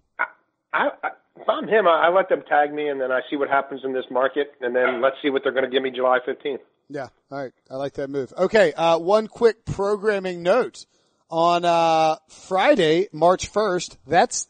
I, 0.72 0.90
I 1.02 1.08
if 1.34 1.48
I'm 1.48 1.66
him, 1.66 1.88
I, 1.88 2.06
I 2.06 2.08
let 2.10 2.28
them 2.28 2.44
tag 2.48 2.72
me, 2.72 2.88
and 2.88 3.00
then 3.00 3.10
I 3.10 3.20
see 3.28 3.34
what 3.34 3.48
happens 3.48 3.80
in 3.82 3.92
this 3.92 4.04
market, 4.12 4.52
and 4.60 4.76
then 4.76 5.02
let's 5.02 5.16
see 5.22 5.28
what 5.28 5.42
they're 5.42 5.52
going 5.52 5.64
to 5.64 5.70
give 5.70 5.82
me 5.82 5.90
July 5.90 6.18
15th. 6.26 6.58
Yeah. 6.88 7.08
All 7.32 7.38
right. 7.38 7.52
I 7.68 7.74
like 7.74 7.94
that 7.94 8.10
move. 8.10 8.32
Okay. 8.38 8.72
Uh, 8.72 8.98
one 8.98 9.26
quick 9.26 9.64
programming 9.64 10.44
note 10.44 10.86
on, 11.30 11.64
uh, 11.64 12.16
Friday, 12.28 13.08
March 13.12 13.52
1st. 13.52 13.96
That's 14.06 14.46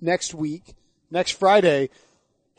next 0.00 0.32
week, 0.32 0.76
next 1.10 1.32
Friday. 1.32 1.90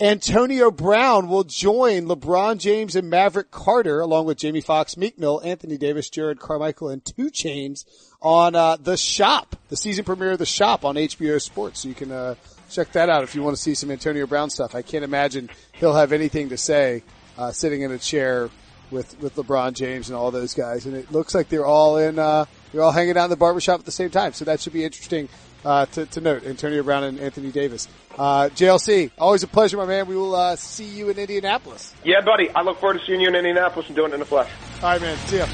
Antonio 0.01 0.71
Brown 0.71 1.27
will 1.27 1.43
join 1.43 2.05
LeBron 2.05 2.57
James 2.57 2.95
and 2.95 3.09
Maverick 3.09 3.51
Carter 3.51 3.99
along 3.99 4.27
with 4.27 4.37
Jamie 4.37 4.61
Foxx, 4.61 4.95
Meek 4.95 5.19
Mill, 5.19 5.41
Anthony 5.43 5.77
Davis, 5.77 6.09
Jerrod 6.09 6.39
Carmichael, 6.39 6.87
and 6.87 7.03
Two 7.03 7.29
Chainz 7.29 7.83
on, 8.21 8.55
uh, 8.55 8.77
The 8.77 8.95
Shop, 8.95 9.57
the 9.67 9.75
season 9.75 10.05
premiere 10.05 10.31
of 10.31 10.39
The 10.39 10.45
Shop 10.45 10.85
on 10.85 10.95
HBO 10.95 11.41
Sports. 11.41 11.81
So 11.81 11.89
you 11.89 11.95
can, 11.95 12.13
uh, 12.13 12.35
check 12.69 12.93
that 12.93 13.09
out 13.09 13.23
if 13.23 13.35
you 13.35 13.43
want 13.43 13.57
to 13.57 13.61
see 13.61 13.75
some 13.75 13.91
Antonio 13.91 14.25
Brown 14.25 14.49
stuff. 14.49 14.73
I 14.73 14.83
can't 14.83 15.03
imagine 15.03 15.49
he'll 15.73 15.95
have 15.95 16.13
anything 16.13 16.49
to 16.49 16.57
say, 16.57 17.03
uh, 17.37 17.51
sitting 17.51 17.81
in 17.81 17.91
a 17.91 17.97
chair 17.97 18.49
with, 18.91 19.19
with 19.19 19.35
LeBron 19.35 19.73
James 19.73 20.07
and 20.07 20.15
all 20.15 20.31
those 20.31 20.53
guys. 20.53 20.85
And 20.85 20.95
it 20.95 21.11
looks 21.11 21.35
like 21.35 21.49
they're 21.49 21.65
all 21.65 21.97
in, 21.97 22.19
uh, 22.19 22.45
they're 22.71 22.83
all 22.83 22.91
hanging 22.91 23.17
out 23.17 23.25
in 23.25 23.29
the 23.31 23.35
barbershop 23.35 23.81
at 23.81 23.85
the 23.85 23.91
same 23.91 24.11
time. 24.11 24.31
So 24.31 24.45
that 24.45 24.61
should 24.61 24.73
be 24.73 24.85
interesting, 24.85 25.27
uh, 25.65 25.85
to, 25.87 26.05
to 26.05 26.21
note. 26.21 26.45
Antonio 26.45 26.83
Brown 26.83 27.03
and 27.03 27.19
Anthony 27.19 27.51
Davis. 27.51 27.87
Uh, 28.17 28.49
JLC, 28.49 29.11
always 29.17 29.43
a 29.43 29.47
pleasure, 29.47 29.77
my 29.77 29.85
man. 29.85 30.07
We 30.07 30.15
will, 30.15 30.35
uh, 30.35 30.55
see 30.55 30.85
you 30.85 31.09
in 31.09 31.17
Indianapolis. 31.17 31.93
Yeah, 32.03 32.21
buddy. 32.21 32.49
I 32.49 32.61
look 32.61 32.79
forward 32.79 32.99
to 32.99 33.05
seeing 33.05 33.21
you 33.21 33.27
in 33.29 33.35
Indianapolis 33.35 33.87
and 33.87 33.95
doing 33.95 34.11
it 34.11 34.15
in 34.15 34.19
the 34.19 34.25
flesh. 34.25 34.49
All 34.81 34.89
right, 34.89 35.01
man. 35.01 35.17
See 35.27 35.37
ya. 35.37 35.45